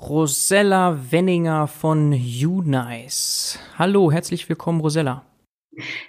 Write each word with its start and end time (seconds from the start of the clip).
Rosella 0.00 0.98
Wenninger 1.10 1.66
von 1.66 2.12
Unice. 2.12 3.58
Hallo, 3.78 4.10
herzlich 4.10 4.48
willkommen, 4.48 4.80
Rosella. 4.80 5.24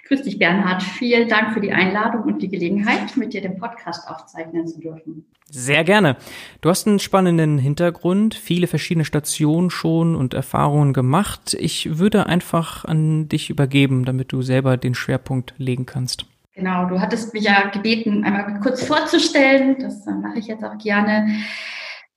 Grüß 0.08 0.22
dich, 0.22 0.38
Bernhard. 0.38 0.82
Vielen 0.82 1.28
Dank 1.28 1.52
für 1.52 1.60
die 1.60 1.72
Einladung 1.72 2.22
und 2.22 2.42
die 2.42 2.48
Gelegenheit, 2.48 3.16
mit 3.16 3.34
dir 3.34 3.42
den 3.42 3.58
Podcast 3.58 4.08
aufzeichnen 4.08 4.66
zu 4.66 4.80
dürfen. 4.80 5.26
Sehr 5.50 5.84
gerne. 5.84 6.16
Du 6.62 6.70
hast 6.70 6.86
einen 6.86 7.00
spannenden 7.00 7.58
Hintergrund, 7.58 8.34
viele 8.34 8.66
verschiedene 8.66 9.04
Stationen 9.04 9.68
schon 9.68 10.16
und 10.16 10.32
Erfahrungen 10.32 10.94
gemacht. 10.94 11.54
Ich 11.60 11.98
würde 11.98 12.26
einfach 12.26 12.86
an 12.86 13.28
dich 13.28 13.50
übergeben, 13.50 14.06
damit 14.06 14.32
du 14.32 14.40
selber 14.40 14.78
den 14.78 14.94
Schwerpunkt 14.94 15.52
legen 15.58 15.84
kannst. 15.84 16.24
Genau, 16.54 16.86
du 16.88 16.98
hattest 16.98 17.34
mich 17.34 17.44
ja 17.44 17.68
gebeten, 17.68 18.24
einmal 18.24 18.58
kurz 18.60 18.84
vorzustellen. 18.84 19.76
Das 19.78 20.06
mache 20.06 20.38
ich 20.38 20.46
jetzt 20.46 20.64
auch 20.64 20.78
gerne. 20.78 21.28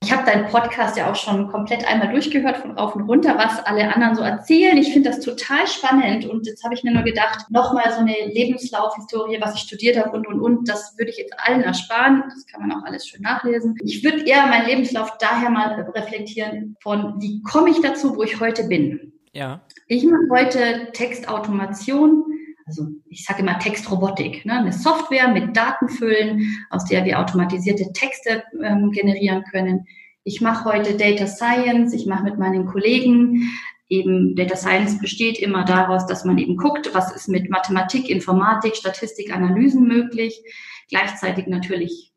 Ich 0.06 0.12
habe 0.12 0.24
deinen 0.24 0.46
Podcast 0.46 0.96
ja 0.98 1.10
auch 1.10 1.16
schon 1.16 1.48
komplett 1.48 1.84
einmal 1.92 2.12
durchgehört, 2.12 2.58
von 2.58 2.78
rauf 2.78 2.96
und 2.96 3.10
runter, 3.10 3.40
was 3.40 3.58
alle 3.66 3.92
anderen 3.92 4.14
so 4.14 4.22
erzählen. 4.22 4.78
Ich 4.78 4.94
finde 4.94 5.10
das 5.10 5.20
total 5.20 5.66
spannend 5.66 6.28
und 6.28 6.46
jetzt 6.46 6.64
habe 6.64 6.76
ich 6.76 6.84
mir 6.84 6.94
nur 6.94 7.02
gedacht, 7.02 7.50
nochmal 7.50 7.92
so 7.92 8.02
eine 8.02 8.14
Lebenslaufhistorie, 8.32 9.42
was 9.42 9.56
ich 9.56 9.62
studiert 9.62 9.98
habe 9.98 10.12
und, 10.12 10.28
und, 10.28 10.40
und, 10.42 10.70
das 10.70 10.96
würde 11.00 11.10
ich 11.10 11.18
jetzt 11.18 11.34
allen 11.40 11.64
ersparen. 11.64 12.22
Das 12.30 12.46
kann 12.46 12.68
man 12.68 12.78
auch 12.78 12.86
alles 12.86 13.08
schön 13.08 13.24
nachlesen. 13.24 13.78
Ich 13.84 14.04
würde 14.04 14.28
eher 14.28 14.46
meinen 14.46 14.68
Lebenslauf 14.68 15.18
daher 15.18 15.50
mal 15.50 15.74
reflektieren 15.96 16.78
von, 16.84 17.16
wie 17.20 17.42
komme 17.42 17.72
ich 17.72 17.82
dazu, 17.82 18.16
wo 18.16 18.22
ich 18.22 18.40
heute 18.40 18.66
bin. 18.66 19.12
Ja. 19.34 19.62
Ich 19.88 20.04
mache 20.04 20.30
heute 20.30 20.92
Textautomation, 20.94 22.26
also 22.66 22.88
ich 23.10 23.24
sage 23.24 23.42
immer 23.42 23.60
Textrobotik, 23.60 24.46
ne? 24.46 24.54
eine 24.60 24.74
Software 24.74 25.28
mit 25.30 25.56
Datenfüllen, 25.56 26.66
aus 26.70 26.86
der 26.86 27.06
wir 27.06 27.20
automatisierte 27.20 27.94
Texte 27.94 28.44
ähm, 28.64 28.92
generieren 28.92 29.44
können. 29.52 29.86
Ich 30.24 30.42
mache 30.42 30.66
heute 30.66 30.98
Data 30.98 31.28
Science, 31.28 31.94
ich 31.94 32.08
mache 32.08 32.24
mit 32.24 32.40
meinen 32.40 32.66
Kollegen 32.66 33.52
eben 33.90 34.36
Data 34.36 34.56
Science 34.56 35.00
besteht 35.00 35.40
immer 35.40 35.64
daraus, 35.64 36.06
dass 36.08 36.26
man 36.26 36.38
eben 36.38 36.58
guckt, 36.58 36.94
was 36.94 37.16
ist 37.16 37.28
mit 37.28 37.50
Mathematik, 37.50 38.10
Informatik, 38.10 38.76
Statistik, 38.76 39.34
Analysen 39.34 39.88
möglich, 39.88 40.42
gleichzeitig 40.90 41.48
natürlich 41.48 42.12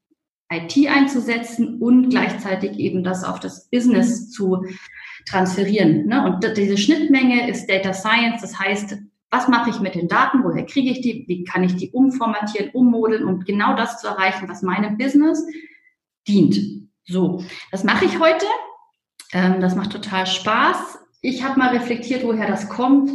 IT 0.51 0.89
einzusetzen 0.89 1.79
und 1.79 2.09
gleichzeitig 2.09 2.79
eben 2.79 3.05
das 3.05 3.23
auf 3.23 3.39
das 3.39 3.69
Business 3.69 4.31
zu 4.31 4.65
transferieren. 5.27 6.07
Ne? 6.07 6.25
Und 6.25 6.57
diese 6.57 6.79
Schnittmenge 6.79 7.51
ist 7.51 7.69
Data 7.69 7.93
Science, 7.93 8.41
das 8.41 8.59
heißt, 8.59 8.97
was 9.31 9.48
mache 9.48 9.71
ich 9.71 9.81
mit 9.81 9.95
den 9.95 10.09
Daten? 10.09 10.43
Woher 10.43 10.65
kriege 10.65 10.91
ich 10.91 11.01
die? 11.01 11.25
Wie 11.29 11.45
kann 11.45 11.65
ich 11.65 11.77
die 11.77 11.91
umformatieren, 11.91 12.71
ummodeln, 12.73 13.25
um 13.25 13.41
genau 13.41 13.77
das 13.77 14.01
zu 14.01 14.07
erreichen, 14.07 14.48
was 14.48 14.62
meinem 14.62 14.97
Business 14.97 15.45
dient? 16.27 16.59
So, 17.05 17.45
das 17.70 17.85
mache 17.85 18.07
ich 18.07 18.19
heute. 18.19 18.47
Ähm, 19.33 19.61
das 19.61 19.75
macht 19.75 19.93
total 19.93 20.27
Spaß. 20.27 20.98
Ich 21.20 21.43
habe 21.43 21.59
mal 21.59 21.77
reflektiert, 21.77 22.25
woher 22.25 22.47
das 22.47 22.69
kommt. 22.69 23.11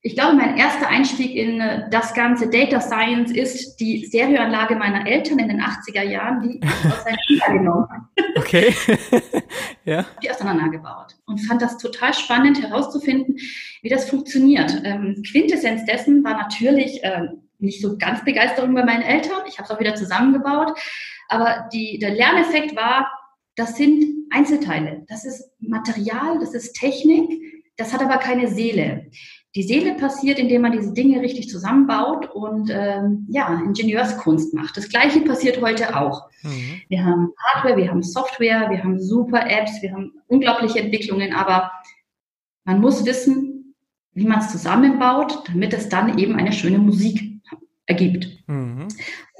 Ich 0.00 0.14
glaube, 0.14 0.36
mein 0.36 0.56
erster 0.56 0.88
Einstieg 0.88 1.34
in 1.34 1.60
äh, 1.60 1.90
das 1.90 2.14
ganze 2.14 2.48
Data 2.48 2.80
Science 2.80 3.32
ist 3.32 3.76
die 3.76 4.06
Stereoanlage 4.06 4.76
meiner 4.76 5.06
Eltern 5.06 5.40
in 5.40 5.48
den 5.48 5.60
80er 5.60 6.02
Jahren, 6.02 6.40
die 6.42 6.58
ich 6.58 6.64
aus 6.92 7.04
seinem 7.04 7.16
Keller 7.26 7.58
genommen 7.58 8.08
Okay. 8.36 8.74
ja. 9.84 10.06
Die 10.22 10.30
auseinandergebaut 10.30 11.16
und 11.26 11.38
fand 11.38 11.62
das 11.62 11.78
total 11.78 12.14
spannend 12.14 12.62
herauszufinden, 12.62 13.36
wie 13.82 13.88
das 13.88 14.08
funktioniert. 14.08 14.80
Ähm, 14.84 15.22
Quintessenz 15.28 15.84
dessen 15.84 16.22
war 16.22 16.34
natürlich 16.34 17.02
äh, 17.02 17.28
nicht 17.58 17.82
so 17.82 17.98
ganz 17.98 18.24
Begeisterung 18.24 18.74
bei 18.74 18.84
meinen 18.84 19.02
Eltern. 19.02 19.42
Ich 19.48 19.58
habe 19.58 19.64
es 19.64 19.70
auch 19.70 19.80
wieder 19.80 19.94
zusammengebaut. 19.94 20.78
Aber 21.28 21.68
die, 21.72 21.98
der 21.98 22.10
Lerneffekt 22.10 22.76
war, 22.76 23.10
das 23.56 23.76
sind 23.76 24.04
Einzelteile. 24.30 25.04
Das 25.08 25.24
ist 25.24 25.50
Material, 25.58 26.38
das 26.38 26.54
ist 26.54 26.74
Technik, 26.74 27.28
das 27.76 27.92
hat 27.92 28.02
aber 28.02 28.18
keine 28.18 28.48
Seele. 28.48 29.10
Die 29.54 29.62
Seele 29.62 29.94
passiert, 29.94 30.38
indem 30.38 30.62
man 30.62 30.72
diese 30.72 30.92
Dinge 30.92 31.20
richtig 31.20 31.48
zusammenbaut 31.48 32.30
und 32.30 32.70
ähm, 32.70 33.26
ja, 33.30 33.60
Ingenieurskunst 33.64 34.52
macht. 34.52 34.76
Das 34.76 34.88
Gleiche 34.88 35.20
passiert 35.22 35.60
heute 35.62 35.96
auch. 35.96 36.28
Mhm. 36.42 36.82
Wir 36.88 37.04
haben 37.04 37.32
Hardware, 37.44 37.76
wir 37.76 37.90
haben 37.90 38.02
Software, 38.02 38.70
wir 38.70 38.84
haben 38.84 39.00
super 39.00 39.48
Apps, 39.48 39.80
wir 39.80 39.92
haben 39.92 40.12
unglaubliche 40.26 40.80
Entwicklungen, 40.80 41.32
aber 41.32 41.72
man 42.64 42.80
muss 42.80 43.06
wissen, 43.06 43.74
wie 44.12 44.26
man 44.26 44.40
es 44.40 44.52
zusammenbaut, 44.52 45.44
damit 45.46 45.72
es 45.72 45.88
dann 45.88 46.18
eben 46.18 46.36
eine 46.36 46.52
schöne 46.52 46.78
Musik 46.78 47.40
ergibt. 47.86 48.28
Mhm. 48.46 48.86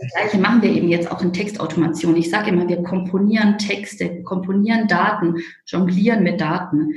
Das 0.00 0.12
Gleiche 0.14 0.38
machen 0.38 0.62
wir 0.62 0.70
eben 0.70 0.88
jetzt 0.88 1.10
auch 1.10 1.20
in 1.20 1.32
Textautomation. 1.32 2.16
Ich 2.16 2.30
sage 2.30 2.50
immer, 2.50 2.66
wir 2.66 2.82
komponieren 2.82 3.58
Texte, 3.58 4.22
komponieren 4.22 4.88
Daten, 4.88 5.36
jonglieren 5.66 6.22
mit 6.22 6.40
Daten. 6.40 6.94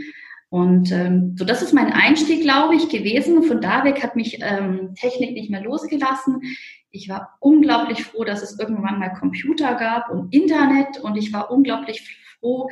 Und 0.51 0.91
ähm, 0.91 1.34
so, 1.38 1.45
das 1.45 1.62
ist 1.62 1.72
mein 1.72 1.94
Einstieg, 1.94 2.41
glaube 2.41 2.75
ich, 2.75 2.89
gewesen. 2.89 3.41
Von 3.44 3.62
da 3.62 3.85
weg 3.85 4.03
hat 4.03 4.17
mich 4.17 4.39
ähm, 4.41 4.94
Technik 4.95 5.31
nicht 5.31 5.50
mehr 5.50 5.62
losgelassen. 5.62 6.41
Ich 6.89 7.07
war 7.07 7.38
unglaublich 7.39 8.03
froh, 8.03 8.25
dass 8.25 8.44
es 8.44 8.59
irgendwann 8.59 9.00
mal 9.00 9.13
Computer 9.13 9.75
gab 9.75 10.09
und 10.09 10.34
Internet. 10.35 11.00
Und 11.00 11.16
ich 11.16 11.31
war 11.31 11.51
unglaublich 11.51 12.19
froh, 12.41 12.67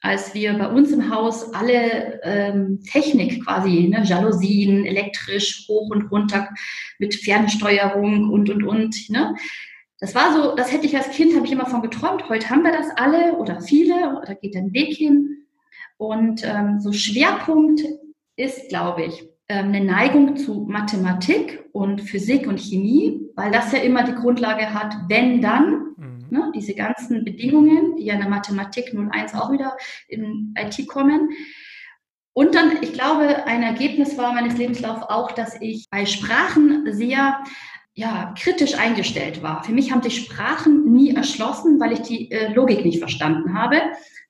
als 0.00 0.34
wir 0.34 0.54
bei 0.54 0.66
uns 0.66 0.90
im 0.90 1.08
Haus 1.08 1.54
alle 1.54 2.20
ähm, 2.24 2.80
Technik 2.90 3.44
quasi, 3.44 3.86
ne, 3.86 4.02
Jalousien, 4.02 4.84
elektrisch, 4.84 5.64
hoch 5.68 5.88
und 5.90 6.10
runter 6.10 6.48
mit 6.98 7.14
Fernsteuerung 7.14 8.30
und, 8.30 8.50
und, 8.50 8.64
und. 8.64 9.10
Ne? 9.10 9.36
Das 10.00 10.16
war 10.16 10.32
so, 10.32 10.56
das 10.56 10.72
hätte 10.72 10.86
ich 10.86 10.96
als 10.96 11.10
Kind, 11.10 11.36
habe 11.36 11.46
ich 11.46 11.52
immer 11.52 11.66
von 11.66 11.82
geträumt. 11.82 12.28
Heute 12.28 12.50
haben 12.50 12.64
wir 12.64 12.72
das 12.72 12.88
alle 12.96 13.34
oder 13.34 13.60
viele, 13.60 14.20
da 14.26 14.34
geht 14.34 14.56
ein 14.56 14.72
Weg 14.72 14.96
hin. 14.96 15.45
Und 15.98 16.42
ähm, 16.44 16.80
so 16.80 16.92
Schwerpunkt 16.92 17.80
ist, 18.36 18.68
glaube 18.68 19.04
ich, 19.04 19.28
ähm, 19.48 19.68
eine 19.68 19.84
Neigung 19.84 20.36
zu 20.36 20.66
Mathematik 20.68 21.64
und 21.72 22.00
Physik 22.00 22.46
und 22.46 22.60
Chemie, 22.60 23.20
weil 23.36 23.50
das 23.50 23.72
ja 23.72 23.78
immer 23.78 24.02
die 24.02 24.14
Grundlage 24.14 24.74
hat, 24.74 24.96
wenn 25.08 25.40
dann, 25.40 25.94
mhm. 25.96 26.26
ne, 26.30 26.52
diese 26.54 26.74
ganzen 26.74 27.24
Bedingungen, 27.24 27.96
die 27.96 28.06
ja 28.06 28.14
in 28.14 28.20
der 28.20 28.28
Mathematik 28.28 28.92
01 28.92 29.34
auch 29.34 29.52
wieder 29.52 29.76
in 30.08 30.54
IT 30.58 30.86
kommen. 30.88 31.30
Und 32.32 32.54
dann, 32.54 32.82
ich 32.82 32.92
glaube, 32.92 33.46
ein 33.46 33.62
Ergebnis 33.62 34.18
war 34.18 34.34
meines 34.34 34.58
Lebenslaufs 34.58 35.06
auch, 35.08 35.32
dass 35.32 35.58
ich 35.60 35.88
bei 35.90 36.04
Sprachen 36.04 36.92
sehr 36.92 37.42
ja, 37.98 38.34
kritisch 38.38 38.78
eingestellt 38.78 39.42
war. 39.42 39.64
Für 39.64 39.72
mich 39.72 39.90
haben 39.90 40.02
sich 40.02 40.24
Sprachen 40.24 40.92
nie 40.92 41.14
erschlossen, 41.14 41.80
weil 41.80 41.92
ich 41.92 42.02
die 42.02 42.30
äh, 42.30 42.52
Logik 42.52 42.84
nicht 42.84 42.98
verstanden 42.98 43.58
habe 43.58 43.80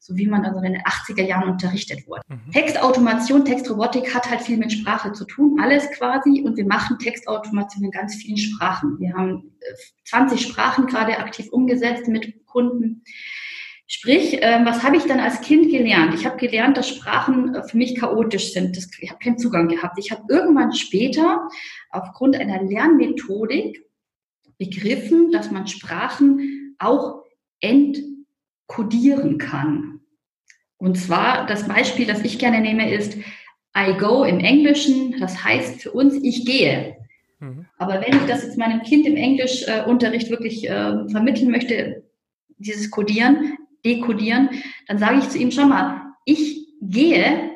so 0.07 0.17
wie 0.17 0.27
man 0.29 0.45
also 0.45 0.61
in 0.61 0.75
den 0.75 0.83
80er 0.83 1.25
Jahren 1.25 1.51
unterrichtet 1.51 2.07
wurde. 2.07 2.23
Mhm. 2.29 2.53
Textautomation, 2.53 3.45
Textrobotik 3.45 4.15
hat 4.15 4.31
halt 4.31 4.41
viel 4.41 4.57
mit 4.57 4.73
Sprache 4.73 5.13
zu 5.13 5.25
tun, 5.25 5.59
alles 5.61 5.91
quasi. 5.91 6.43
Und 6.45 6.57
wir 6.57 6.67
machen 6.67 6.99
Textautomation 6.99 7.85
in 7.85 7.91
ganz 7.91 8.15
vielen 8.15 8.39
Sprachen. 8.39 9.01
Wir 9.01 9.15
haben 9.15 9.57
20 10.05 10.39
äh, 10.39 10.49
Sprachen 10.49 10.87
gerade 10.87 11.19
aktiv 11.19 11.49
umgesetzt 11.51 12.07
mit 12.07 12.47
Kunden. 12.47 13.03
Sprich, 13.89 14.43
äh, 14.43 14.65
was 14.65 14.83
habe 14.83 14.97
ich 14.97 15.05
dann 15.05 15.21
als 15.21 15.41
Kind 15.43 15.71
gelernt? 15.71 16.13
Ich 16.15 16.27
habe 16.27 16.37
gelernt, 16.37 16.77
dass 16.77 16.89
Sprachen 16.89 17.55
äh, 17.55 17.63
für 17.63 17.77
mich 17.77 17.95
chaotisch 17.95 18.53
sind. 18.53 18.77
Ich 19.01 19.11
habe 19.11 19.21
keinen 19.23 19.39
Zugang 19.39 19.69
gehabt. 19.69 19.97
Ich 19.99 20.11
habe 20.11 20.23
irgendwann 20.29 20.73
später 20.73 21.49
aufgrund 21.91 22.37
einer 22.37 22.65
Lernmethodik 22.65 23.85
begriffen, 24.59 25.31
dass 25.31 25.53
man 25.53 25.69
Sprachen 25.69 26.75
auch 26.79 27.23
entkodieren 27.61 29.39
kann. 29.39 30.01
Und 30.79 30.99
zwar 30.99 31.47
das 31.47 31.69
Beispiel, 31.69 32.07
das 32.07 32.25
ich 32.25 32.39
gerne 32.39 32.61
nehme, 32.61 32.93
ist 32.93 33.17
I 33.77 33.97
go 33.99 34.25
im 34.25 34.41
Englischen. 34.41 35.17
Das 35.21 35.45
heißt 35.45 35.83
für 35.83 35.93
uns, 35.93 36.15
ich 36.23 36.45
gehe. 36.45 36.97
Mhm. 37.39 37.67
Aber 37.79 38.01
wenn 38.01 38.17
ich 38.17 38.27
das 38.27 38.43
jetzt 38.43 38.59
meinem 38.59 38.83
Kind 38.83 39.07
im 39.07 39.17
Englischunterricht 39.17 40.29
wirklich 40.31 40.69
äh, 40.69 41.09
vermitteln 41.09 41.53
möchte, 41.53 42.03
dieses 42.59 42.91
Codieren, 42.91 43.56
Dekodieren, 43.87 44.51
dann 44.89 44.99
sage 44.99 45.19
ich 45.19 45.29
zu 45.31 45.39
ihm 45.39 45.51
schon 45.51 45.71
mal, 45.71 46.03
ich 46.25 46.67
gehe, 46.83 47.53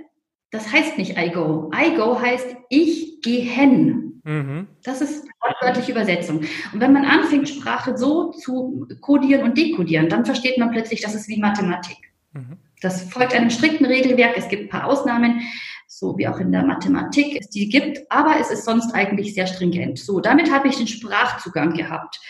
das 0.51 0.73
heißt 0.73 0.97
nicht 0.97 1.19
I 1.19 1.31
go. 1.31 1.71
I 1.75 1.97
go 1.97 2.19
heißt 2.19 2.57
ich 2.71 3.21
gehe 3.21 3.43
hin. 3.43 4.23
Mhm. 4.25 4.69
Das 4.85 5.01
ist 5.01 5.27
wortwörtliche 5.41 5.93
Übersetzung. 5.93 6.41
Und 6.73 6.81
wenn 6.81 6.93
man 6.93 7.05
anfängt, 7.05 7.49
Sprache 7.49 7.97
so 7.97 8.31
zu 8.33 8.87
kodieren 9.01 9.43
und 9.43 9.59
dekodieren, 9.59 10.09
dann 10.09 10.25
versteht 10.25 10.59
man 10.59 10.71
plötzlich, 10.71 11.01
das 11.01 11.15
ist 11.15 11.29
wie 11.29 11.41
Mathematik. 11.41 11.99
Mhm. 12.33 12.59
Das 12.81 13.03
folgt 13.11 13.35
einem 13.35 13.51
strikten 13.51 13.87
Regelwerk. 13.87 14.37
Es 14.37 14.49
gibt 14.49 14.65
ein 14.65 14.69
paar 14.69 14.87
Ausnahmen, 14.87 15.43
so 15.87 16.17
wie 16.17 16.29
auch 16.29 16.39
in 16.39 16.53
der 16.53 16.65
Mathematik 16.65 17.37
es 17.39 17.51
die 17.51 17.69
gibt, 17.69 18.11
aber 18.11 18.39
es 18.41 18.51
ist 18.51 18.65
sonst 18.65 18.95
eigentlich 18.95 19.35
sehr 19.35 19.47
stringent. 19.47 19.99
So, 19.99 20.21
damit 20.21 20.51
habe 20.51 20.69
ich 20.69 20.77
den 20.77 20.87
Sprachzugang 20.87 21.75
gehabt. 21.75 22.21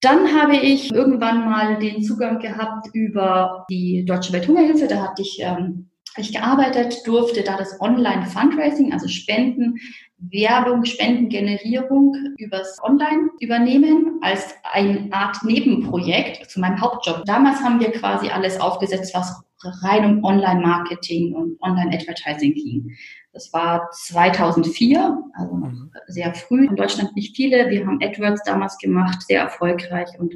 Dann 0.00 0.40
habe 0.40 0.56
ich 0.56 0.92
irgendwann 0.92 1.44
mal 1.44 1.78
den 1.78 2.02
Zugang 2.02 2.38
gehabt 2.38 2.88
über 2.92 3.66
die 3.68 4.04
Deutsche 4.04 4.32
Welthungerhilfe. 4.32 4.86
Da 4.86 5.02
hatte 5.02 5.22
ich, 5.22 5.38
ähm, 5.40 5.90
ich 6.16 6.32
gearbeitet, 6.32 7.02
durfte 7.04 7.42
da 7.42 7.56
das 7.56 7.80
Online-Fundraising, 7.80 8.92
also 8.92 9.08
Spenden, 9.08 9.78
Werbung, 10.18 10.84
Spendengenerierung 10.84 12.14
übers 12.38 12.76
Online 12.82 13.30
übernehmen 13.40 14.18
als 14.20 14.54
eine 14.72 15.08
Art 15.12 15.44
Nebenprojekt 15.44 16.50
zu 16.50 16.60
meinem 16.60 16.80
Hauptjob. 16.80 17.24
Damals 17.24 17.60
haben 17.62 17.80
wir 17.80 17.90
quasi 17.92 18.28
alles 18.28 18.60
aufgesetzt, 18.60 19.14
was 19.14 19.42
rein 19.62 20.04
um 20.04 20.24
Online-Marketing 20.24 21.34
und 21.34 21.60
Online-Advertising 21.62 22.54
ging. 22.54 22.96
Das 23.32 23.52
war 23.52 23.88
2004, 23.92 25.18
also 25.34 25.56
noch 25.56 25.70
mhm. 25.70 25.90
sehr 26.06 26.34
früh. 26.34 26.66
In 26.66 26.76
Deutschland 26.76 27.14
nicht 27.14 27.36
viele. 27.36 27.68
Wir 27.70 27.86
haben 27.86 28.00
AdWords 28.02 28.42
damals 28.44 28.78
gemacht, 28.78 29.22
sehr 29.22 29.42
erfolgreich. 29.42 30.08
Und 30.18 30.34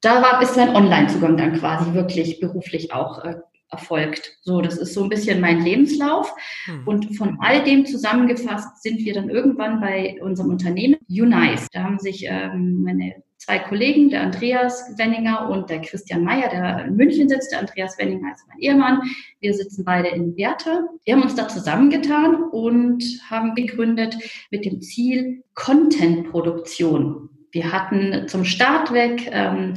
da 0.00 0.22
war 0.22 0.38
bis 0.38 0.56
mein 0.56 0.74
Online-Zugang 0.74 1.36
dann 1.36 1.58
quasi 1.58 1.92
wirklich 1.94 2.40
beruflich 2.40 2.92
auch 2.92 3.24
äh, 3.24 3.36
erfolgt. 3.70 4.38
So, 4.42 4.60
das 4.60 4.78
ist 4.78 4.94
so 4.94 5.02
ein 5.02 5.08
bisschen 5.08 5.40
mein 5.40 5.60
Lebenslauf. 5.60 6.32
Mhm. 6.66 6.86
Und 6.86 7.16
von 7.16 7.38
all 7.40 7.62
dem 7.64 7.86
zusammengefasst 7.86 8.82
sind 8.82 8.98
wir 9.00 9.14
dann 9.14 9.28
irgendwann 9.28 9.80
bei 9.80 10.18
unserem 10.22 10.50
Unternehmen 10.50 10.96
Unice. 11.08 11.68
Da 11.72 11.82
haben 11.82 11.98
sich 11.98 12.24
ähm, 12.28 12.82
meine 12.82 13.22
zwei 13.38 13.58
Kollegen, 13.60 14.10
der 14.10 14.22
Andreas 14.22 14.98
Wenninger 14.98 15.48
und 15.48 15.70
der 15.70 15.80
Christian 15.80 16.24
Meyer, 16.24 16.50
der 16.50 16.84
in 16.84 16.96
München 16.96 17.28
sitzt. 17.28 17.52
Der 17.52 17.60
Andreas 17.60 17.96
Wenninger 17.98 18.32
ist 18.32 18.46
mein 18.48 18.58
Ehemann. 18.58 19.00
Wir 19.40 19.54
sitzen 19.54 19.84
beide 19.84 20.08
in 20.08 20.36
Werther. 20.36 20.88
Wir 21.04 21.14
haben 21.14 21.22
uns 21.22 21.36
da 21.36 21.48
zusammengetan 21.48 22.42
und 22.50 23.02
haben 23.30 23.54
gegründet 23.54 24.16
mit 24.50 24.64
dem 24.64 24.82
Ziel 24.82 25.44
Content-Produktion. 25.54 27.30
Wir 27.52 27.72
hatten 27.72 28.28
zum 28.28 28.44
Start 28.44 28.92
weg 28.92 29.30
ähm, 29.32 29.74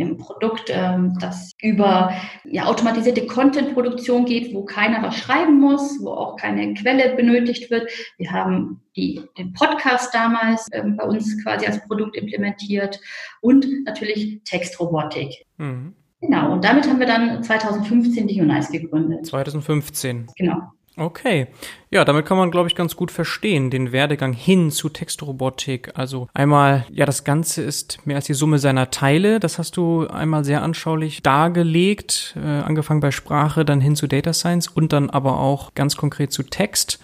ein 0.00 0.16
Produkt, 0.16 0.64
ähm, 0.68 1.16
das 1.20 1.52
über 1.60 2.12
ja, 2.44 2.64
automatisierte 2.64 3.26
Content-Produktion 3.26 4.24
geht, 4.24 4.54
wo 4.54 4.64
keiner 4.64 5.02
was 5.02 5.16
schreiben 5.16 5.60
muss, 5.60 5.98
wo 6.00 6.10
auch 6.10 6.36
keine 6.36 6.74
Quelle 6.74 7.14
benötigt 7.14 7.70
wird. 7.70 7.90
Wir 8.16 8.30
haben 8.30 8.80
die, 8.96 9.20
den 9.38 9.52
Podcast 9.52 10.14
damals 10.14 10.68
ähm, 10.72 10.96
bei 10.96 11.04
uns 11.04 11.42
quasi 11.42 11.66
als 11.66 11.82
Produkt 11.86 12.16
implementiert 12.16 13.00
und 13.40 13.66
natürlich 13.84 14.40
Textrobotik. 14.44 15.44
Mhm. 15.58 15.94
Genau, 16.20 16.52
und 16.52 16.64
damit 16.64 16.88
haben 16.88 17.00
wir 17.00 17.06
dann 17.06 17.42
2015 17.42 18.28
die 18.28 18.40
Unice 18.40 18.70
gegründet. 18.70 19.26
2015. 19.26 20.28
Genau. 20.36 20.72
Okay. 20.96 21.46
Ja, 21.90 22.04
damit 22.04 22.26
kann 22.26 22.36
man, 22.36 22.50
glaube 22.50 22.68
ich, 22.68 22.74
ganz 22.74 22.96
gut 22.96 23.10
verstehen, 23.10 23.70
den 23.70 23.92
Werdegang 23.92 24.32
hin 24.32 24.70
zu 24.70 24.90
Textrobotik. 24.90 25.90
Also 25.94 26.28
einmal, 26.34 26.86
ja, 26.90 27.06
das 27.06 27.24
Ganze 27.24 27.62
ist 27.62 28.06
mehr 28.06 28.16
als 28.16 28.26
die 28.26 28.34
Summe 28.34 28.58
seiner 28.58 28.90
Teile. 28.90 29.40
Das 29.40 29.58
hast 29.58 29.76
du 29.76 30.06
einmal 30.06 30.44
sehr 30.44 30.62
anschaulich 30.62 31.22
dargelegt, 31.22 32.36
äh, 32.36 32.46
angefangen 32.46 33.00
bei 33.00 33.10
Sprache, 33.10 33.64
dann 33.64 33.80
hin 33.80 33.96
zu 33.96 34.06
Data 34.06 34.32
Science 34.34 34.68
und 34.68 34.92
dann 34.92 35.08
aber 35.08 35.38
auch 35.38 35.74
ganz 35.74 35.96
konkret 35.96 36.32
zu 36.32 36.42
Text. 36.42 36.98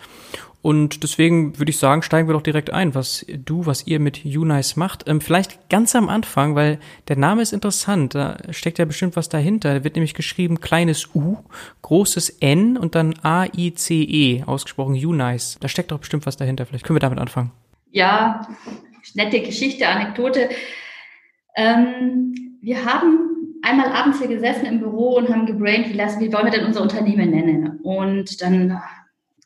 Und 0.61 1.05
deswegen 1.05 1.59
würde 1.59 1.71
ich 1.71 1.79
sagen, 1.79 2.03
steigen 2.03 2.29
wir 2.29 2.33
doch 2.33 2.43
direkt 2.43 2.73
ein, 2.73 2.95
was 2.95 3.25
du, 3.29 3.67
was 3.67 3.87
ihr 3.87 4.01
mit 4.01 4.25
Unice 4.25 4.77
macht. 4.77 5.09
Ähm, 5.09 5.21
vielleicht 5.21 5.69
ganz 5.71 5.95
am 5.95 6.09
Anfang, 6.09 6.57
weil 6.57 6.79
der 7.07 7.17
Name 7.17 7.43
ist 7.43 7.53
interessant. 7.53 8.15
Da 8.15 8.39
steckt 8.51 8.79
ja 8.79 8.85
bestimmt 8.85 9.15
was 9.15 9.29
dahinter. 9.29 9.75
Da 9.75 9.85
wird 9.85 9.95
nämlich 9.95 10.15
geschrieben 10.15 10.61
kleines 10.61 11.15
U, 11.15 11.37
großes 11.83 12.31
N 12.41 12.77
und 12.77 12.97
dann 12.97 13.15
A-I-C-E, 13.23 14.43
ausgesprochen 14.45 14.95
Unice. 14.95 15.59
Da 15.61 15.69
steckt 15.69 15.93
doch 15.93 16.01
bestimmt 16.01 16.27
was 16.27 16.37
dahinter. 16.37 16.67
Vielleicht 16.67 16.85
können 16.85 16.97
wir 16.97 17.01
damit 17.01 17.21
anfangen. 17.21 17.53
Ja, 17.93 18.49
nette 19.15 19.41
Geschichte, 19.41 19.87
Anekdote. 19.87 20.49
Ähm, 21.57 22.35
wir 22.61 22.85
haben 22.85 23.29
einmal 23.63 23.93
abends 23.93 24.19
hier 24.19 24.29
gesessen 24.29 24.67
im 24.67 24.81
Büro 24.81 25.17
und 25.17 25.29
haben 25.29 25.47
gebraint, 25.47 25.89
wie, 25.89 25.95
lassen, 25.95 26.21
wie 26.21 26.33
wollen 26.33 26.47
wir 26.47 26.53
denn 26.53 26.67
unser 26.67 26.83
Unternehmen 26.83 27.31
nennen? 27.31 27.81
Und 27.83 28.43
dann 28.43 28.81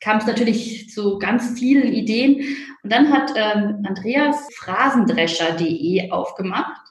kam 0.02 0.19
es 0.19 0.26
natürlich 0.26 0.90
zu 0.90 1.19
ganz 1.19 1.58
vielen 1.58 1.93
Ideen. 1.93 2.44
Und 2.82 2.93
dann 2.93 3.12
hat 3.12 3.32
ähm, 3.37 3.84
Andreas 3.87 4.49
Phrasendrescher.de 4.56 6.10
aufgemacht. 6.10 6.82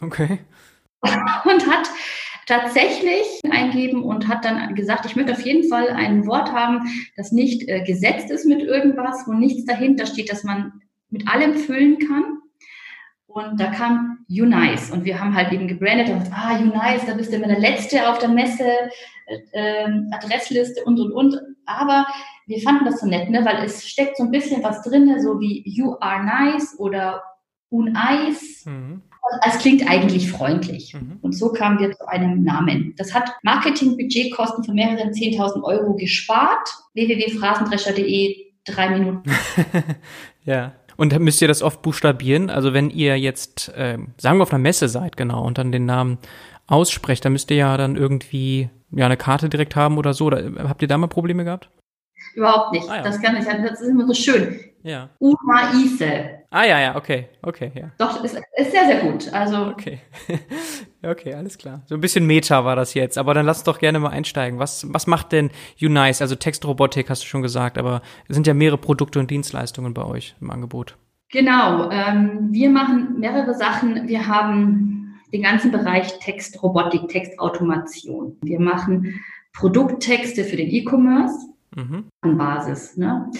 Okay. 0.00 0.38
Und 1.02 1.66
hat 1.66 1.88
tatsächlich 2.46 3.40
eingeben 3.50 4.02
und 4.02 4.28
hat 4.28 4.44
dann 4.44 4.74
gesagt, 4.74 5.06
ich 5.06 5.16
möchte 5.16 5.32
auf 5.32 5.44
jeden 5.44 5.68
Fall 5.68 5.88
ein 5.88 6.26
Wort 6.26 6.52
haben, 6.52 6.82
das 7.16 7.32
nicht 7.32 7.68
äh, 7.68 7.82
gesetzt 7.84 8.30
ist 8.30 8.46
mit 8.46 8.60
irgendwas, 8.60 9.24
wo 9.26 9.32
nichts 9.32 9.64
dahinter 9.64 10.06
steht, 10.06 10.30
dass 10.30 10.44
man 10.44 10.72
mit 11.10 11.28
allem 11.28 11.54
füllen 11.54 11.98
kann. 11.98 12.38
Und 13.26 13.60
da 13.60 13.66
kam 13.66 14.18
Unice 14.28 14.92
und 14.92 15.04
wir 15.04 15.18
haben 15.18 15.34
halt 15.34 15.52
eben 15.52 15.66
gebrandet 15.66 16.08
und 16.10 16.18
gesagt, 16.18 16.36
ah, 16.36 16.58
Unice, 16.58 17.06
da 17.06 17.14
bist 17.14 17.32
du 17.32 17.36
immer 17.36 17.46
der 17.46 17.60
Letzte 17.60 18.08
auf 18.08 18.18
der 18.18 18.28
Messe, 18.28 18.66
äh, 19.52 19.88
Adressliste 20.10 20.84
und, 20.84 21.00
und, 21.00 21.12
und. 21.12 21.40
Aber 21.64 22.06
wir 22.46 22.60
fanden 22.60 22.84
das 22.84 23.00
so 23.00 23.06
nett, 23.06 23.30
ne? 23.30 23.44
weil 23.44 23.64
es 23.64 23.86
steckt 23.86 24.16
so 24.16 24.24
ein 24.24 24.30
bisschen 24.30 24.62
was 24.62 24.82
drin, 24.82 25.20
so 25.20 25.40
wie 25.40 25.62
You 25.66 25.96
are 26.00 26.24
nice 26.24 26.76
oder 26.78 27.22
Unice. 27.70 28.66
Mhm. 28.66 29.02
Es 29.46 29.58
klingt 29.58 29.88
eigentlich 29.88 30.30
freundlich. 30.30 30.94
Mhm. 30.94 31.18
Und 31.22 31.32
so 31.32 31.52
kamen 31.52 31.78
wir 31.78 31.92
zu 31.92 32.06
einem 32.06 32.42
Namen. 32.42 32.94
Das 32.98 33.14
hat 33.14 33.30
Marketingbudgetkosten 33.42 34.64
von 34.64 34.74
mehreren 34.74 35.10
10.000 35.10 35.62
Euro 35.62 35.94
gespart. 35.94 36.68
www.phrasendrescher.de, 36.94 38.36
drei 38.66 38.90
Minuten. 38.90 39.30
ja. 40.44 40.72
Und 40.96 41.18
müsst 41.20 41.40
ihr 41.40 41.48
das 41.48 41.62
oft 41.62 41.82
buchstabieren? 41.82 42.50
Also 42.50 42.74
wenn 42.74 42.90
ihr 42.90 43.18
jetzt, 43.18 43.70
äh, 43.70 43.98
sagen 44.18 44.38
wir 44.38 44.42
auf 44.42 44.52
einer 44.52 44.62
Messe 44.62 44.88
seid, 44.88 45.16
genau, 45.16 45.44
und 45.44 45.56
dann 45.56 45.72
den 45.72 45.86
Namen 45.86 46.18
aussprecht, 46.66 47.24
dann 47.24 47.32
müsst 47.32 47.50
ihr 47.50 47.56
ja 47.56 47.76
dann 47.76 47.96
irgendwie 47.96 48.68
ja 48.90 49.06
eine 49.06 49.16
Karte 49.16 49.48
direkt 49.48 49.74
haben 49.74 49.98
oder 49.98 50.12
so. 50.12 50.26
Oder, 50.26 50.68
habt 50.68 50.82
ihr 50.82 50.88
da 50.88 50.98
mal 50.98 51.06
Probleme 51.06 51.44
gehabt? 51.44 51.70
Überhaupt 52.34 52.72
nicht. 52.72 52.88
Ah, 52.88 52.96
ja. 52.96 53.02
Das 53.02 53.20
kann 53.20 53.36
ich, 53.36 53.44
das 53.44 53.80
ist 53.80 53.88
immer 53.88 54.06
so 54.06 54.14
schön. 54.14 54.58
Ja. 54.82 55.10
Umaise. 55.18 56.40
Ah 56.50 56.64
ja, 56.64 56.80
ja, 56.80 56.96
okay, 56.96 57.28
okay, 57.42 57.70
ja. 57.74 57.92
Doch, 57.98 58.22
ist, 58.24 58.36
ist 58.56 58.72
sehr, 58.72 58.86
sehr 58.86 59.00
gut. 59.00 59.32
Also. 59.32 59.66
Okay. 59.66 60.00
okay, 61.02 61.34
alles 61.34 61.56
klar. 61.56 61.82
So 61.86 61.94
ein 61.94 62.00
bisschen 62.00 62.26
Meta 62.26 62.64
war 62.64 62.74
das 62.74 62.94
jetzt, 62.94 63.16
aber 63.16 63.32
dann 63.32 63.46
lass 63.46 63.62
doch 63.62 63.78
gerne 63.78 64.00
mal 64.00 64.10
einsteigen. 64.10 64.58
Was, 64.58 64.92
was 64.92 65.06
macht 65.06 65.32
denn 65.32 65.50
Unice? 65.80 66.20
Also 66.20 66.34
Textrobotik 66.34 67.08
hast 67.10 67.22
du 67.22 67.26
schon 67.26 67.42
gesagt, 67.42 67.78
aber 67.78 68.02
es 68.28 68.34
sind 68.34 68.46
ja 68.46 68.54
mehrere 68.54 68.78
Produkte 68.78 69.20
und 69.20 69.30
Dienstleistungen 69.30 69.94
bei 69.94 70.04
euch 70.04 70.34
im 70.40 70.50
Angebot. 70.50 70.96
Genau, 71.30 71.88
ähm, 71.90 72.48
wir 72.50 72.68
machen 72.68 73.20
mehrere 73.20 73.54
Sachen. 73.54 74.08
Wir 74.08 74.26
haben 74.26 75.20
den 75.32 75.42
ganzen 75.42 75.70
Bereich 75.70 76.18
Textrobotik, 76.18 77.08
Textautomation. 77.08 78.36
Wir 78.42 78.60
machen 78.60 79.22
Produkttexte 79.54 80.44
für 80.44 80.56
den 80.56 80.68
E-Commerce 80.70 81.51
mhm. 81.74 82.04
Basis. 82.38 82.96
Ne? 82.96 83.30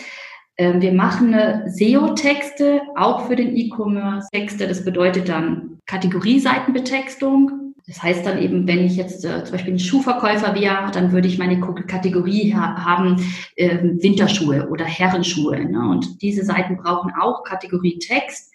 Ähm, 0.59 0.81
wir 0.81 0.93
machen 0.93 1.35
SEO-Texte 1.67 2.83
auch 2.97 3.27
für 3.27 3.37
den 3.37 3.57
E-Commerce. 3.57 4.29
Texte, 4.33 4.69
das 4.69 4.85
bedeutet 4.85 5.29
dann 5.29 5.79
Kategorieseitenbetextung. 5.87 7.75
Das 7.87 8.01
heißt 8.01 8.25
dann 8.25 8.41
eben, 8.41 8.67
wenn 8.69 8.85
ich 8.85 8.97
jetzt 8.97 9.25
äh, 9.25 9.43
zum 9.43 9.53
Beispiel 9.53 9.75
ein 9.75 9.79
Schuhverkäufer 9.79 10.55
wäre, 10.55 10.91
dann 10.93 11.11
würde 11.11 11.27
ich 11.27 11.39
meine 11.39 11.59
Kategorie 11.61 12.55
ha 12.55 12.85
haben 12.85 13.17
äh, 13.57 13.79
Winterschuhe 13.83 14.69
oder 14.69 14.85
Herrenschuhe. 14.85 15.65
Ne? 15.65 15.91
Und 15.91 16.23
diese 16.23 16.45
Seiten 16.45 16.77
brauchen 16.77 17.12
auch 17.21 17.43
Kategorie 17.43 17.99
Text. 17.99 18.53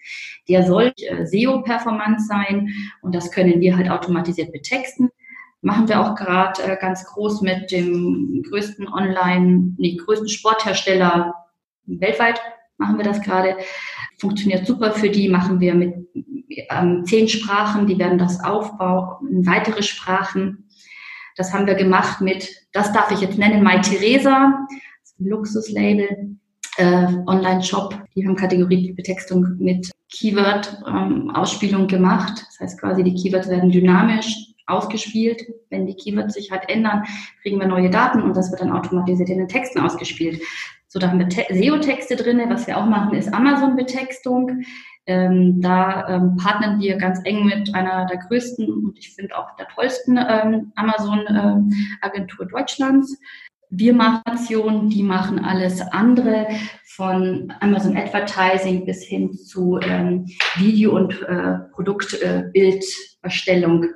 Der 0.48 0.64
soll 0.64 0.94
äh, 0.98 1.26
SEO-Performance 1.26 2.26
sein 2.28 2.70
und 3.02 3.14
das 3.14 3.32
können 3.32 3.60
wir 3.60 3.76
halt 3.76 3.90
automatisiert 3.90 4.54
betexten 4.54 5.10
machen 5.68 5.90
wir 5.90 6.02
auch 6.02 6.16
gerade 6.16 6.64
äh, 6.64 6.78
ganz 6.80 7.06
groß 7.06 7.42
mit 7.42 7.72
dem 7.72 8.42
größten 8.50 8.88
Online, 8.88 9.74
nee, 9.78 9.98
größten 9.98 10.30
Sporthersteller 10.30 11.34
weltweit 11.86 12.42
machen 12.78 12.98
wir 12.98 13.04
das 13.04 13.22
gerade. 13.22 13.58
Funktioniert 14.20 14.66
super 14.66 14.94
für 14.94 15.10
die, 15.10 15.30
machen 15.30 15.60
wir 15.60 15.76
mit 15.76 15.94
ähm, 16.70 17.04
zehn 17.06 17.28
Sprachen, 17.28 17.86
die 17.86 18.00
werden 18.00 18.18
das 18.18 18.44
aufbauen, 18.44 19.46
weitere 19.46 19.84
Sprachen. 19.84 20.70
Das 21.36 21.54
haben 21.54 21.68
wir 21.68 21.76
gemacht 21.76 22.22
mit, 22.22 22.50
das 22.72 22.94
darf 22.94 23.12
ich 23.12 23.20
jetzt 23.20 23.38
nennen, 23.38 23.64
My 23.64 23.82
Theresa, 23.82 24.66
Luxuslabel, 25.20 26.38
äh, 26.78 27.08
Online-Shop. 27.28 27.96
Die 28.16 28.26
haben 28.26 28.36
Kategoriebetextung 28.36 29.58
mit 29.60 29.92
Keyword-Ausspielung 30.14 31.82
ähm, 31.82 31.88
gemacht. 31.88 32.46
Das 32.48 32.60
heißt 32.62 32.80
quasi, 32.80 33.04
die 33.04 33.16
Keywords 33.16 33.50
werden 33.50 33.70
dynamisch 33.70 34.48
ausgespielt. 34.68 35.44
Wenn 35.70 35.86
die 35.86 35.96
Keywords 35.96 36.36
sich 36.36 36.52
halt 36.52 36.70
ändern, 36.70 37.04
kriegen 37.42 37.60
wir 37.60 37.68
neue 37.68 37.90
Daten 37.90 38.22
und 38.22 38.36
das 38.36 38.52
wird 38.52 38.62
dann 38.62 38.72
automatisiert 38.72 39.30
in 39.30 39.40
den 39.40 39.48
Texten 39.48 39.80
ausgespielt. 39.80 40.42
So, 40.88 41.00
da 41.00 41.10
haben 41.10 41.20
wir 41.20 41.30
SEO-Texte 41.30 42.16
drin. 42.16 42.42
Was 42.48 42.68
wir 42.68 42.78
auch 42.78 42.86
machen, 42.86 43.18
ist 43.18 43.34
Amazon-Betextung. 43.34 44.64
Ähm, 45.06 45.62
da 45.62 46.08
ähm, 46.10 46.38
partnern 46.38 46.82
wir 46.82 46.98
ganz 46.98 47.22
eng 47.24 47.46
mit 47.46 47.74
einer 47.74 48.06
der 48.08 48.18
größten 48.18 48.68
und 48.68 49.00
ich 49.00 49.14
finde 49.14 49.38
auch 49.38 49.56
der 49.56 49.70
tollsten 49.70 50.18
ähm, 50.18 50.74
Amazon-Agentur 50.76 52.46
ähm, 52.46 52.50
Deutschlands. 52.50 53.18
Wir 53.70 53.94
machen 53.94 54.90
die 54.90 55.04
machen 55.04 55.44
alles 55.44 55.82
andere 55.82 56.48
von 56.96 57.54
Amazon 57.60 57.98
Advertising 57.98 58.86
bis 58.86 59.04
hin 59.04 59.34
zu 59.34 59.78
ähm, 59.82 60.26
Video- 60.56 60.96
und 60.96 61.22
äh, 61.22 61.56
Produktbilderstellung. 61.74 63.84
Äh, 63.84 63.90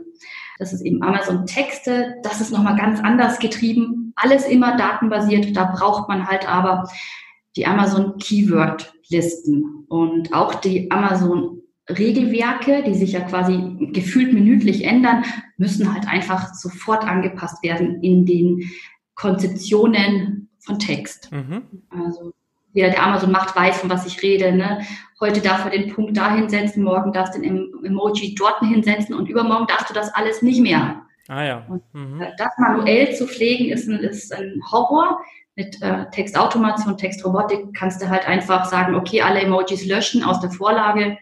das 0.62 0.74
ist 0.74 0.82
eben 0.82 1.02
Amazon 1.02 1.48
Texte. 1.48 2.18
Das 2.22 2.40
ist 2.40 2.52
nochmal 2.52 2.76
ganz 2.76 3.00
anders 3.00 3.40
getrieben. 3.40 4.14
Alles 4.16 4.46
immer 4.46 4.78
datenbasiert. 4.78 5.58
Da 5.58 5.64
braucht 5.64 6.08
man 6.08 6.28
halt 6.28 6.48
aber 6.48 6.88
die 7.56 7.66
Amazon 7.66 8.20
Keyword 8.20 8.94
Listen 9.10 9.86
und 9.90 10.36
auch 10.36 10.54
die 10.54 10.92
Amazon 10.92 11.64
Regelwerke, 11.90 12.84
die 12.84 12.94
sich 12.94 13.14
ja 13.14 13.22
quasi 13.22 13.90
gefühlt 13.92 14.34
minütlich 14.34 14.84
ändern, 14.84 15.26
müssen 15.58 15.92
halt 15.92 16.08
einfach 16.08 16.54
sofort 16.54 17.06
angepasst 17.06 17.64
werden 17.64 18.04
in 18.04 18.28
den 18.28 18.70
Konzeptionen 19.16 20.50
von 20.60 20.78
Text. 20.78 21.32
Mhm. 21.32 21.64
Also 21.90 22.34
jeder, 22.74 22.90
der 22.90 23.04
Amazon 23.04 23.32
macht, 23.32 23.56
weiß, 23.56 23.80
von 23.80 23.90
was 23.90 24.06
ich 24.06 24.22
rede. 24.22 24.52
Ne? 24.52 24.82
Heute 25.20 25.42
darf 25.42 25.66
er 25.66 25.72
den 25.72 25.94
Punkt 25.94 26.18
da 26.18 26.36
hinsetzen, 26.36 26.84
morgen 26.84 27.14
darfst 27.14 27.36
du 27.36 27.42
den 27.42 27.72
Emoji 27.84 28.36
dort 28.36 28.60
hinsetzen 28.60 29.16
und 29.16 29.30
übermorgen 29.30 29.68
darfst 29.68 29.90
du 29.90 29.94
das 29.94 30.14
alles 30.14 30.42
nicht 30.42 30.62
mehr. 30.62 31.02
Ah 31.28 31.44
ja. 31.44 31.66
Mhm. 31.94 32.24
Das 32.38 32.52
manuell 32.58 33.14
zu 33.16 33.28
pflegen 33.28 33.70
ist 33.72 33.88
ein, 33.88 34.00
ist 34.00 34.34
ein 34.34 34.62
Horror 34.72 35.22
mit 35.56 35.82
äh, 35.82 36.10
Textautomation, 36.12 36.98
Textrobotik 36.98 37.74
kannst 37.74 38.02
du 38.02 38.10
halt 38.10 38.28
einfach 38.28 38.66
sagen, 38.66 38.96
okay, 38.96 39.22
alle 39.22 39.42
Emojis 39.42 39.86
löschen 39.86 40.24
aus 40.24 40.40
der 40.40 40.52
Vorlage, 40.52 41.18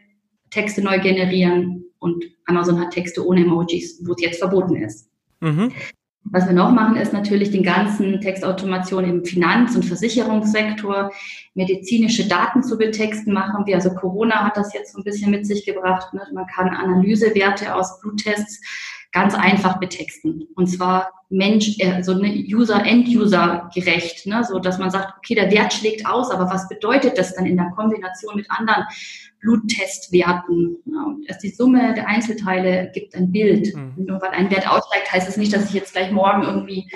Texte 0.51 0.81
neu 0.81 0.99
generieren 0.99 1.83
und 1.99 2.23
Amazon 2.45 2.79
hat 2.79 2.91
Texte 2.91 3.25
ohne 3.25 3.41
Emojis, 3.41 4.01
wo 4.05 4.13
es 4.13 4.21
jetzt 4.21 4.39
verboten 4.39 4.75
ist. 4.77 5.09
Mhm. 5.41 5.71
Was 6.25 6.45
wir 6.45 6.53
noch 6.53 6.71
machen, 6.71 6.95
ist 6.95 7.11
natürlich 7.11 7.49
den 7.49 7.63
ganzen 7.63 8.21
Textautomation 8.21 9.03
im 9.03 9.25
Finanz- 9.25 9.75
und 9.75 9.83
Versicherungssektor, 9.83 11.11
medizinische 11.55 12.27
Daten 12.27 12.61
zu 12.61 12.77
betexten 12.77 13.33
machen 13.33 13.65
wir. 13.65 13.75
Also 13.75 13.95
Corona 13.95 14.45
hat 14.45 14.55
das 14.55 14.73
jetzt 14.73 14.93
so 14.93 14.99
ein 14.99 15.03
bisschen 15.03 15.31
mit 15.31 15.47
sich 15.47 15.65
gebracht. 15.65 16.13
Ne? 16.13 16.21
Man 16.33 16.45
kann 16.45 16.69
Analysewerte 16.69 17.73
aus 17.73 17.99
Bluttests 18.01 18.61
ganz 19.11 19.33
einfach 19.33 19.79
betexten. 19.79 20.47
Und 20.55 20.67
zwar 20.67 21.11
Mensch, 21.29 21.77
äh, 21.79 22.01
so 22.01 22.13
eine 22.13 22.29
User, 22.29 22.83
End-User 22.85 23.69
gerecht, 23.73 24.25
ne? 24.25 24.43
so 24.43 24.59
dass 24.59 24.79
man 24.79 24.89
sagt, 24.89 25.17
okay, 25.17 25.35
der 25.35 25.51
Wert 25.51 25.73
schlägt 25.73 26.05
aus, 26.05 26.31
aber 26.31 26.49
was 26.49 26.67
bedeutet 26.67 27.17
das 27.17 27.35
dann 27.35 27.45
in 27.45 27.57
der 27.57 27.71
Kombination 27.75 28.35
mit 28.35 28.49
anderen 28.49 28.85
Bluttestwerten? 29.39 30.77
Ja, 30.85 31.03
und 31.03 31.27
erst 31.27 31.43
die 31.43 31.49
Summe 31.49 31.93
der 31.93 32.07
Einzelteile 32.07 32.91
gibt 32.93 33.15
ein 33.15 33.31
Bild. 33.31 33.75
Mhm. 33.75 34.05
Nur 34.05 34.21
weil 34.21 34.31
ein 34.31 34.51
Wert 34.51 34.69
aussteigt, 34.69 35.11
heißt 35.11 35.27
es 35.27 35.35
das 35.35 35.37
nicht, 35.37 35.53
dass 35.53 35.65
ich 35.65 35.73
jetzt 35.73 35.93
gleich 35.93 36.11
morgen 36.11 36.43
irgendwie, 36.43 36.89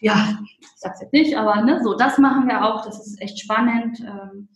ja, 0.00 0.38
ich 0.60 0.68
sag's 0.76 1.00
jetzt 1.00 1.12
nicht, 1.12 1.36
aber 1.36 1.62
ne, 1.62 1.80
so, 1.82 1.94
das 1.94 2.18
machen 2.18 2.48
wir 2.48 2.64
auch, 2.64 2.84
das 2.84 3.06
ist 3.06 3.20
echt 3.20 3.40
spannend. 3.40 4.00
Ähm, 4.00 4.48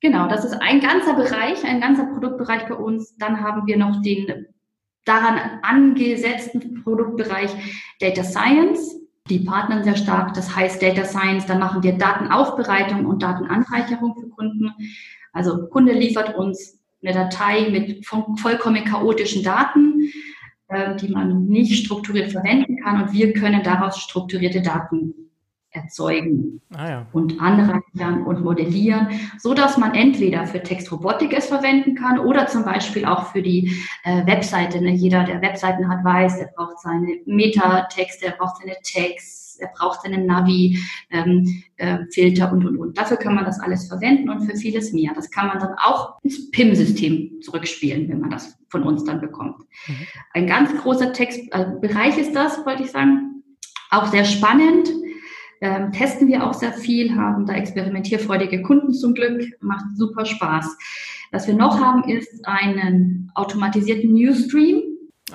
Genau, 0.00 0.28
das 0.28 0.44
ist 0.44 0.52
ein 0.60 0.80
ganzer 0.80 1.14
Bereich, 1.14 1.64
ein 1.64 1.80
ganzer 1.80 2.04
Produktbereich 2.04 2.68
bei 2.68 2.74
uns. 2.74 3.16
Dann 3.16 3.40
haben 3.40 3.66
wir 3.66 3.78
noch 3.78 4.02
den 4.02 4.48
daran 5.04 5.38
angesetzten 5.62 6.82
Produktbereich 6.82 7.50
Data 8.00 8.24
Science. 8.24 9.00
Die 9.28 9.40
partnern 9.40 9.84
sehr 9.84 9.96
stark, 9.96 10.34
das 10.34 10.54
heißt 10.54 10.82
Data 10.82 11.04
Science, 11.04 11.46
da 11.46 11.56
machen 11.56 11.82
wir 11.82 11.96
Datenaufbereitung 11.96 13.06
und 13.06 13.22
Datenanreicherung 13.22 14.14
für 14.20 14.28
Kunden. 14.28 14.70
Also 15.32 15.66
Kunde 15.68 15.92
liefert 15.92 16.34
uns 16.34 16.78
eine 17.02 17.14
Datei 17.14 17.70
mit 17.70 18.06
vollkommen 18.06 18.84
chaotischen 18.84 19.42
Daten, 19.42 20.10
äh, 20.68 20.94
die 20.96 21.08
man 21.08 21.46
nicht 21.46 21.84
strukturiert 21.84 22.32
verwenden 22.32 22.82
kann 22.82 23.02
und 23.02 23.12
wir 23.12 23.32
können 23.32 23.62
daraus 23.62 23.98
strukturierte 23.98 24.60
Daten 24.60 25.14
erzeugen 25.74 26.60
ah, 26.72 26.88
ja. 26.88 27.06
und 27.12 27.40
anreichern 27.40 28.22
und 28.24 28.44
modellieren, 28.44 29.08
so 29.38 29.54
dass 29.54 29.76
man 29.76 29.94
entweder 29.94 30.46
für 30.46 30.62
Textrobotik 30.62 31.36
es 31.36 31.46
verwenden 31.46 31.94
kann 31.96 32.18
oder 32.20 32.46
zum 32.46 32.64
Beispiel 32.64 33.04
auch 33.04 33.26
für 33.32 33.42
die 33.42 33.72
äh, 34.04 34.24
Webseite. 34.24 34.80
Ne? 34.80 34.92
Jeder, 34.92 35.24
der 35.24 35.42
Webseiten 35.42 35.88
hat, 35.88 36.04
weiß, 36.04 36.38
er 36.38 36.50
braucht 36.56 36.78
seine 36.80 37.18
Metatexte, 37.26 38.26
er 38.26 38.32
braucht 38.32 38.58
seine 38.58 38.76
Tags, 38.84 39.58
er 39.58 39.68
braucht 39.76 40.02
seine 40.02 40.24
Navi, 40.24 40.78
ähm, 41.10 41.64
äh, 41.76 41.98
Filter 42.12 42.52
und 42.52 42.64
und 42.64 42.78
und. 42.78 42.96
Dafür 42.96 43.16
kann 43.16 43.34
man 43.34 43.44
das 43.44 43.58
alles 43.58 43.88
verwenden 43.88 44.30
und 44.30 44.42
für 44.48 44.56
vieles 44.56 44.92
mehr. 44.92 45.12
Das 45.14 45.30
kann 45.30 45.48
man 45.48 45.58
dann 45.58 45.74
auch 45.78 46.20
ins 46.22 46.50
PIM-System 46.52 47.40
zurückspielen, 47.42 48.08
wenn 48.08 48.20
man 48.20 48.30
das 48.30 48.56
von 48.68 48.84
uns 48.84 49.04
dann 49.04 49.20
bekommt. 49.20 49.58
Mhm. 49.88 50.06
Ein 50.34 50.46
ganz 50.46 50.70
großer 50.82 51.12
Textbereich 51.12 52.16
äh, 52.16 52.20
ist 52.20 52.34
das, 52.34 52.64
wollte 52.64 52.84
ich 52.84 52.92
sagen. 52.92 53.42
Auch 53.90 54.06
sehr 54.06 54.24
spannend 54.24 54.88
ähm, 55.64 55.92
testen 55.92 56.28
wir 56.28 56.46
auch 56.46 56.52
sehr 56.52 56.74
viel, 56.74 57.16
haben 57.16 57.46
da 57.46 57.54
experimentierfreudige 57.54 58.60
Kunden 58.60 58.92
zum 58.92 59.14
Glück, 59.14 59.42
macht 59.60 59.86
super 59.96 60.26
Spaß. 60.26 60.76
Was 61.32 61.46
wir 61.46 61.54
noch 61.54 61.80
haben, 61.80 62.04
ist 62.04 62.46
einen 62.46 63.32
automatisierten 63.34 64.12
Newsstream. 64.12 64.82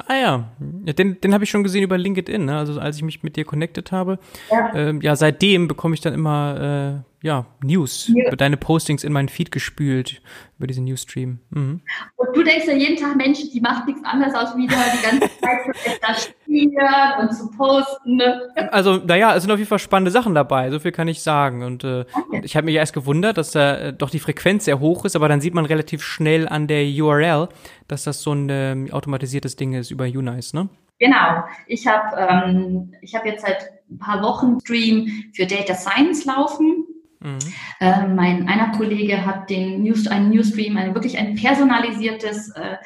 Ah 0.05 0.15
ja, 0.15 0.51
den, 0.59 1.19
den 1.19 1.33
habe 1.33 1.43
ich 1.43 1.49
schon 1.49 1.63
gesehen 1.63 1.83
über 1.83 1.97
LinkedIn, 1.97 2.45
ne? 2.45 2.57
also 2.57 2.79
als 2.79 2.97
ich 2.97 3.03
mich 3.03 3.23
mit 3.23 3.37
dir 3.37 3.43
connected 3.43 3.91
habe. 3.91 4.19
Ja, 4.51 4.71
ähm, 4.75 5.01
ja 5.01 5.15
seitdem 5.15 5.67
bekomme 5.67 5.95
ich 5.95 6.01
dann 6.01 6.13
immer 6.13 7.03
äh, 7.03 7.08
ja, 7.21 7.45
News, 7.61 8.11
ja. 8.13 8.31
deine 8.31 8.55
Postings 8.55 9.03
in 9.03 9.11
meinen 9.11 9.27
Feed 9.27 9.51
gespült 9.51 10.21
über 10.57 10.67
diesen 10.67 10.85
Newsstream. 10.85 11.39
Mhm. 11.49 11.81
Und 12.15 12.35
du 12.35 12.43
denkst 12.43 12.65
ja 12.65 12.73
jeden 12.73 12.95
Tag, 12.95 13.17
Mensch, 13.17 13.39
die 13.51 13.59
macht 13.59 13.87
nichts 13.87 14.03
anderes 14.05 14.33
als 14.33 14.55
wieder 14.55 14.75
die 14.93 15.03
ganze 15.03 15.29
Zeit 15.39 15.59
zu 15.65 15.89
etablieren 15.91 17.19
und 17.19 17.33
zu 17.33 17.51
posten. 17.51 18.15
Ne? 18.15 18.49
Also, 18.71 18.97
naja, 18.97 19.35
es 19.35 19.43
sind 19.43 19.51
auf 19.51 19.57
jeden 19.57 19.67
Fall 19.67 19.79
spannende 19.79 20.11
Sachen 20.11 20.33
dabei, 20.33 20.71
so 20.71 20.79
viel 20.79 20.93
kann 20.93 21.09
ich 21.09 21.21
sagen. 21.21 21.63
Und 21.63 21.83
äh, 21.83 22.05
okay. 22.13 22.41
ich 22.43 22.55
habe 22.55 22.65
mich 22.65 22.75
erst 22.75 22.93
gewundert, 22.93 23.37
dass 23.37 23.51
da 23.51 23.75
äh, 23.75 23.93
doch 23.93 24.09
die 24.09 24.19
Frequenz 24.19 24.65
sehr 24.65 24.79
hoch 24.79 25.03
ist, 25.03 25.17
aber 25.17 25.27
dann 25.27 25.41
sieht 25.41 25.53
man 25.53 25.65
relativ 25.65 26.01
schnell 26.03 26.47
an 26.47 26.67
der 26.67 26.85
URL, 26.85 27.49
dass 27.89 28.03
das 28.03 28.21
so 28.21 28.31
ein 28.31 28.49
äh, 28.49 28.91
automatisiertes 28.91 29.57
Ding 29.57 29.73
ist 29.73 29.91
über 29.91 30.05
Unice, 30.05 30.53
ne? 30.53 30.69
Genau. 30.99 31.45
Ich 31.67 31.87
habe 31.87 32.17
ähm, 32.17 32.93
ich 33.01 33.15
hab 33.15 33.25
jetzt 33.25 33.45
seit 33.45 33.69
ein 33.89 33.99
paar 33.99 34.21
Wochen 34.21 34.59
Stream 34.59 35.07
für 35.33 35.45
Data 35.45 35.73
Science 35.73 36.25
laufen 36.25 36.85
Mhm. 37.19 37.39
Äh, 37.79 38.07
mein 38.07 38.47
einer 38.47 38.71
Kollege 38.71 39.25
hat 39.25 39.49
den 39.49 39.83
News, 39.83 40.07
einen 40.07 40.29
Newsstream, 40.29 40.77
ein, 40.77 40.95
wirklich 40.95 41.17
ein 41.17 41.35
personalisiertes, 41.35 42.49
äh, 42.51 42.77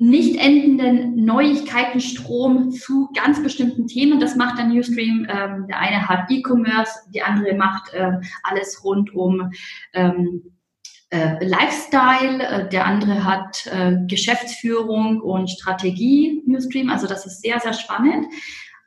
nicht 0.00 0.40
endenden 0.40 1.24
Neuigkeitenstrom 1.24 2.70
zu 2.70 3.10
ganz 3.14 3.42
bestimmten 3.42 3.88
Themen. 3.88 4.20
Das 4.20 4.36
macht 4.36 4.58
der 4.58 4.66
Newsstream. 4.66 5.26
Ähm, 5.28 5.66
der 5.66 5.78
eine 5.78 6.08
hat 6.08 6.30
E-Commerce, 6.30 6.92
die 7.12 7.22
andere 7.22 7.54
macht 7.54 7.92
äh, 7.92 8.12
alles 8.44 8.84
rund 8.84 9.12
um 9.12 9.50
ähm, 9.92 10.52
äh, 11.10 11.44
Lifestyle, 11.44 12.46
äh, 12.46 12.68
der 12.68 12.86
andere 12.86 13.24
hat 13.24 13.66
äh, 13.66 13.96
Geschäftsführung 14.06 15.20
und 15.20 15.50
Strategie 15.50 16.42
Newsstream. 16.46 16.90
Also 16.90 17.06
das 17.06 17.26
ist 17.26 17.42
sehr, 17.42 17.58
sehr 17.60 17.72
spannend. 17.72 18.26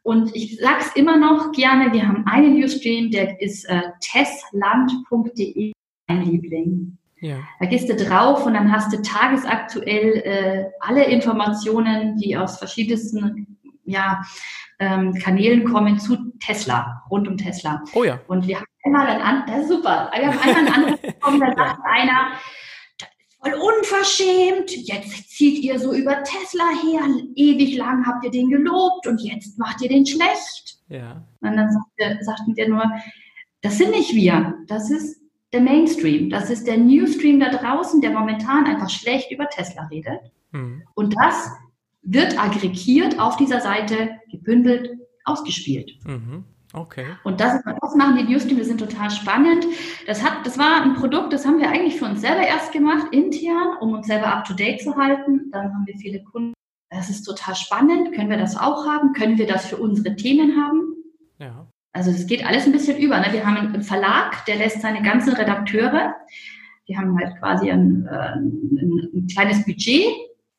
Und 0.03 0.35
ich 0.35 0.57
sage 0.57 0.79
es 0.79 0.95
immer 0.95 1.17
noch 1.17 1.51
gerne, 1.51 1.93
wir 1.93 2.07
haben 2.07 2.25
einen 2.25 2.59
Newsstream, 2.59 3.11
der 3.11 3.39
ist 3.41 3.65
äh, 3.65 3.81
tessland.de, 3.99 5.73
mein 6.07 6.23
Liebling. 6.23 6.97
Ja. 7.19 7.37
Da 7.59 7.67
gehst 7.67 7.87
du 7.87 7.95
drauf 7.95 8.45
und 8.47 8.55
dann 8.55 8.71
hast 8.71 8.91
du 8.91 9.01
tagesaktuell 9.01 10.21
äh, 10.25 10.65
alle 10.79 11.05
Informationen, 11.05 12.17
die 12.17 12.35
aus 12.35 12.57
verschiedensten 12.57 13.57
ja, 13.85 14.23
ähm, 14.79 15.13
Kanälen 15.13 15.65
kommen 15.65 15.99
zu 15.99 16.17
Tesla, 16.39 17.03
rund 17.11 17.27
um 17.27 17.37
Tesla. 17.37 17.83
Oh 17.93 18.03
ja. 18.03 18.19
Und 18.27 18.47
wir 18.47 18.57
haben 18.57 18.65
einmal 18.83 19.07
ein, 19.07 19.43
das 19.45 19.61
ist 19.61 19.69
super, 19.69 20.11
wir 20.15 20.27
haben 20.27 20.39
einmal 20.39 20.55
einen 20.55 20.73
Anruf 20.73 21.01
bekommen, 21.01 21.39
da 21.39 21.47
sagt 21.55 21.79
einer, 21.85 22.31
voll 23.41 23.53
unverschämt, 23.53 24.71
jetzt 24.71 25.29
zieht 25.29 25.63
ihr 25.63 25.79
so 25.79 25.93
über 25.93 26.23
Tesla 26.23 26.69
her, 26.83 27.01
ewig 27.35 27.75
lang 27.75 28.05
habt 28.05 28.23
ihr 28.23 28.31
den 28.31 28.49
gelobt 28.49 29.07
und 29.07 29.21
jetzt 29.21 29.57
macht 29.57 29.81
ihr 29.81 29.89
den 29.89 30.05
schlecht. 30.05 30.79
Ja. 30.89 31.25
Und 31.41 31.57
dann 31.57 31.71
sagte, 31.71 32.23
sagten 32.23 32.55
wir 32.55 32.69
nur, 32.69 32.83
das 33.61 33.77
sind 33.77 33.91
nicht 33.91 34.13
wir, 34.13 34.55
das 34.67 34.91
ist 34.91 35.21
der 35.53 35.61
Mainstream, 35.61 36.29
das 36.29 36.49
ist 36.49 36.67
der 36.67 36.77
Newsstream 36.77 37.39
da 37.39 37.49
draußen, 37.49 38.01
der 38.01 38.11
momentan 38.11 38.65
einfach 38.65 38.89
schlecht 38.89 39.31
über 39.31 39.49
Tesla 39.49 39.83
redet. 39.87 40.19
Mhm. 40.51 40.83
Und 40.93 41.15
das 41.19 41.49
wird 42.03 42.39
aggregiert 42.39 43.19
auf 43.19 43.37
dieser 43.37 43.61
Seite, 43.61 44.19
gebündelt, 44.29 44.91
ausgespielt. 45.25 45.91
Mhm. 46.05 46.45
Okay. 46.73 47.05
Und 47.23 47.41
das, 47.41 47.61
das 47.81 47.95
machen 47.95 48.17
die 48.17 48.23
Newsstream, 48.23 48.57
die 48.57 48.63
sind 48.63 48.79
total 48.79 49.11
spannend. 49.11 49.65
Das, 50.07 50.23
hat, 50.23 50.45
das 50.45 50.57
war 50.57 50.81
ein 50.81 50.93
Produkt, 50.93 51.33
das 51.33 51.45
haben 51.45 51.59
wir 51.59 51.69
eigentlich 51.69 51.97
für 51.97 52.05
uns 52.05 52.21
selber 52.21 52.47
erst 52.47 52.71
gemacht, 52.71 53.07
intern, 53.11 53.77
um 53.81 53.93
uns 53.93 54.07
selber 54.07 54.27
up-to-date 54.27 54.81
zu 54.81 54.95
halten. 54.95 55.51
Dann 55.51 55.73
haben 55.73 55.85
wir 55.85 55.97
viele 55.97 56.23
Kunden. 56.23 56.53
Das 56.89 57.09
ist 57.09 57.23
total 57.23 57.55
spannend. 57.55 58.13
Können 58.13 58.29
wir 58.29 58.37
das 58.37 58.55
auch 58.55 58.85
haben? 58.85 59.13
Können 59.13 59.37
wir 59.37 59.47
das 59.47 59.65
für 59.65 59.77
unsere 59.77 60.15
Themen 60.15 60.61
haben? 60.61 60.95
Ja. 61.39 61.67
Also 61.93 62.11
es 62.11 62.25
geht 62.27 62.45
alles 62.45 62.65
ein 62.65 62.71
bisschen 62.71 62.97
über. 62.97 63.19
Ne? 63.19 63.27
Wir 63.31 63.45
haben 63.45 63.57
einen 63.57 63.81
Verlag, 63.81 64.45
der 64.45 64.55
lässt 64.55 64.81
seine 64.81 65.01
ganzen 65.01 65.33
Redakteure, 65.33 66.15
Die 66.87 66.97
haben 66.97 67.17
halt 67.17 67.37
quasi 67.39 67.69
ein, 67.69 68.07
äh, 68.07 68.33
ein, 68.33 69.09
ein 69.13 69.27
kleines 69.27 69.65
Budget, 69.65 70.05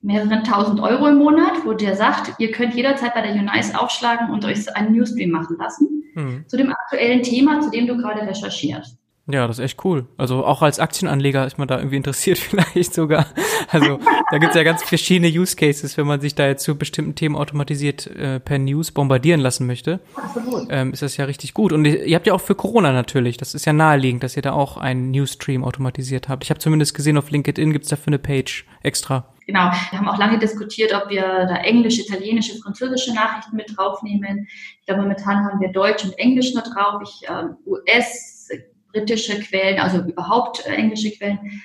mehreren 0.03 0.45
tausend 0.45 0.81
Euro 0.81 1.07
im 1.07 1.19
Monat, 1.19 1.65
wo 1.65 1.73
der 1.73 1.97
sagt, 1.97 2.35
ihr 2.39 2.51
könnt 2.51 2.75
jederzeit 2.75 3.15
bei 3.15 3.23
der 3.23 3.33
Unice 3.33 3.75
aufschlagen 3.75 4.31
und 4.31 4.45
euch 4.45 4.75
einen 4.77 4.93
Newsstream 4.93 5.31
machen 5.31 5.57
lassen 5.59 6.05
hm. 6.15 6.45
zu 6.49 6.57
dem 6.57 6.71
aktuellen 6.71 7.23
Thema, 7.23 7.61
zu 7.61 7.71
dem 7.71 7.87
du 7.87 7.97
gerade 7.97 8.23
recherchierst. 8.23 8.99
Ja, 9.31 9.47
das 9.47 9.61
ist 9.61 9.65
echt 9.65 9.85
cool. 9.85 10.07
Also 10.17 10.45
auch 10.45 10.63
als 10.63 10.81
Aktienanleger 10.81 11.47
ist 11.47 11.57
man 11.57 11.69
da 11.69 11.79
irgendwie 11.79 11.97
interessiert 11.97 12.39
vielleicht 12.39 12.93
sogar. 12.93 13.27
Also 13.69 14.01
da 14.31 14.39
gibt's 14.39 14.57
ja 14.57 14.65
ganz 14.65 14.83
verschiedene 14.83 15.29
Use 15.29 15.55
Cases, 15.55 15.97
wenn 15.97 16.09
man 16.09 16.21
sich 16.21 16.35
da 16.35 16.49
jetzt 16.49 16.65
zu 16.65 16.77
bestimmten 16.77 17.15
Themen 17.15 17.37
automatisiert 17.37 18.09
äh, 18.09 18.41
per 18.41 18.59
News 18.59 18.91
bombardieren 18.91 19.41
lassen 19.41 19.69
möchte. 19.69 20.01
Absolut. 20.17 20.67
Ähm, 20.71 20.93
ist 20.93 21.03
das 21.03 21.17
ja 21.17 21.27
richtig 21.27 21.55
gut. 21.55 21.73
Und 21.73 21.85
ihr 21.85 22.17
habt 22.17 22.27
ja 22.27 22.35
auch 22.35 22.41
für 22.41 22.57
Corona 22.57 22.93
natürlich, 22.93 23.37
das 23.37 23.55
ist 23.55 23.65
ja 23.65 23.73
naheliegend, 23.73 24.25
dass 24.25 24.37
ihr 24.37 24.43
da 24.43 24.53
auch 24.53 24.77
einen 24.77 25.13
Newsstream 25.13 25.63
automatisiert 25.63 26.29
habt. 26.29 26.43
Ich 26.43 26.51
habe 26.51 26.59
zumindest 26.59 26.95
gesehen, 26.95 27.17
auf 27.17 27.31
LinkedIn 27.31 27.73
gibt's 27.73 27.89
dafür 27.89 28.09
eine 28.09 28.19
Page 28.19 28.67
extra. 28.83 29.32
Genau, 29.47 29.71
wir 29.91 29.99
haben 29.99 30.09
auch 30.09 30.19
lange 30.19 30.39
diskutiert, 30.39 30.95
ob 30.95 31.11
wir 31.11 31.23
da 31.23 31.57
englische, 31.57 32.03
italienische, 32.03 32.59
französische 32.59 33.13
Nachrichten 33.15 33.57
mit 33.57 33.77
draufnehmen. 33.77 34.47
Ich 34.81 34.87
glaube, 34.87 35.03
momentan 35.03 35.45
haben 35.45 35.61
wir 35.61 35.73
Deutsch 35.73 36.05
und 36.05 36.19
Englisch 36.19 36.55
nur 36.55 36.63
drauf. 36.63 37.03
Ich, 37.03 37.29
äh, 37.29 37.45
US, 37.67 38.49
britische 38.93 39.41
Quellen, 39.41 39.79
also 39.79 39.99
überhaupt 39.99 40.67
äh, 40.67 40.75
englische 40.75 41.11
Quellen. 41.11 41.63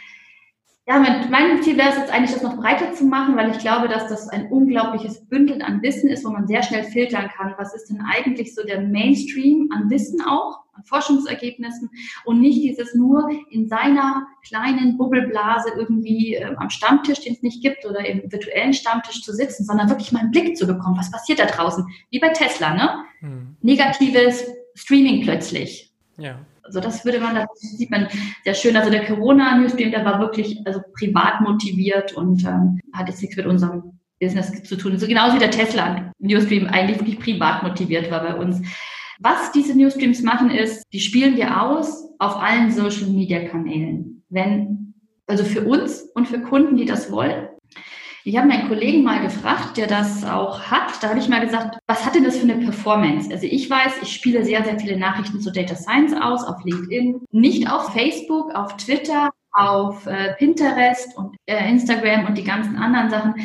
Ja, 0.88 1.00
mein, 1.00 1.30
mein 1.30 1.62
Ziel 1.62 1.78
wäre 1.78 1.90
es 1.90 1.98
jetzt 1.98 2.14
eigentlich, 2.14 2.32
das 2.32 2.44
noch 2.44 2.56
breiter 2.56 2.94
zu 2.94 3.04
machen, 3.04 3.36
weil 3.36 3.52
ich 3.52 3.60
glaube, 3.60 3.90
dass 3.90 4.08
das 4.08 4.30
ein 4.30 4.48
unglaubliches 4.48 5.28
Bündel 5.28 5.62
an 5.62 5.82
Wissen 5.82 6.10
ist, 6.10 6.24
wo 6.24 6.30
man 6.30 6.48
sehr 6.48 6.64
schnell 6.64 6.86
filtern 6.86 7.30
kann. 7.36 7.54
Was 7.58 7.76
ist 7.76 7.90
denn 7.90 8.02
eigentlich 8.02 8.56
so 8.56 8.64
der 8.64 8.80
Mainstream 8.82 9.70
an 9.74 9.90
Wissen 9.90 10.22
auch, 10.22 10.60
Forschungsergebnissen 10.86 11.90
und 12.26 12.40
nicht 12.40 12.62
dieses 12.62 12.96
nur 12.96 13.30
in 13.50 13.68
seiner 13.68 14.28
kleinen 14.48 14.98
Bubbelblase 14.98 15.72
irgendwie 15.76 16.36
äh, 16.36 16.56
am 16.56 16.70
Stammtisch, 16.70 17.22
den 17.22 17.34
es 17.34 17.42
nicht 17.42 17.62
gibt, 17.62 17.86
oder 17.86 18.06
im 18.06 18.32
virtuellen 18.32 18.74
Stammtisch 18.74 19.22
zu 19.24 19.34
sitzen, 19.34 19.66
sondern 19.66 19.90
wirklich 19.90 20.12
mal 20.12 20.20
einen 20.20 20.32
Blick 20.32 20.58
zu 20.58 20.68
bekommen, 20.68 20.98
was 20.98 21.12
passiert 21.12 21.40
da 21.40 21.46
draußen. 21.46 21.86
Wie 22.10 22.20
bei 22.20 22.30
Tesla, 22.30 22.74
ne? 22.74 23.04
Hm. 23.20 23.58
Negatives 23.62 24.46
Streaming 24.76 25.24
plötzlich. 25.24 25.92
Ja. 26.18 26.40
Also 26.68 26.82
das 26.82 27.06
würde 27.06 27.20
man, 27.20 27.36
das 27.36 27.48
sieht 27.62 27.90
man 27.90 28.08
sehr 28.44 28.54
schön. 28.54 28.76
Also 28.76 28.92
der 28.92 29.06
Corona-Newsstream, 29.06 29.92
der 29.92 30.04
war 30.04 30.20
wirklich 30.20 30.60
also 30.66 30.82
privat 30.98 31.42
motiviert 31.42 32.14
und 32.14 32.44
ähm, 32.44 32.80
hat 32.94 33.08
jetzt 33.08 33.22
nichts 33.22 33.38
mit 33.38 33.46
unserem 33.46 33.98
Business 34.20 34.64
zu 34.64 34.76
tun. 34.76 34.98
So 35.00 35.08
genauso 35.08 35.36
wie 35.36 35.40
der 35.40 35.52
Tesla-Newsstream 35.52 36.68
eigentlich 36.68 37.00
wirklich 37.00 37.20
privat 37.20 37.64
motiviert 37.64 38.12
war 38.12 38.22
bei 38.22 38.36
uns. 38.36 38.62
Was 39.20 39.52
diese 39.52 39.76
Newsstreams 39.76 40.22
machen 40.22 40.52
ist, 40.52 40.84
die 40.94 41.00
spielen 41.00 41.36
wir 41.36 41.62
aus 41.62 42.06
auf 42.20 42.38
allen 42.38 42.72
Social-Media-Kanälen. 42.72 44.24
Wenn, 44.30 44.94
also 45.26 45.44
für 45.44 45.64
uns 45.64 46.02
und 46.14 46.28
für 46.28 46.40
Kunden, 46.40 46.78
die 46.78 46.86
das 46.86 47.12
wollen. 47.12 47.48
Ich 48.28 48.36
habe 48.36 48.50
meinen 48.50 48.68
Kollegen 48.68 49.04
mal 49.04 49.22
gefragt, 49.22 49.78
der 49.78 49.88
das 49.88 50.26
auch 50.26 50.64
hat. 50.64 51.02
Da 51.02 51.10
habe 51.10 51.20
ich 51.20 51.30
mal 51.30 51.40
gesagt, 51.40 51.78
was 51.88 52.06
hat 52.06 52.14
denn 52.14 52.26
das 52.26 52.36
für 52.36 52.44
eine 52.44 52.62
Performance? 52.62 53.32
Also 53.32 53.48
ich 53.50 53.70
weiß, 53.70 54.02
ich 54.02 54.14
spiele 54.14 54.44
sehr, 54.44 54.66
sehr 54.66 54.78
viele 54.78 55.00
Nachrichten 55.00 55.40
zu 55.40 55.50
Data 55.50 55.76
Science 55.76 56.14
aus, 56.14 56.44
auf 56.44 56.62
LinkedIn, 56.66 57.22
nicht 57.32 57.72
auf 57.72 57.94
Facebook, 57.94 58.54
auf 58.54 58.76
Twitter, 58.76 59.30
auf 59.54 60.06
äh, 60.08 60.34
Pinterest 60.38 61.18
und 61.18 61.38
äh, 61.46 61.70
Instagram 61.70 62.26
und 62.26 62.38
die 62.38 62.44
ganzen 62.44 62.76
anderen 62.76 63.10
Sachen. 63.10 63.36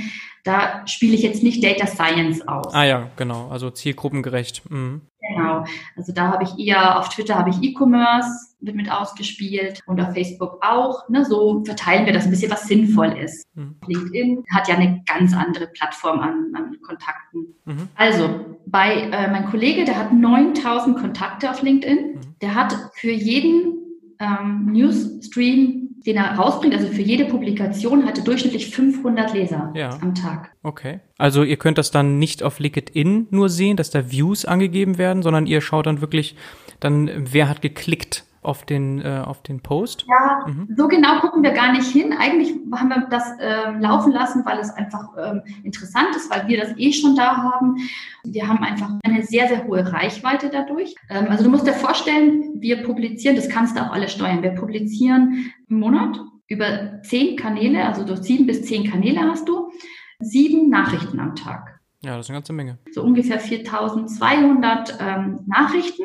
Da 0.42 0.84
spiele 0.88 1.14
ich 1.14 1.22
jetzt 1.22 1.44
nicht 1.44 1.62
Data 1.62 1.86
Science 1.86 2.46
aus. 2.48 2.74
Ah 2.74 2.84
ja, 2.84 3.10
genau, 3.16 3.48
also 3.50 3.70
zielgruppengerecht. 3.70 4.68
Mhm. 4.68 5.02
Genau. 5.34 5.64
Also 5.96 6.12
da 6.12 6.28
habe 6.28 6.44
ich 6.44 6.58
eher, 6.58 6.98
auf 6.98 7.08
Twitter 7.08 7.36
habe 7.36 7.50
ich 7.50 7.62
E-Commerce, 7.62 8.56
wird 8.60 8.76
mit 8.76 8.90
ausgespielt 8.90 9.80
und 9.86 10.00
auf 10.00 10.14
Facebook 10.14 10.58
auch. 10.62 11.08
Ne, 11.08 11.24
so 11.24 11.62
verteilen 11.64 12.06
wir 12.06 12.12
das 12.12 12.24
ein 12.24 12.30
bisschen, 12.30 12.50
was 12.50 12.66
sinnvoll 12.66 13.16
ist. 13.18 13.46
Mhm. 13.54 13.76
LinkedIn 13.86 14.44
hat 14.52 14.68
ja 14.68 14.76
eine 14.76 15.02
ganz 15.06 15.34
andere 15.34 15.66
Plattform 15.66 16.20
an, 16.20 16.52
an 16.54 16.76
Kontakten. 16.82 17.54
Mhm. 17.64 17.88
Also 17.94 18.56
bei 18.66 18.94
äh, 18.94 19.30
mein 19.30 19.50
Kollege, 19.50 19.84
der 19.84 19.98
hat 19.98 20.12
9000 20.12 20.98
Kontakte 20.98 21.50
auf 21.50 21.62
LinkedIn. 21.62 22.14
Mhm. 22.14 22.20
Der 22.40 22.54
hat 22.54 22.74
für 22.94 23.10
jeden 23.10 23.78
ähm, 24.18 24.66
Newsstream 24.72 25.81
den 26.06 26.16
er 26.16 26.34
rausbringt, 26.34 26.74
also 26.74 26.88
für 26.88 27.02
jede 27.02 27.26
Publikation, 27.26 28.06
hatte 28.06 28.22
durchschnittlich 28.22 28.70
500 28.74 29.32
Leser 29.34 29.72
ja. 29.74 29.98
am 30.00 30.14
Tag. 30.14 30.50
Okay. 30.62 31.00
Also 31.18 31.42
ihr 31.42 31.56
könnt 31.56 31.78
das 31.78 31.90
dann 31.90 32.18
nicht 32.18 32.42
auf 32.42 32.58
LinkedIn 32.58 33.28
nur 33.30 33.48
sehen, 33.48 33.76
dass 33.76 33.90
da 33.90 34.10
Views 34.10 34.44
angegeben 34.44 34.98
werden, 34.98 35.22
sondern 35.22 35.46
ihr 35.46 35.60
schaut 35.60 35.86
dann 35.86 36.00
wirklich 36.00 36.36
dann, 36.80 37.10
wer 37.16 37.48
hat 37.48 37.62
geklickt 37.62 38.24
auf 38.42 38.64
den, 38.64 39.00
äh, 39.00 39.22
auf 39.24 39.42
den 39.42 39.60
Post? 39.60 40.04
Ja, 40.08 40.44
mhm. 40.46 40.68
so 40.76 40.88
genau 40.88 41.20
gucken 41.20 41.42
wir 41.42 41.52
gar 41.52 41.72
nicht 41.72 41.86
hin. 41.86 42.12
Eigentlich 42.12 42.52
haben 42.74 42.88
wir 42.88 43.06
das 43.08 43.24
ähm, 43.40 43.80
laufen 43.80 44.12
lassen, 44.12 44.44
weil 44.44 44.58
es 44.58 44.70
einfach 44.70 45.10
ähm, 45.16 45.42
interessant 45.62 46.14
ist, 46.16 46.30
weil 46.30 46.48
wir 46.48 46.60
das 46.60 46.76
eh 46.76 46.92
schon 46.92 47.14
da 47.14 47.36
haben. 47.36 47.76
Wir 48.24 48.48
haben 48.48 48.62
einfach 48.64 48.90
eine 49.04 49.22
sehr, 49.22 49.48
sehr 49.48 49.64
hohe 49.64 49.90
Reichweite 49.92 50.50
dadurch. 50.50 50.94
Ähm, 51.08 51.26
also 51.30 51.44
du 51.44 51.50
musst 51.50 51.66
dir 51.66 51.72
vorstellen, 51.72 52.60
wir 52.60 52.82
publizieren, 52.82 53.36
das 53.36 53.48
kannst 53.48 53.76
du 53.76 53.80
auch 53.80 53.92
alle 53.92 54.08
steuern, 54.08 54.42
wir 54.42 54.50
publizieren 54.50 55.52
im 55.68 55.78
Monat 55.78 56.20
über 56.48 57.00
zehn 57.02 57.36
Kanäle, 57.36 57.86
also 57.86 58.04
durch 58.04 58.20
sieben 58.22 58.46
bis 58.46 58.62
zehn 58.64 58.90
Kanäle 58.90 59.20
hast 59.20 59.48
du, 59.48 59.70
sieben 60.18 60.68
Nachrichten 60.68 61.18
am 61.20 61.36
Tag. 61.36 61.80
Ja, 62.02 62.16
das 62.16 62.26
ist 62.26 62.30
eine 62.30 62.38
ganze 62.38 62.52
Menge. 62.52 62.78
So 62.90 63.02
ungefähr 63.02 63.38
4200 63.38 64.98
ähm, 65.00 65.40
Nachrichten 65.46 66.02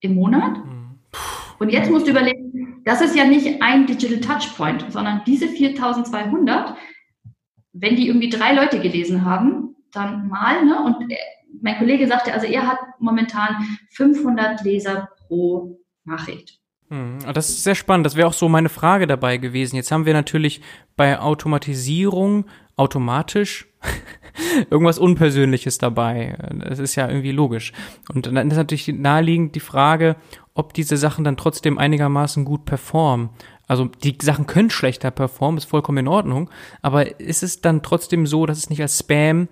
im 0.00 0.14
Monat. 0.14 0.58
Mhm. 0.58 0.69
Und 1.60 1.68
jetzt 1.68 1.90
musst 1.90 2.06
du 2.06 2.12
überlegen, 2.12 2.80
das 2.86 3.02
ist 3.02 3.14
ja 3.14 3.24
nicht 3.26 3.62
ein 3.62 3.86
Digital 3.86 4.20
Touchpoint, 4.20 4.86
sondern 4.88 5.20
diese 5.26 5.46
4200, 5.46 6.74
wenn 7.74 7.96
die 7.96 8.08
irgendwie 8.08 8.30
drei 8.30 8.54
Leute 8.54 8.80
gelesen 8.80 9.26
haben, 9.26 9.76
dann 9.92 10.28
mal, 10.28 10.64
ne? 10.64 10.82
Und 10.82 11.12
mein 11.60 11.76
Kollege 11.76 12.06
sagte, 12.06 12.32
also 12.32 12.46
er 12.46 12.66
hat 12.66 12.78
momentan 12.98 13.78
500 13.90 14.64
Leser 14.64 15.10
pro 15.26 15.78
Nachricht. 16.04 16.58
Hm, 16.88 17.18
das 17.34 17.50
ist 17.50 17.62
sehr 17.62 17.74
spannend. 17.74 18.06
Das 18.06 18.16
wäre 18.16 18.26
auch 18.26 18.32
so 18.32 18.48
meine 18.48 18.70
Frage 18.70 19.06
dabei 19.06 19.36
gewesen. 19.36 19.76
Jetzt 19.76 19.92
haben 19.92 20.06
wir 20.06 20.14
natürlich 20.14 20.62
bei 20.96 21.20
Automatisierung 21.20 22.46
automatisch 22.76 23.69
irgendwas 24.70 24.98
Unpersönliches 24.98 25.78
dabei. 25.78 26.36
Das 26.68 26.78
ist 26.78 26.94
ja 26.94 27.08
irgendwie 27.08 27.32
logisch. 27.32 27.72
Und 28.12 28.26
dann 28.26 28.50
ist 28.50 28.56
natürlich 28.56 28.88
naheliegend 28.88 29.54
die 29.54 29.60
Frage, 29.60 30.16
ob 30.54 30.74
diese 30.74 30.96
Sachen 30.96 31.24
dann 31.24 31.36
trotzdem 31.36 31.78
einigermaßen 31.78 32.44
gut 32.44 32.64
performen. 32.64 33.30
Also 33.66 33.84
die 33.84 34.18
Sachen 34.20 34.46
können 34.46 34.70
schlechter 34.70 35.10
performen, 35.10 35.58
ist 35.58 35.66
vollkommen 35.66 35.98
in 35.98 36.08
Ordnung, 36.08 36.50
aber 36.82 37.20
ist 37.20 37.44
es 37.44 37.60
dann 37.60 37.82
trotzdem 37.82 38.26
so, 38.26 38.44
dass 38.44 38.58
es 38.58 38.68
nicht 38.68 38.82
als 38.82 38.98
Spam 38.98 39.48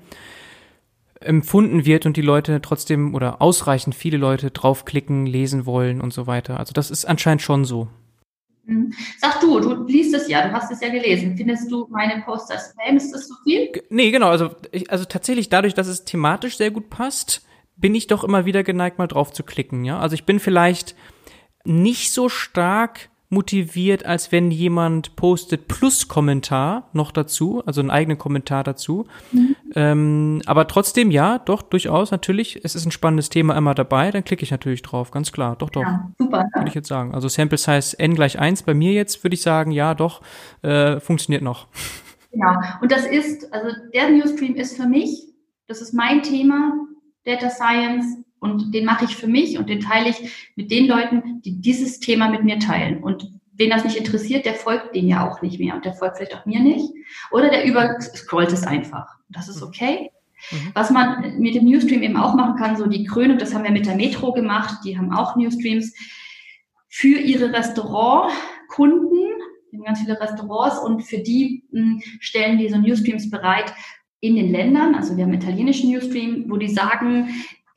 empfunden 1.20 1.84
wird 1.84 2.04
und 2.04 2.16
die 2.16 2.22
Leute 2.22 2.60
trotzdem 2.60 3.14
oder 3.14 3.40
ausreichend 3.40 3.94
viele 3.94 4.18
Leute 4.18 4.50
draufklicken, 4.50 5.26
lesen 5.26 5.66
wollen 5.66 6.00
und 6.00 6.12
so 6.12 6.26
weiter. 6.26 6.58
Also 6.58 6.72
das 6.72 6.90
ist 6.90 7.04
anscheinend 7.04 7.42
schon 7.42 7.64
so. 7.64 7.88
Mhm. 8.68 8.92
Sag 9.18 9.40
du, 9.40 9.58
du 9.60 9.86
liest 9.86 10.14
es 10.14 10.28
ja, 10.28 10.46
du 10.46 10.52
hast 10.52 10.70
es 10.70 10.80
ja 10.80 10.90
gelesen. 10.90 11.36
Findest 11.36 11.70
du 11.70 11.88
meine 11.90 12.22
Poster 12.22 12.58
Spam? 12.58 12.96
Ist 12.96 13.12
das 13.12 13.26
zu 13.26 13.34
viel? 13.42 13.72
Nee, 13.88 14.10
genau. 14.10 14.28
Also, 14.28 14.50
ich, 14.70 14.90
also 14.90 15.06
tatsächlich 15.06 15.48
dadurch, 15.48 15.74
dass 15.74 15.86
es 15.86 16.04
thematisch 16.04 16.58
sehr 16.58 16.70
gut 16.70 16.90
passt, 16.90 17.46
bin 17.76 17.94
ich 17.94 18.08
doch 18.08 18.24
immer 18.24 18.44
wieder 18.44 18.62
geneigt, 18.62 18.98
mal 18.98 19.06
drauf 19.06 19.32
zu 19.32 19.42
klicken, 19.42 19.84
ja. 19.84 19.98
Also 19.98 20.14
ich 20.14 20.24
bin 20.24 20.38
vielleicht 20.38 20.94
nicht 21.64 22.12
so 22.12 22.28
stark 22.28 23.08
motiviert, 23.30 24.06
als 24.06 24.32
wenn 24.32 24.50
jemand 24.50 25.14
postet 25.14 25.68
plus 25.68 26.08
Kommentar 26.08 26.88
noch 26.94 27.12
dazu, 27.12 27.62
also 27.66 27.80
einen 27.80 27.90
eigenen 27.90 28.16
Kommentar 28.16 28.64
dazu. 28.64 29.06
Mhm. 29.32 29.56
Ähm, 29.74 30.42
aber 30.46 30.66
trotzdem, 30.66 31.10
ja, 31.10 31.38
doch, 31.38 31.60
durchaus, 31.60 32.10
natürlich, 32.10 32.64
es 32.64 32.74
ist 32.74 32.86
ein 32.86 32.90
spannendes 32.90 33.28
Thema 33.28 33.56
immer 33.56 33.74
dabei, 33.74 34.10
dann 34.10 34.24
klicke 34.24 34.42
ich 34.42 34.50
natürlich 34.50 34.80
drauf, 34.80 35.10
ganz 35.10 35.30
klar, 35.30 35.56
doch, 35.56 35.68
doch. 35.68 35.82
Ja, 35.82 36.10
super. 36.18 36.46
Würde 36.54 36.68
ich 36.68 36.74
jetzt 36.74 36.88
sagen. 36.88 37.14
Also 37.14 37.28
Sample 37.28 37.58
Size 37.58 37.98
n 37.98 38.14
gleich 38.14 38.38
1 38.38 38.62
bei 38.62 38.72
mir 38.72 38.92
jetzt, 38.92 39.22
würde 39.22 39.34
ich 39.34 39.42
sagen, 39.42 39.72
ja, 39.72 39.94
doch, 39.94 40.22
äh, 40.62 40.98
funktioniert 41.00 41.42
noch. 41.42 41.66
Genau, 42.32 42.54
und 42.80 42.90
das 42.90 43.06
ist, 43.06 43.52
also 43.52 43.68
der 43.92 44.10
Newsstream 44.10 44.54
ist 44.54 44.76
für 44.76 44.86
mich, 44.86 45.24
das 45.66 45.82
ist 45.82 45.92
mein 45.92 46.22
Thema, 46.22 46.72
Data 47.24 47.50
Science 47.50 48.17
und 48.40 48.72
den 48.72 48.84
mache 48.84 49.04
ich 49.04 49.16
für 49.16 49.26
mich 49.26 49.58
und 49.58 49.68
den 49.68 49.80
teile 49.80 50.10
ich 50.10 50.50
mit 50.56 50.70
den 50.70 50.86
Leuten, 50.86 51.42
die 51.42 51.60
dieses 51.60 52.00
Thema 52.00 52.28
mit 52.28 52.44
mir 52.44 52.58
teilen. 52.58 53.02
Und 53.02 53.32
wen 53.54 53.70
das 53.70 53.84
nicht 53.84 53.96
interessiert, 53.96 54.46
der 54.46 54.54
folgt 54.54 54.94
dem 54.94 55.06
ja 55.06 55.28
auch 55.28 55.42
nicht 55.42 55.58
mehr 55.58 55.74
und 55.74 55.84
der 55.84 55.94
folgt 55.94 56.16
vielleicht 56.16 56.36
auch 56.36 56.46
mir 56.46 56.60
nicht. 56.60 56.92
Oder 57.30 57.50
der 57.50 57.64
überscrollt 57.64 58.52
es 58.52 58.64
einfach. 58.64 59.06
Das 59.28 59.48
ist 59.48 59.62
okay. 59.62 60.10
Mhm. 60.52 60.70
Was 60.74 60.90
man 60.90 61.38
mit 61.38 61.54
dem 61.54 61.64
Newsstream 61.64 62.02
eben 62.02 62.16
auch 62.16 62.34
machen 62.34 62.56
kann, 62.56 62.76
so 62.76 62.86
die 62.86 63.04
Krönung, 63.04 63.38
das 63.38 63.54
haben 63.54 63.64
wir 63.64 63.72
mit 63.72 63.86
der 63.86 63.96
Metro 63.96 64.32
gemacht, 64.32 64.78
die 64.84 64.96
haben 64.96 65.12
auch 65.12 65.36
Newsstreams 65.36 65.94
für 66.88 67.18
ihre 67.18 67.52
Restaurantkunden, 67.52 69.18
die 69.70 69.76
haben 69.76 69.84
ganz 69.84 70.00
viele 70.00 70.20
Restaurants 70.20 70.78
und 70.78 71.02
für 71.02 71.18
die 71.18 71.64
mh, 71.72 71.80
hm, 71.80 72.02
stellen 72.20 72.58
die 72.58 72.68
so 72.68 72.78
Newsstreams 72.78 73.30
bereit, 73.30 73.74
in 74.20 74.34
den 74.34 74.50
Ländern, 74.50 74.94
also 74.96 75.16
wir 75.16 75.24
haben 75.24 75.32
italienischen 75.32 75.92
Newsstream, 75.92 76.46
wo 76.48 76.56
die 76.56 76.68
sagen, 76.68 77.28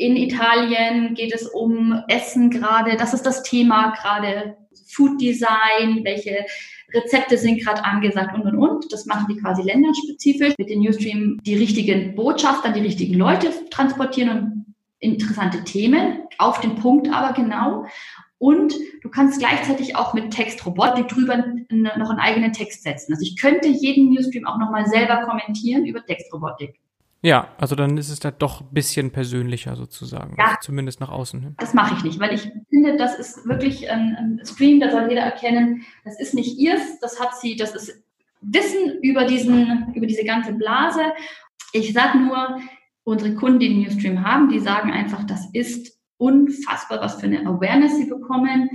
in 0.02 0.16
Italien 0.16 1.14
geht 1.14 1.32
es 1.34 1.48
um 1.48 2.04
Essen 2.08 2.50
gerade, 2.50 2.98
das 2.98 3.14
ist 3.14 3.24
das 3.24 3.44
Thema 3.44 3.92
gerade, 3.92 4.58
Food 4.88 5.22
Design, 5.22 6.02
welche 6.04 6.46
Rezepte 6.92 7.38
sind 7.38 7.64
gerade 7.64 7.86
angesagt 7.86 8.36
und 8.36 8.42
und 8.42 8.58
und. 8.58 8.92
Das 8.92 9.06
machen 9.06 9.28
die 9.30 9.40
quasi 9.40 9.62
länderspezifisch 9.62 10.56
mit 10.58 10.70
den 10.70 10.82
Newsstream 10.82 11.40
die 11.46 11.56
richtigen 11.56 12.16
Botschafter, 12.16 12.72
die 12.72 12.82
richtigen 12.82 13.14
Leute 13.14 13.52
transportieren 13.70 14.30
und 14.30 14.76
interessante 15.00 15.64
Themen 15.64 16.24
auf 16.38 16.60
den 16.60 16.76
Punkt 16.76 17.10
aber 17.14 17.34
genau. 17.34 17.86
Und 18.40 18.74
du 19.04 19.10
kannst 19.10 19.40
gleichzeitig 19.40 19.96
auch 19.96 20.16
mit 20.16 20.32
Textrobotik 20.32 21.08
drüber 21.10 21.38
noch 21.70 22.10
einen 22.10 22.20
eigenen 22.20 22.54
Text 22.54 22.82
setzen. 22.82 23.14
Also 23.14 23.24
ich 23.24 23.40
könnte 23.40 23.68
jeden 23.68 24.10
Newsstream 24.10 24.48
auch 24.48 24.58
nochmal 24.58 24.88
selber 24.88 25.28
kommentieren 25.28 25.86
über 25.86 26.04
Textrobotik. 26.04 26.80
Ja, 27.24 27.50
also 27.60 27.76
dann 27.76 27.98
ist 27.98 28.10
es 28.10 28.20
da 28.20 28.32
doch 28.32 28.62
ein 28.62 28.74
bisschen 28.74 29.12
persönlicher 29.12 29.76
sozusagen, 29.76 30.36
ja. 30.40 30.58
zumindest 30.62 31.00
nach 31.02 31.10
außen 31.10 31.40
hin. 31.40 31.56
Das 31.60 31.76
mache 31.76 31.96
ich 31.96 32.04
nicht, 32.04 32.20
weil 32.20 32.34
ich 32.34 32.52
finde, 32.70 32.98
das 32.98 33.20
ist 33.20 33.48
wirklich 33.48 33.90
ein, 33.92 34.16
ein 34.16 34.46
Stream, 34.46 34.80
da 34.80 34.90
soll 34.90 35.08
jeder 35.08 35.22
erkennen, 35.22 35.84
das 36.04 36.20
ist 36.20 36.34
nicht 36.34 36.58
ihrs, 36.58 37.00
das 37.00 37.20
hat 37.20 37.36
sie, 37.40 37.56
das 37.56 37.76
ist 37.76 38.04
Wissen 38.42 39.00
über 39.04 39.26
diesen, 39.26 39.94
über 39.94 40.08
diese 40.08 40.24
ganze 40.24 40.54
Blase. 40.54 41.02
Ich 41.74 41.94
sage 41.94 42.18
nur, 42.18 42.60
unsere 43.04 43.36
Kunden, 43.36 43.60
die 43.60 43.70
den 43.70 43.82
Newsstream 43.84 44.26
haben, 44.26 44.50
die 44.50 44.60
sagen 44.60 44.92
einfach, 44.92 45.24
das 45.24 45.48
ist 45.54 46.00
unfassbar, 46.18 47.02
was 47.02 47.20
für 47.20 47.28
eine 47.28 47.46
Awareness 47.46 47.98
sie 47.98 48.06
bekommen 48.06 48.70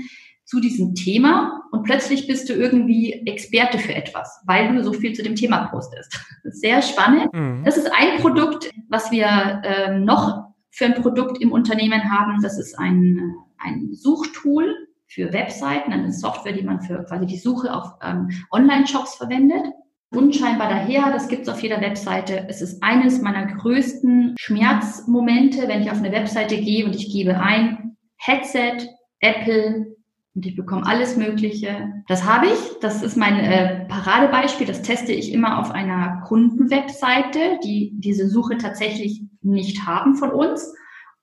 zu 0.47 0.61
diesem 0.61 0.95
Thema 0.95 1.63
und 1.73 1.83
plötzlich 1.83 2.29
bist 2.29 2.49
du 2.49 2.55
irgendwie 2.55 3.13
Experte 3.27 3.79
für 3.79 3.95
etwas, 3.95 4.41
weil 4.47 4.73
du 4.73 4.83
so 4.83 4.93
viel 4.93 5.13
zu 5.13 5.23
dem 5.23 5.35
Thema 5.35 5.67
postest. 5.67 6.19
Sehr 6.45 6.81
spannend. 6.83 7.33
Mhm. 7.35 7.63
Das 7.65 7.77
ist 7.77 7.91
ein 7.93 8.21
Produkt, 8.21 8.71
was 8.89 9.11
wir 9.11 9.27
äh, 9.27 9.99
noch 9.99 10.47
für 10.71 10.87
ein 10.87 10.95
Produkt 10.95 11.43
im 11.43 11.51
Unternehmen 11.51 12.11
haben. 12.11 12.41
Das 12.43 12.59
ist 12.59 12.79
ein, 12.79 13.35
ein 13.59 13.89
Suchtool 13.93 14.73
für 15.09 15.33
Webseiten, 15.33 15.93
eine 15.93 16.13
Software, 16.13 16.53
die 16.53 16.63
man 16.63 16.81
für 16.81 17.03
quasi 17.05 17.27
die 17.27 17.39
Suche 17.39 17.75
auf 17.75 17.95
ähm, 18.03 18.29
Online-Shops 18.53 19.17
verwendet. 19.17 19.67
Unscheinbar 20.11 20.69
daher, 20.69 21.11
das 21.13 21.29
gibt 21.29 21.43
es 21.43 21.49
auf 21.49 21.61
jeder 21.61 21.81
Webseite. 21.81 22.47
Es 22.49 22.63
ist 22.63 22.83
eines 22.83 23.21
meiner 23.21 23.47
größten 23.47 24.37
Schmerzmomente, 24.39 25.67
wenn 25.67 25.83
ich 25.83 25.91
auf 25.91 25.99
eine 25.99 26.13
Webseite 26.13 26.57
gehe 26.57 26.85
und 26.85 26.95
ich 26.95 27.13
gebe 27.13 27.37
ein 27.39 27.97
Headset, 28.17 28.89
Apple, 29.21 29.96
und 30.37 30.45
ich 30.45 30.55
bekomme 30.55 30.87
alles 30.87 31.17
Mögliche. 31.17 32.03
Das 32.09 32.25
habe 32.25 32.47
ich. 32.47 32.79
Das 32.83 33.03
ist 33.03 33.17
mein 33.17 33.41
äh, 33.41 33.87
Paradebeispiel. 33.87 34.67
Das 34.67 34.83
teste 34.83 35.13
ich 35.13 35.33
immer 35.33 35.59
auf 35.59 35.71
einer 35.71 36.23
Kundenwebseite, 36.27 37.59
die 37.65 37.93
diese 37.95 38.29
Suche 38.29 38.59
tatsächlich 38.59 39.23
nicht 39.41 39.87
haben 39.87 40.15
von 40.15 40.31
uns. 40.31 40.75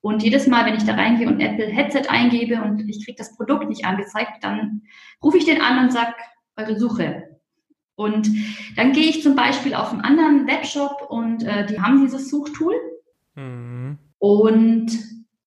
Und 0.02 0.23
jedes 0.23 0.47
Mal, 0.47 0.65
wenn 0.65 0.76
ich 0.76 0.84
da 0.84 0.95
reingehe 0.95 1.28
und 1.28 1.39
Apple 1.39 1.67
Headset 1.67 2.10
eingebe 2.10 2.63
und 2.63 2.89
ich 2.89 3.06
kriege 3.06 3.15
das 3.15 3.38
Produkt 3.38 3.69
nicht 3.69 3.86
angezeigt, 3.86 4.43
dann 4.43 4.82
rufe 5.23 5.38
ich 5.38 5.45
den 5.45 5.62
an 5.62 5.86
und 5.86 5.93
sage, 5.93 6.15
eure 6.58 6.80
Suche. 6.80 7.39
Und 7.95 8.28
dann 8.76 8.93
gehe 8.93 9.06
ich 9.06 9.21
zum 9.21 9.36
Beispiel 9.36 9.76
auf 9.76 9.91
einen 9.91 10.02
anderen 10.02 10.47
Webshop 10.47 11.06
und 11.10 11.43
äh, 11.43 11.67
die 11.67 11.80
haben 11.80 12.02
dieses 12.02 12.32
Suchtool. 12.32 12.73
Mhm. 13.36 13.99
Und 14.17 14.91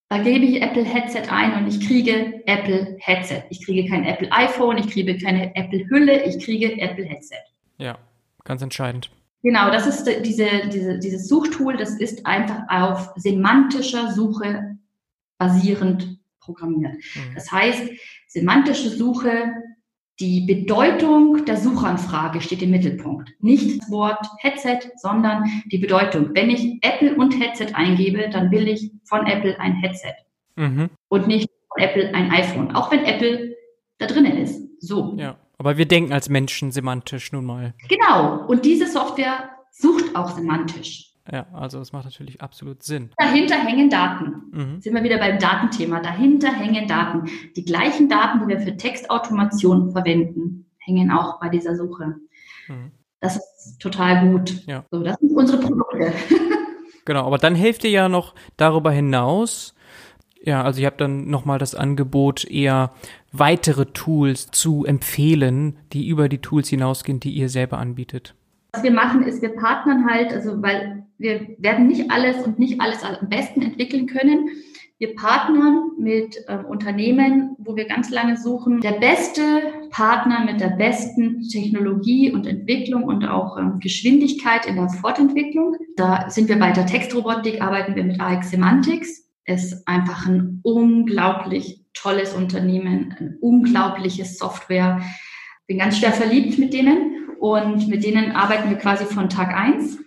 da 0.09 0.19
gebe 0.23 0.45
ich 0.45 0.63
Apple 0.63 0.85
Headset 0.85 1.29
ein 1.31 1.55
und 1.55 1.67
ich 1.67 1.87
kriege 1.87 2.43
Apple 2.47 2.97
Headset. 3.01 3.43
Ich 3.51 3.65
kriege 3.65 3.89
kein 3.89 4.05
Apple 4.05 4.31
iPhone, 4.31 4.79
ich 4.79 4.89
kriege 4.89 5.19
keine 5.19 5.55
Apple 5.57 5.89
Hülle, 5.89 6.25
ich 6.25 6.45
kriege 6.45 6.81
Apple 6.81 7.05
Headset. 7.05 7.43
Ja, 7.79 7.99
ganz 8.45 8.63
entscheidend. 8.63 9.11
Genau, 9.43 9.71
das 9.71 9.87
ist 9.87 10.05
diese, 10.25 10.69
diese, 10.73 10.99
dieses 10.99 11.29
Suchtool, 11.29 11.77
das 11.77 11.99
ist 12.01 12.25
einfach 12.27 12.63
auf 12.69 13.13
semantischer 13.17 14.13
Suche 14.13 14.77
basierend 15.39 16.19
programmiert. 16.41 16.95
Mhm. 16.95 17.35
Das 17.35 17.51
heißt, 17.51 17.91
semantische 18.29 18.91
Suche 18.91 19.53
die 20.19 20.41
Bedeutung 20.41 21.45
der 21.45 21.59
Suchanfrage 21.59 22.41
steht 22.41 22.63
im 22.63 22.71
Mittelpunkt. 22.71 23.31
Nicht 23.41 23.81
das 23.81 23.91
Wort 23.91 24.27
Headset, 24.39 24.79
sondern 24.97 25.45
die 25.71 25.79
Bedeutung. 25.79 26.31
Wenn 26.33 26.49
ich 26.49 26.79
Apple 26.83 27.15
und 27.17 27.39
Headset 27.39 27.75
eingebe, 27.75 28.31
dann 28.31 28.51
will 28.51 28.67
ich 28.69 28.91
von 29.05 29.27
Apple 29.27 29.59
ein 29.61 29.75
Headset 29.75 30.15
mhm. 30.57 30.89
und 31.09 31.27
nicht 31.27 31.51
von 31.73 31.83
Apple 31.83 32.15
ein 32.15 32.31
iPhone. 32.31 32.75
Auch 32.75 32.91
wenn 32.91 33.05
Apple 33.05 33.55
da 33.99 34.07
drinnen 34.07 34.39
ist. 34.39 34.63
So. 34.81 35.15
Ja, 35.19 35.37
aber 35.59 35.77
wir 35.77 35.87
denken 35.87 36.13
als 36.13 36.29
Menschen 36.29 36.71
semantisch 36.71 37.33
nun 37.33 37.45
mal. 37.45 37.75
Genau. 37.89 38.47
Und 38.47 38.65
diese 38.65 38.87
Software 38.87 39.51
sucht 39.71 40.17
auch 40.17 40.31
semantisch. 40.31 41.06
Ja, 41.31 41.47
also 41.53 41.79
das 41.79 41.93
macht 41.93 42.05
natürlich 42.05 42.41
absolut 42.41 42.83
Sinn. 42.83 43.11
Dahinter 43.19 43.57
hängen 43.57 43.91
Daten. 43.91 44.43
Mhm. 44.53 44.81
Sind 44.81 44.95
wir 44.95 45.03
wieder 45.03 45.19
beim 45.19 45.39
Datenthema. 45.39 46.01
Dahinter 46.01 46.53
hängen 46.53 46.87
Daten. 46.87 47.29
Die 47.57 47.65
gleichen 47.65 48.09
Daten, 48.09 48.41
die 48.41 48.49
wir 48.49 48.61
für 48.61 48.77
Textautomation 48.77 49.91
verwenden, 49.91 50.67
hängen 50.79 51.11
auch 51.11 51.41
bei 51.41 51.49
dieser 51.49 51.75
Suche. 51.75 52.15
Mhm. 52.69 52.93
Das 53.21 53.37
ist 53.37 53.81
total 53.81 54.29
gut. 54.29 54.65
Ja. 54.67 54.85
So, 54.91 55.03
das 55.03 55.17
sind 55.19 55.33
unsere 55.33 55.59
Produkte. 55.59 56.13
genau, 57.05 57.27
aber 57.27 57.39
dann 57.39 57.57
helft 57.57 57.83
ihr 57.85 57.91
ja 57.91 58.09
noch 58.09 58.35
darüber 58.57 58.93
hinaus. 58.93 59.75
Ja, 60.43 60.63
also 60.63 60.81
ihr 60.81 60.87
habt 60.87 61.01
dann 61.01 61.29
nochmal 61.29 61.59
das 61.59 61.75
Angebot, 61.75 62.45
eher 62.45 62.93
weitere 63.33 63.87
Tools 63.87 64.53
zu 64.53 64.85
empfehlen, 64.85 65.77
die 65.93 66.07
über 66.07 66.29
die 66.29 66.39
Tools 66.39 66.69
hinausgehen, 66.69 67.19
die 67.19 67.33
ihr 67.33 67.49
selber 67.49 67.79
anbietet. 67.79 68.36
Wir 68.83 68.93
machen, 68.93 69.23
ist, 69.23 69.43
wir 69.43 69.55
partnern 69.55 70.09
halt, 70.09 70.33
also 70.33 70.63
weil 70.63 71.07
wir 71.19 71.57
werden 71.59 71.87
nicht 71.87 72.11
alles 72.11 72.45
und 72.45 72.59
nicht 72.59 72.81
alles 72.81 73.03
am 73.03 73.29
besten 73.29 73.63
entwickeln 73.63 74.07
können. 74.07 74.49
Wir 74.99 75.15
partnern 75.15 75.91
mit 75.99 76.37
äh, 76.47 76.57
Unternehmen, 76.57 77.55
wo 77.59 77.77
wir 77.77 77.87
ganz 77.87 78.11
lange 78.11 78.39
suchen. 78.39 78.81
Der 78.81 78.93
beste 78.93 79.43
Partner 79.91 80.45
mit 80.45 80.59
der 80.59 80.71
besten 80.71 81.43
Technologie 81.49 82.33
und 82.33 82.47
Entwicklung 82.47 83.05
und 83.05 83.27
auch 83.27 83.59
ähm, 83.59 83.79
Geschwindigkeit 83.79 84.65
in 84.65 84.77
der 84.77 84.89
Fortentwicklung. 84.89 85.77
Da 85.97 86.31
sind 86.31 86.49
wir 86.49 86.59
bei 86.59 86.73
der 86.73 86.87
Textrobotik, 86.87 87.61
arbeiten 87.61 87.95
wir 87.95 88.05
mit 88.05 88.21
AX 88.21 88.51
Semantics. 88.51 89.29
Ist 89.45 89.87
einfach 89.87 90.27
ein 90.27 90.61
unglaublich 90.63 91.85
tolles 91.93 92.33
Unternehmen, 92.33 93.15
ein 93.19 93.37
unglaubliches 93.41 94.39
Software. 94.39 95.03
Bin 95.67 95.79
ganz 95.79 95.99
schwer 95.99 96.13
verliebt 96.13 96.59
mit 96.59 96.73
denen 96.73 97.26
und 97.41 97.89
mit 97.89 98.05
denen 98.05 98.33
arbeiten 98.33 98.71
wir 98.71 98.77
quasi 98.77 99.05
von 99.05 99.29
Tag 99.29 99.55
eins 99.55 99.99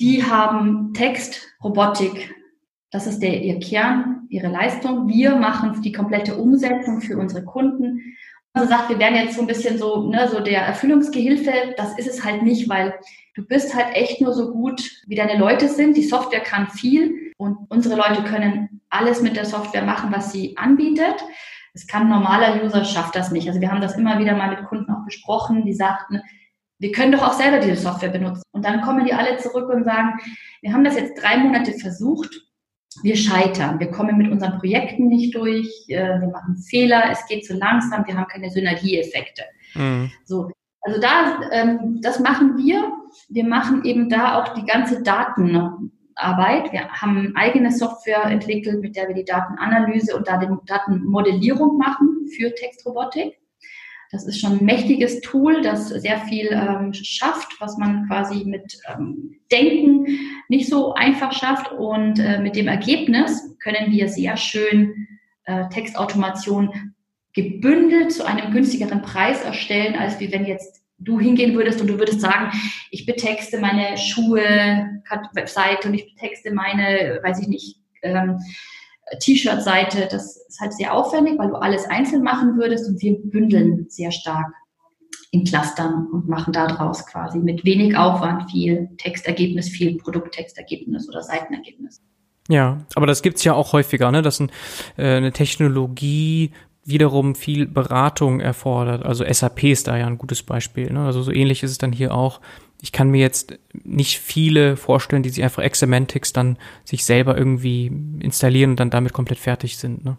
die 0.00 0.24
haben 0.24 0.94
Text, 0.94 1.46
Robotik. 1.62 2.34
Das 2.90 3.06
ist 3.06 3.20
der, 3.20 3.42
ihr 3.42 3.60
Kern, 3.60 4.26
ihre 4.30 4.48
Leistung. 4.48 5.06
Wir 5.08 5.36
machen 5.36 5.80
die 5.82 5.92
komplette 5.92 6.36
Umsetzung 6.36 7.02
für 7.02 7.18
unsere 7.18 7.44
Kunden. 7.44 8.16
Also 8.52 8.68
sagt, 8.68 8.88
wir 8.88 8.98
werden 8.98 9.14
jetzt 9.16 9.36
so 9.36 9.42
ein 9.42 9.46
bisschen 9.46 9.78
so, 9.78 10.08
ne, 10.08 10.28
so 10.28 10.40
der 10.40 10.62
Erfüllungsgehilfe. 10.62 11.74
Das 11.76 11.96
ist 11.98 12.08
es 12.08 12.24
halt 12.24 12.42
nicht, 12.42 12.68
weil 12.68 12.94
du 13.34 13.46
bist 13.46 13.76
halt 13.76 13.94
echt 13.94 14.20
nur 14.20 14.32
so 14.32 14.50
gut, 14.50 14.82
wie 15.06 15.14
deine 15.14 15.38
Leute 15.38 15.68
sind. 15.68 15.96
Die 15.96 16.02
Software 16.02 16.40
kann 16.40 16.68
viel 16.68 17.32
und 17.36 17.58
unsere 17.68 17.94
Leute 17.94 18.24
können 18.24 18.80
alles 18.88 19.22
mit 19.22 19.36
der 19.36 19.44
Software 19.44 19.84
machen, 19.84 20.10
was 20.12 20.32
sie 20.32 20.56
anbietet. 20.56 21.22
Es 21.74 21.86
kann 21.86 22.04
ein 22.04 22.08
normaler 22.08 22.64
User 22.64 22.84
schafft 22.84 23.14
das 23.14 23.30
nicht. 23.30 23.46
Also 23.46 23.60
wir 23.60 23.70
haben 23.70 23.82
das 23.82 23.96
immer 23.96 24.18
wieder 24.18 24.34
mal 24.34 24.50
mit 24.50 24.64
Kunden 24.64 24.90
auch 24.90 25.04
besprochen, 25.04 25.64
die 25.64 25.74
sagten, 25.74 26.20
wir 26.80 26.92
können 26.92 27.12
doch 27.12 27.22
auch 27.22 27.34
selber 27.34 27.58
diese 27.58 27.76
Software 27.76 28.08
benutzen. 28.08 28.42
Und 28.52 28.64
dann 28.64 28.80
kommen 28.80 29.04
die 29.04 29.12
alle 29.12 29.36
zurück 29.36 29.68
und 29.68 29.84
sagen, 29.84 30.18
wir 30.62 30.72
haben 30.72 30.84
das 30.84 30.96
jetzt 30.96 31.22
drei 31.22 31.36
Monate 31.36 31.72
versucht, 31.74 32.30
wir 33.02 33.16
scheitern, 33.16 33.78
wir 33.78 33.90
kommen 33.90 34.18
mit 34.18 34.32
unseren 34.32 34.58
Projekten 34.58 35.06
nicht 35.06 35.34
durch, 35.36 35.84
äh, 35.88 36.20
wir 36.20 36.28
machen 36.28 36.56
Fehler, 36.56 37.04
es 37.12 37.24
geht 37.26 37.46
zu 37.46 37.54
langsam, 37.54 38.04
wir 38.06 38.16
haben 38.16 38.26
keine 38.26 38.50
Synergieeffekte. 38.50 39.42
Mhm. 39.74 40.10
So, 40.24 40.50
also 40.80 41.00
da, 41.00 41.40
ähm, 41.52 42.00
das 42.02 42.18
machen 42.18 42.56
wir. 42.56 42.92
Wir 43.28 43.44
machen 43.44 43.84
eben 43.84 44.08
da 44.08 44.40
auch 44.40 44.54
die 44.54 44.64
ganze 44.64 45.02
Datenarbeit. 45.02 46.72
Wir 46.72 46.88
haben 46.90 47.34
eigene 47.36 47.70
Software 47.70 48.24
entwickelt, 48.24 48.80
mit 48.80 48.96
der 48.96 49.08
wir 49.08 49.14
die 49.14 49.24
Datenanalyse 49.24 50.16
und 50.16 50.26
da 50.26 50.38
die 50.38 50.48
Datenmodellierung 50.66 51.76
machen 51.76 52.26
für 52.36 52.54
Textrobotik. 52.54 53.39
Das 54.10 54.26
ist 54.26 54.40
schon 54.40 54.58
ein 54.58 54.64
mächtiges 54.64 55.20
Tool, 55.20 55.62
das 55.62 55.88
sehr 55.88 56.18
viel 56.20 56.48
ähm, 56.50 56.92
schafft, 56.92 57.60
was 57.60 57.78
man 57.78 58.08
quasi 58.08 58.44
mit 58.44 58.78
ähm, 58.88 59.36
Denken 59.52 60.06
nicht 60.48 60.68
so 60.68 60.94
einfach 60.94 61.32
schafft. 61.32 61.70
Und 61.72 62.18
äh, 62.18 62.40
mit 62.40 62.56
dem 62.56 62.66
Ergebnis 62.66 63.56
können 63.62 63.92
wir 63.92 64.08
sehr 64.08 64.36
schön 64.36 65.06
äh, 65.44 65.68
Textautomation 65.68 66.94
gebündelt 67.32 68.12
zu 68.12 68.24
einem 68.24 68.52
günstigeren 68.52 69.02
Preis 69.02 69.44
erstellen, 69.44 69.94
als 69.94 70.18
wie 70.18 70.32
wenn 70.32 70.44
jetzt 70.44 70.82
du 70.98 71.20
hingehen 71.20 71.54
würdest 71.54 71.80
und 71.80 71.86
du 71.86 71.98
würdest 71.98 72.20
sagen, 72.20 72.50
ich 72.90 73.06
betexte 73.06 73.58
meine 73.58 73.96
Schuhe-Webseite 73.96 75.88
und 75.88 75.94
ich 75.94 76.14
betexte 76.14 76.52
meine, 76.52 77.20
weiß 77.22 77.40
ich 77.40 77.48
nicht, 77.48 77.76
ähm, 78.02 78.38
T-Shirt-Seite, 79.18 80.08
das 80.10 80.36
ist 80.48 80.60
halt 80.60 80.72
sehr 80.74 80.94
aufwendig, 80.94 81.38
weil 81.38 81.48
du 81.48 81.56
alles 81.56 81.84
einzeln 81.86 82.22
machen 82.22 82.56
würdest 82.56 82.88
und 82.88 83.00
wir 83.02 83.18
bündeln 83.18 83.86
sehr 83.88 84.12
stark 84.12 84.52
in 85.32 85.44
Clustern 85.44 86.08
und 86.12 86.28
machen 86.28 86.52
daraus 86.52 87.06
quasi 87.06 87.38
mit 87.38 87.64
wenig 87.64 87.96
Aufwand 87.96 88.50
viel 88.50 88.88
Textergebnis, 88.98 89.68
viel 89.68 89.96
Produkttextergebnis 89.96 91.08
oder 91.08 91.22
Seitenergebnis. 91.22 92.02
Ja, 92.48 92.84
aber 92.96 93.06
das 93.06 93.22
gibt's 93.22 93.44
ja 93.44 93.54
auch 93.54 93.72
häufiger, 93.72 94.10
ne? 94.10 94.22
dass 94.22 94.40
ein, 94.40 94.50
äh, 94.96 95.16
eine 95.16 95.32
Technologie 95.32 96.50
wiederum 96.84 97.36
viel 97.36 97.66
Beratung 97.66 98.40
erfordert. 98.40 99.04
Also 99.04 99.24
SAP 99.24 99.64
ist 99.64 99.86
da 99.86 99.96
ja 99.96 100.06
ein 100.06 100.18
gutes 100.18 100.42
Beispiel. 100.42 100.92
Ne? 100.92 101.04
Also 101.04 101.22
so 101.22 101.30
ähnlich 101.30 101.62
ist 101.62 101.70
es 101.70 101.78
dann 101.78 101.92
hier 101.92 102.12
auch. 102.12 102.40
Ich 102.82 102.92
kann 102.92 103.10
mir 103.10 103.20
jetzt 103.20 103.58
nicht 103.84 104.18
viele 104.18 104.76
vorstellen, 104.76 105.22
die 105.22 105.30
sich 105.30 105.44
einfach 105.44 105.64
X-Semantics 105.64 106.32
dann 106.32 106.56
sich 106.84 107.04
selber 107.04 107.36
irgendwie 107.36 107.86
installieren 108.20 108.70
und 108.70 108.80
dann 108.80 108.90
damit 108.90 109.12
komplett 109.12 109.38
fertig 109.38 109.76
sind. 109.76 110.04
Ne? 110.04 110.16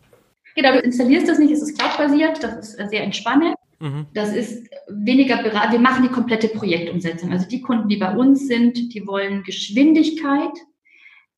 Genau, 0.55 0.73
du 0.73 0.79
installierst 0.79 1.27
das 1.27 1.39
nicht, 1.39 1.51
es 1.51 1.61
ist 1.61 1.77
cloud-basiert, 1.77 2.43
das 2.43 2.75
ist 2.75 2.89
sehr 2.89 3.03
entspannend. 3.03 3.55
Mhm. 3.79 4.05
Das 4.13 4.33
ist 4.33 4.69
weniger 4.89 5.41
beraten. 5.41 5.71
Wir 5.71 5.79
machen 5.79 6.03
die 6.03 6.13
komplette 6.13 6.49
Projektumsetzung. 6.49 7.31
Also 7.31 7.47
die 7.47 7.61
Kunden, 7.61 7.89
die 7.89 7.97
bei 7.97 8.15
uns 8.15 8.47
sind, 8.47 8.93
die 8.93 9.07
wollen 9.07 9.43
Geschwindigkeit, 9.43 10.51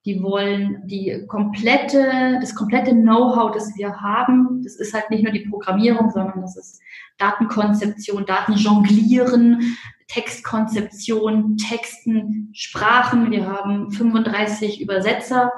die 0.06 0.22
wollen 0.22 0.82
die 0.86 1.24
komplette, 1.28 2.38
das 2.42 2.54
komplette 2.56 2.92
Know-how, 2.92 3.54
das 3.54 3.78
wir 3.78 4.02
haben. 4.02 4.62
Das 4.64 4.76
ist 4.76 4.94
halt 4.94 5.10
nicht 5.10 5.24
nur 5.24 5.32
die 5.32 5.48
Programmierung, 5.48 6.12
sondern 6.12 6.42
das 6.42 6.58
ist 6.58 6.82
Datenkonzeption, 7.18 8.26
Datenjonglieren, 8.26 9.78
Textkonzeption, 10.08 11.58
Texten, 11.58 12.50
Sprachen. 12.54 13.32
Wir 13.32 13.48
haben 13.48 13.92
35 13.92 14.82
Übersetzer, 14.82 15.52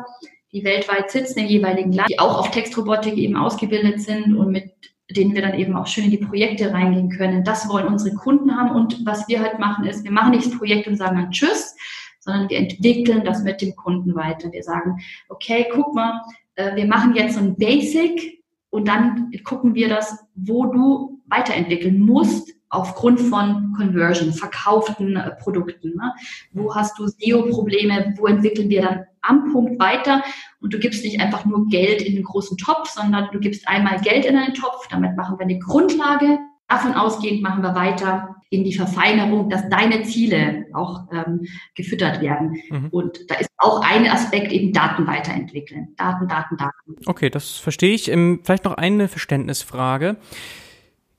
die 0.51 0.63
weltweit 0.63 1.12
sitzen 1.12 1.39
im 1.39 1.47
jeweiligen 1.47 1.91
Land, 1.91 2.10
die 2.10 2.19
auch 2.19 2.39
auf 2.39 2.51
Textrobotik 2.51 3.17
eben 3.17 3.36
ausgebildet 3.36 4.01
sind 4.01 4.36
und 4.36 4.51
mit 4.51 4.71
denen 5.12 5.36
wir 5.36 5.41
dann 5.41 5.60
eben 5.60 5.75
auch 5.75 5.88
schön 5.88 6.05
in 6.05 6.12
die 6.12 6.17
Projekte 6.17 6.73
reingehen 6.73 7.10
können. 7.10 7.43
Das 7.43 7.69
wollen 7.69 7.88
unsere 7.88 8.15
Kunden 8.15 8.55
haben. 8.55 8.71
Und 8.71 9.05
was 9.05 9.27
wir 9.27 9.39
halt 9.39 9.60
machen, 9.60 9.86
ist, 9.86 10.03
wir 10.03 10.12
machen 10.12 10.31
nicht 10.31 10.47
das 10.47 10.58
Projekt 10.58 10.88
und 10.88 10.97
sagen 10.97 11.17
dann 11.17 11.31
Tschüss, 11.31 11.75
sondern 12.19 12.49
wir 12.49 12.58
entwickeln 12.58 13.23
das 13.23 13.43
mit 13.43 13.62
dem 13.62 13.75
Kunden 13.75 14.15
weiter. 14.15 14.51
Wir 14.51 14.63
sagen, 14.63 14.97
okay, 15.29 15.67
guck 15.71 15.93
mal, 15.93 16.21
äh, 16.55 16.75
wir 16.75 16.88
machen 16.88 17.15
jetzt 17.15 17.36
so 17.36 17.41
ein 17.41 17.55
Basic 17.55 18.43
und 18.71 18.88
dann 18.88 19.31
gucken 19.43 19.75
wir 19.75 19.89
das, 19.89 20.17
wo 20.34 20.65
du 20.65 21.21
weiterentwickeln 21.27 21.99
musst 21.99 22.55
aufgrund 22.75 23.19
von 23.19 23.73
Conversion, 23.77 24.33
verkauften 24.33 25.15
äh, 25.15 25.31
Produkten. 25.31 25.95
Ne? 25.95 26.13
Wo 26.53 26.73
hast 26.75 26.97
du 26.99 27.07
SEO-Probleme? 27.07 28.13
Wo 28.17 28.27
entwickeln 28.27 28.69
wir 28.69 28.81
dann 28.81 29.03
am 29.21 29.51
Punkt 29.51 29.79
weiter? 29.79 30.23
Und 30.61 30.73
du 30.73 30.79
gibst 30.79 31.03
nicht 31.03 31.19
einfach 31.19 31.45
nur 31.45 31.67
Geld 31.67 32.01
in 32.01 32.15
den 32.15 32.23
großen 32.23 32.57
Topf, 32.57 32.89
sondern 32.89 33.29
du 33.31 33.39
gibst 33.39 33.67
einmal 33.67 33.99
Geld 34.01 34.25
in 34.25 34.38
einen 34.38 34.53
Topf. 34.53 34.88
Damit 34.89 35.15
machen 35.15 35.38
wir 35.39 35.45
eine 35.45 35.59
Grundlage. 35.59 36.39
Davon 36.67 36.93
ausgehend 36.93 37.41
machen 37.41 37.61
wir 37.61 37.75
weiter 37.75 38.35
in 38.49 38.63
die 38.63 38.73
Verfeinerung, 38.73 39.49
dass 39.49 39.69
deine 39.69 40.03
Ziele 40.03 40.65
auch 40.73 41.03
ähm, 41.11 41.47
gefüttert 41.75 42.21
werden. 42.21 42.57
Mhm. 42.69 42.88
Und 42.89 43.29
da 43.29 43.35
ist 43.35 43.49
auch 43.57 43.81
ein 43.81 44.07
Aspekt 44.07 44.51
eben 44.51 44.71
Daten 44.71 45.05
weiterentwickeln. 45.07 45.89
Daten, 45.97 46.27
Daten, 46.27 46.57
Daten. 46.57 46.95
Okay, 47.05 47.29
das 47.29 47.57
verstehe 47.57 47.93
ich. 47.93 48.11
Ähm, 48.11 48.41
vielleicht 48.43 48.65
noch 48.65 48.75
eine 48.75 49.07
Verständnisfrage. 49.07 50.17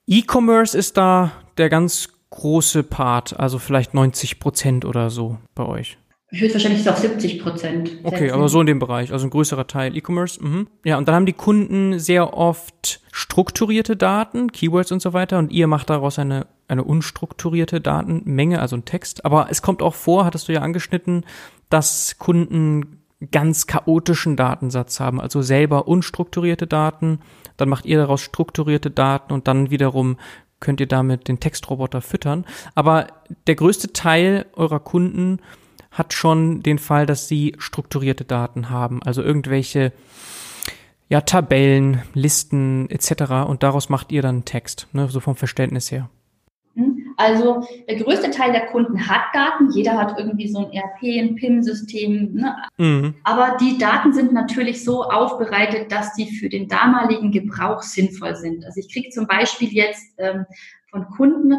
E-Commerce 0.07 0.77
ist 0.77 0.97
da 0.97 1.33
der 1.59 1.69
ganz 1.69 2.09
große 2.31 2.83
Part, 2.83 3.39
also 3.39 3.59
vielleicht 3.59 3.95
90 3.95 4.39
Prozent 4.41 4.85
oder 4.85 5.11
so 5.11 5.39
bei 5.55 5.65
euch. 5.65 5.99
Ich 6.31 6.41
würde 6.41 6.55
wahrscheinlich 6.55 6.89
auf 6.89 6.99
70 6.99 7.41
Prozent. 7.41 7.91
Okay, 8.03 8.31
aber 8.31 8.49
so 8.49 8.61
in 8.61 8.67
dem 8.67 8.81
Bereich, 8.81 9.13
also 9.13 9.27
ein 9.27 9.31
größerer 9.31 9.69
Teil 9.69 9.97
E-Commerce. 9.97 10.43
Mhm. 10.43 10.67
Ja, 10.85 10.99
und 10.99 11.07
dann 11.07 11.15
haben 11.15 11.27
die 11.27 11.33
Kunden 11.33 11.99
sehr 11.99 12.35
oft 12.35 13.01
strukturierte 13.13 13.97
Daten, 13.97 14.51
Keywords 14.51 14.91
und 14.91 15.01
so 15.01 15.13
weiter, 15.13 15.39
und 15.39 15.53
ihr 15.53 15.69
macht 15.69 15.89
daraus 15.89 16.19
eine, 16.19 16.47
eine 16.67 16.83
unstrukturierte 16.83 17.81
Datenmenge, 17.81 18.61
also 18.61 18.77
ein 18.77 18.85
Text. 18.85 19.25
Aber 19.25 19.47
es 19.51 19.63
kommt 19.63 19.83
auch 19.83 19.95
vor, 19.95 20.25
hattest 20.25 20.49
du 20.49 20.53
ja 20.53 20.63
angeschnitten, 20.63 21.25
dass 21.71 22.19
Kunden 22.19 23.05
ganz 23.31 23.67
chaotischen 23.67 24.37
Datensatz 24.37 25.01
haben, 25.01 25.21
also 25.21 25.43
selber 25.43 25.89
unstrukturierte 25.89 26.67
Daten, 26.67 27.21
dann 27.57 27.69
macht 27.69 27.87
ihr 27.87 27.99
daraus 27.99 28.21
strukturierte 28.21 28.91
Daten 28.91 29.33
und 29.33 29.49
dann 29.49 29.71
wiederum 29.71 30.17
könnt 30.61 30.81
ihr 30.81 30.87
damit 30.87 31.29
den 31.29 31.41
Textroboter 31.41 32.01
füttern. 32.01 32.45
Aber 32.75 33.09
der 33.47 33.55
größte 33.55 33.93
Teil 33.93 34.47
eurer 34.55 34.81
Kunden 34.81 35.41
hat 35.91 36.13
schon 36.13 36.63
den 36.63 36.79
Fall, 36.79 37.07
dass 37.07 37.29
sie 37.29 37.55
strukturierte 37.59 38.25
Daten 38.25 38.71
haben, 38.71 39.03
also 39.03 39.23
irgendwelche 39.23 39.93
ja, 41.09 41.21
Tabellen, 41.21 42.03
Listen 42.15 42.91
etc. 42.91 43.47
Und 43.47 43.63
daraus 43.63 43.89
macht 43.89 44.13
ihr 44.13 44.23
dann 44.23 44.45
Text, 44.45 44.89
ne, 44.93 45.09
so 45.09 45.21
vom 45.21 45.37
Verständnis 45.37 45.91
her. 45.91 46.11
Also 47.17 47.67
der 47.89 47.97
größte 47.97 48.31
Teil 48.31 48.53
der 48.53 48.67
Kunden 48.67 49.09
hat 49.09 49.23
Daten. 49.33 49.71
Jeder 49.73 49.97
hat 49.97 50.19
irgendwie 50.19 50.49
so 50.49 50.67
ein 50.67 50.73
ERP, 50.73 51.21
ein 51.21 51.35
PIM-System. 51.37 52.35
Ne? 52.35 52.57
Mhm. 52.79 53.15
Aber 53.25 53.57
die 53.61 53.79
Daten 53.79 54.13
sind 54.13 54.33
natürlich 54.33 54.85
so 54.85 55.05
aufbereitet, 55.05 55.91
dass 55.91 56.15
die 56.15 56.27
für 56.27 56.49
den 56.49 56.69
damaligen 56.69 57.33
Gebrauch 57.33 57.83
sinnvoll 57.83 58.37
sind. 58.37 58.65
Also 58.65 58.81
ich 58.81 58.93
kriege 58.93 59.11
zum 59.11 59.27
Beispiel 59.27 59.73
jetzt 59.73 60.15
ähm, 60.19 60.47
von 60.91 61.07
Kunden 61.09 61.55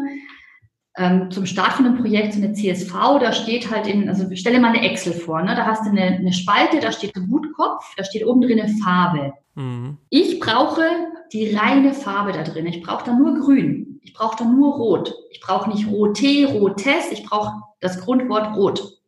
ähm, 0.98 1.30
zum 1.30 1.46
Start 1.46 1.74
von 1.74 1.86
einem 1.86 1.98
Projekt 1.98 2.34
so 2.34 2.42
eine 2.42 2.52
CSV, 2.52 2.92
da 3.20 3.32
steht 3.32 3.70
halt 3.70 3.86
in, 3.86 4.08
also 4.08 4.34
stelle 4.34 4.58
mal 4.58 4.74
eine 4.74 4.82
Excel 4.90 5.12
vor, 5.12 5.40
ne? 5.42 5.54
da 5.54 5.64
hast 5.64 5.86
du 5.86 5.90
eine, 5.90 6.02
eine 6.02 6.32
Spalte, 6.32 6.80
da 6.80 6.90
steht 6.90 7.14
ein 7.14 7.28
Gutkopf, 7.30 7.94
da 7.96 8.02
steht 8.02 8.26
oben 8.26 8.40
drin 8.40 8.60
eine 8.60 8.74
Farbe. 8.82 9.32
Mhm. 9.54 9.98
Ich 10.10 10.40
brauche 10.40 10.82
die 11.32 11.54
reine 11.54 11.92
Farbe 11.92 12.32
da 12.32 12.42
drin. 12.42 12.66
Ich 12.66 12.82
brauche 12.82 13.04
da 13.04 13.12
nur 13.12 13.34
grün. 13.38 13.87
Ich 14.08 14.14
brauche 14.14 14.38
da 14.38 14.44
nur 14.46 14.74
rot. 14.74 15.14
Ich 15.30 15.40
brauche 15.40 15.68
nicht 15.68 15.86
rote, 15.86 16.46
rotes. 16.46 17.12
Ich 17.12 17.24
brauche 17.24 17.60
das 17.80 18.00
Grundwort 18.00 18.56
rot. 18.56 18.98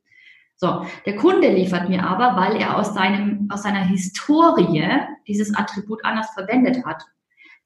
So, 0.56 0.84
der 1.06 1.16
Kunde 1.16 1.50
liefert 1.50 1.88
mir 1.88 2.06
aber, 2.06 2.36
weil 2.36 2.60
er 2.60 2.76
aus, 2.76 2.92
seinem, 2.92 3.48
aus 3.50 3.62
seiner 3.62 3.82
Historie 3.82 4.92
dieses 5.26 5.54
Attribut 5.54 6.04
anders 6.04 6.28
verwendet 6.34 6.84
hat. 6.84 7.02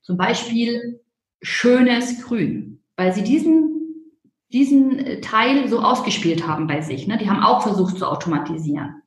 Zum 0.03 0.17
Beispiel 0.17 1.01
schönes 1.43 2.23
Grün, 2.23 2.81
weil 2.97 3.13
sie 3.13 3.25
diesen, 3.25 4.13
diesen 4.53 5.21
Teil 5.23 5.67
so 5.67 5.81
ausgespielt 5.81 6.47
haben 6.47 6.69
bei 6.69 6.83
sich. 6.83 7.09
Ne? 7.09 7.19
Die 7.19 7.29
haben 7.29 7.43
auch 7.43 7.63
versucht 7.63 7.99
zu 7.99 8.07
automatisieren 8.07 9.03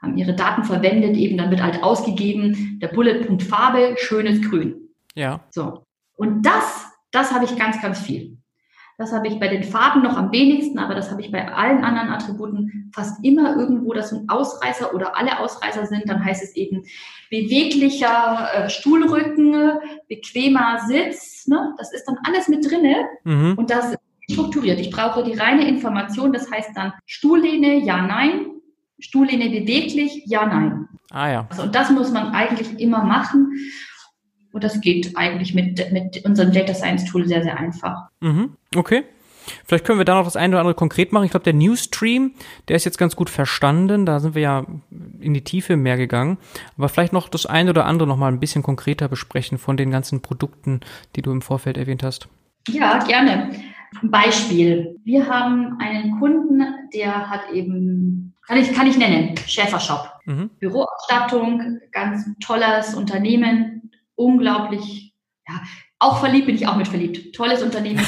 haben 0.00 0.16
ihre 0.16 0.36
Daten 0.36 0.62
verwendet, 0.62 1.16
eben 1.16 1.36
dann 1.36 1.50
wird 1.50 1.60
halt 1.60 1.82
ausgegeben, 1.82 2.78
der 2.80 2.86
Bulletpunkt 2.86 3.42
Farbe, 3.42 3.96
schönes 3.98 4.40
Grün. 4.48 4.90
Ja. 5.16 5.40
So. 5.50 5.82
Und 6.14 6.46
das, 6.46 6.86
das 7.10 7.32
habe 7.32 7.44
ich 7.44 7.56
ganz, 7.56 7.80
ganz 7.80 8.00
viel. 8.00 8.38
Das 8.98 9.12
habe 9.12 9.28
ich 9.28 9.38
bei 9.38 9.46
den 9.46 9.62
Farben 9.62 10.02
noch 10.02 10.16
am 10.16 10.32
wenigsten, 10.32 10.80
aber 10.80 10.96
das 10.96 11.12
habe 11.12 11.20
ich 11.20 11.30
bei 11.30 11.52
allen 11.52 11.84
anderen 11.84 12.08
Attributen 12.08 12.90
fast 12.92 13.24
immer 13.24 13.56
irgendwo, 13.56 13.92
dass 13.92 14.12
ein 14.12 14.28
Ausreißer 14.28 14.92
oder 14.92 15.16
alle 15.16 15.38
Ausreißer 15.38 15.86
sind. 15.86 16.08
Dann 16.08 16.24
heißt 16.24 16.42
es 16.42 16.56
eben 16.56 16.82
beweglicher 17.30 18.48
äh, 18.52 18.68
Stuhlrücken, 18.68 19.78
bequemer 20.08 20.80
Sitz. 20.88 21.46
Ne? 21.46 21.74
Das 21.78 21.92
ist 21.92 22.06
dann 22.06 22.18
alles 22.24 22.48
mit 22.48 22.68
drinne 22.68 23.06
mhm. 23.22 23.54
und 23.56 23.70
das 23.70 23.92
ist 23.92 23.98
strukturiert. 24.32 24.80
Ich 24.80 24.90
brauche 24.90 25.22
die 25.22 25.34
reine 25.34 25.68
Information. 25.68 26.32
Das 26.32 26.50
heißt 26.50 26.70
dann 26.74 26.92
Stuhllehne, 27.06 27.76
ja, 27.84 28.02
nein, 28.02 28.46
Stuhllehne 28.98 29.48
beweglich? 29.48 30.24
Ja, 30.26 30.44
nein. 30.44 30.88
Ah 31.10 31.30
ja. 31.30 31.46
Also, 31.48 31.62
und 31.62 31.74
das 31.74 31.90
muss 31.90 32.10
man 32.10 32.32
eigentlich 32.32 32.80
immer 32.80 33.04
machen. 33.04 33.52
Und 34.52 34.64
das 34.64 34.80
geht 34.80 35.16
eigentlich 35.16 35.54
mit, 35.54 35.92
mit 35.92 36.24
unserem 36.24 36.52
Data 36.52 36.74
Science 36.74 37.04
Tool 37.04 37.26
sehr, 37.26 37.42
sehr 37.42 37.58
einfach. 37.58 38.08
Mhm. 38.20 38.56
Okay. 38.74 39.04
Vielleicht 39.64 39.84
können 39.84 39.98
wir 39.98 40.04
da 40.04 40.16
noch 40.16 40.24
das 40.24 40.36
eine 40.36 40.54
oder 40.54 40.60
andere 40.60 40.74
konkret 40.74 41.12
machen. 41.12 41.24
Ich 41.24 41.30
glaube, 41.30 41.44
der 41.44 41.54
Newsstream, 41.54 42.32
der 42.68 42.76
ist 42.76 42.84
jetzt 42.84 42.98
ganz 42.98 43.16
gut 43.16 43.30
verstanden. 43.30 44.04
Da 44.04 44.20
sind 44.20 44.34
wir 44.34 44.42
ja 44.42 44.66
in 45.20 45.32
die 45.32 45.44
Tiefe 45.44 45.76
mehr 45.76 45.96
gegangen. 45.96 46.38
Aber 46.76 46.88
vielleicht 46.88 47.12
noch 47.12 47.28
das 47.28 47.46
eine 47.46 47.70
oder 47.70 47.86
andere 47.86 48.08
noch 48.08 48.16
mal 48.16 48.30
ein 48.30 48.40
bisschen 48.40 48.62
konkreter 48.62 49.08
besprechen 49.08 49.56
von 49.56 49.76
den 49.76 49.90
ganzen 49.90 50.20
Produkten, 50.20 50.80
die 51.16 51.22
du 51.22 51.30
im 51.30 51.42
Vorfeld 51.42 51.78
erwähnt 51.78 52.02
hast. 52.02 52.28
Ja, 52.68 52.98
gerne. 53.04 53.50
Beispiel. 54.02 54.96
Wir 55.04 55.26
haben 55.26 55.78
einen 55.80 56.18
Kunden, 56.18 56.62
der 56.92 57.30
hat 57.30 57.50
eben 57.52 58.34
kann 58.48 58.56
ich, 58.56 58.72
kann 58.72 58.86
ich 58.86 58.96
nennen. 58.96 59.36
Schäfershop. 59.46 60.10
Mhm. 60.24 60.48
Büroausstattung, 60.58 61.80
ganz 61.92 62.26
tolles 62.40 62.94
Unternehmen, 62.94 63.87
unglaublich, 64.18 65.14
ja, 65.48 65.62
auch 65.98 66.20
verliebt 66.20 66.46
bin 66.46 66.54
ich 66.54 66.66
auch 66.66 66.76
mit 66.76 66.88
verliebt. 66.88 67.34
Tolles 67.34 67.62
Unternehmen. 67.62 68.04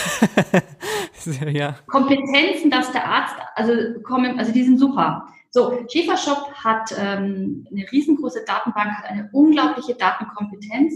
ja. 1.52 1.76
Kompetenzen, 1.86 2.70
dass 2.70 2.92
der 2.92 3.06
Arzt, 3.06 3.34
also 3.54 3.72
kommen, 4.02 4.38
also 4.38 4.52
die 4.52 4.62
sind 4.62 4.78
super. 4.78 5.26
So, 5.50 5.84
Schäfershop 5.90 6.52
hat 6.54 6.94
ähm, 6.96 7.66
eine 7.70 7.90
riesengroße 7.90 8.44
Datenbank, 8.46 8.90
hat 8.92 9.04
eine 9.06 9.28
unglaubliche 9.32 9.94
Datenkompetenz 9.94 10.94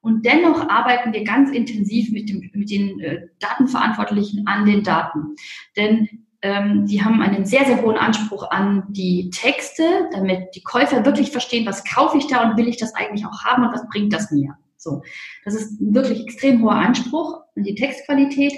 und 0.00 0.26
dennoch 0.26 0.68
arbeiten 0.68 1.12
wir 1.12 1.22
ganz 1.22 1.50
intensiv 1.50 2.10
mit, 2.10 2.28
dem, 2.28 2.50
mit 2.52 2.70
den 2.70 2.98
äh, 2.98 3.28
Datenverantwortlichen 3.38 4.46
an 4.48 4.66
den 4.66 4.82
Daten. 4.82 5.36
Denn 5.76 6.21
ähm, 6.42 6.86
die 6.86 7.02
haben 7.02 7.22
einen 7.22 7.44
sehr, 7.44 7.64
sehr 7.64 7.80
hohen 7.82 7.96
Anspruch 7.96 8.50
an 8.50 8.84
die 8.88 9.30
Texte, 9.30 9.84
damit 10.12 10.54
die 10.54 10.62
Käufer 10.62 11.04
wirklich 11.04 11.30
verstehen, 11.30 11.66
was 11.66 11.84
kaufe 11.84 12.18
ich 12.18 12.26
da 12.26 12.50
und 12.50 12.56
will 12.56 12.68
ich 12.68 12.76
das 12.76 12.94
eigentlich 12.94 13.24
auch 13.24 13.44
haben 13.44 13.64
und 13.64 13.72
was 13.72 13.88
bringt 13.88 14.12
das 14.12 14.30
mir. 14.30 14.56
So, 14.76 15.02
das 15.44 15.54
ist 15.54 15.76
wirklich 15.80 16.20
extrem 16.22 16.62
hoher 16.62 16.74
Anspruch 16.74 17.40
an 17.56 17.62
die 17.62 17.76
Textqualität. 17.76 18.52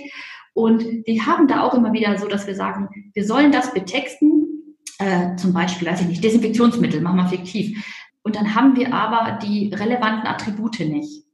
Und 0.55 0.83
wir 1.05 1.27
haben 1.27 1.47
da 1.47 1.63
auch 1.63 1.75
immer 1.75 1.93
wieder 1.93 2.17
so, 2.19 2.27
dass 2.27 2.47
wir 2.47 2.55
sagen, 2.55 2.89
wir 3.13 3.25
sollen 3.27 3.53
das 3.53 3.75
betexten, 3.75 4.77
äh, 4.99 5.37
zum 5.37 5.53
Beispiel, 5.53 5.89
weiß 5.89 6.01
ich 6.01 6.07
nicht, 6.07 6.25
Desinfektionsmittel, 6.25 7.01
machen 7.01 7.19
wir 7.19 7.29
fiktiv. 7.29 7.85
Und 8.23 8.37
dann 8.37 8.55
haben 8.55 8.77
wir 8.77 8.95
aber 8.95 9.39
die 9.43 9.71
relevanten 9.75 10.27
Attribute 10.27 10.81
nicht. 10.81 11.25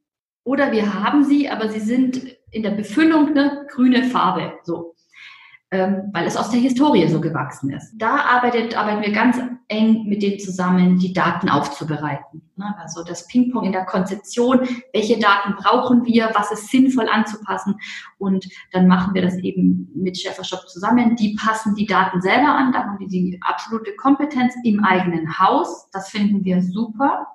oder 0.43 0.73
wir 0.73 0.95
haben 0.95 1.23
sie, 1.23 1.49
aber 1.49 1.69
sie 1.69 1.81
sind 1.81 2.37
in 2.51 2.63
der 2.63 2.71
Befüllung 2.71 3.29
eine 3.29 3.67
grüne 3.71 4.05
Farbe. 4.05 4.55
So 4.65 4.95
weil 5.71 6.27
es 6.27 6.37
aus 6.37 6.51
der 6.51 6.59
Historie 6.59 7.07
so 7.07 7.21
gewachsen 7.21 7.71
ist. 7.71 7.93
Da 7.97 8.17
arbeitet, 8.17 8.77
arbeiten 8.77 9.03
wir 9.03 9.13
ganz 9.13 9.39
eng 9.69 10.05
mit 10.09 10.21
denen 10.21 10.41
zusammen, 10.41 10.99
die 10.99 11.13
Daten 11.13 11.49
aufzubereiten. 11.49 12.43
Ne? 12.57 12.75
Also 12.81 13.05
das 13.05 13.29
Ping-Pong 13.29 13.65
in 13.65 13.73
der 13.73 13.85
Konzeption, 13.85 14.67
welche 14.93 15.21
Daten 15.21 15.55
brauchen 15.55 16.05
wir, 16.05 16.31
was 16.35 16.51
ist 16.51 16.71
sinnvoll 16.71 17.09
anzupassen 17.09 17.77
und 18.19 18.49
dann 18.73 18.89
machen 18.89 19.15
wir 19.15 19.23
das 19.23 19.37
eben 19.37 19.89
mit 19.95 20.19
Shop 20.19 20.69
zusammen. 20.69 21.15
Die 21.15 21.37
passen 21.41 21.77
die 21.77 21.87
Daten 21.87 22.21
selber 22.21 22.49
an, 22.49 22.73
da 22.73 22.81
haben 22.81 22.99
die 22.99 23.07
die 23.07 23.41
absolute 23.43 23.95
Kompetenz 23.95 24.55
im 24.65 24.83
eigenen 24.83 25.39
Haus. 25.39 25.89
Das 25.93 26.09
finden 26.09 26.45
wir 26.45 26.63
super. 26.63 27.29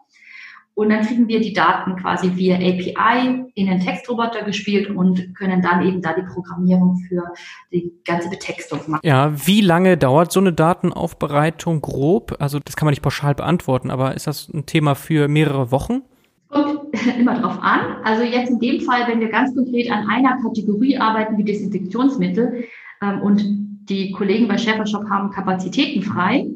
Und 0.76 0.90
dann 0.90 1.06
kriegen 1.06 1.28
wir 1.30 1.40
die 1.40 1.54
Daten 1.54 1.96
quasi 1.96 2.36
via 2.36 2.56
API 2.56 3.46
in 3.56 3.68
den 3.68 3.80
Textroboter 3.80 4.44
gespielt 4.44 4.90
und 4.90 5.34
können 5.34 5.62
dann 5.62 5.86
eben 5.88 6.02
da 6.02 6.14
die 6.14 6.22
Programmierung 6.22 6.98
für 7.08 7.24
die 7.72 7.94
ganze 8.04 8.30
Betextung 8.30 8.80
machen. 8.88 9.02
Ja, 9.04 9.32
wie 9.48 9.62
lange 9.62 9.98
dauert 9.98 10.34
so 10.34 10.42
eine 10.42 10.52
Datenaufbereitung 10.52 11.80
grob? 11.80 12.36
Also 12.40 12.60
das 12.60 12.76
kann 12.76 12.86
man 12.86 12.92
nicht 12.92 13.02
pauschal 13.02 13.34
beantworten, 13.34 13.90
aber 13.90 14.16
ist 14.16 14.28
das 14.28 14.50
ein 14.54 14.66
Thema 14.66 14.96
für 14.96 15.30
mehrere 15.30 15.72
Wochen? 15.72 16.02
Kommt 16.50 16.94
immer 17.18 17.40
drauf 17.40 17.58
an. 17.62 17.80
Also 18.04 18.24
jetzt 18.24 18.50
in 18.50 18.60
dem 18.60 18.82
Fall, 18.82 19.08
wenn 19.08 19.22
wir 19.22 19.30
ganz 19.30 19.56
konkret 19.56 19.90
an 19.90 20.10
einer 20.10 20.42
Kategorie 20.42 20.98
arbeiten 20.98 21.38
wie 21.38 21.46
Desinfektionsmittel 21.46 22.66
ähm, 23.02 23.22
und 23.22 23.66
die 23.88 24.12
Kollegen 24.12 24.50
bei 24.50 24.58
Schäfer 24.58 24.86
Shop 24.86 25.10
haben 25.10 25.30
Kapazitäten 25.30 26.02
frei, 26.02 26.48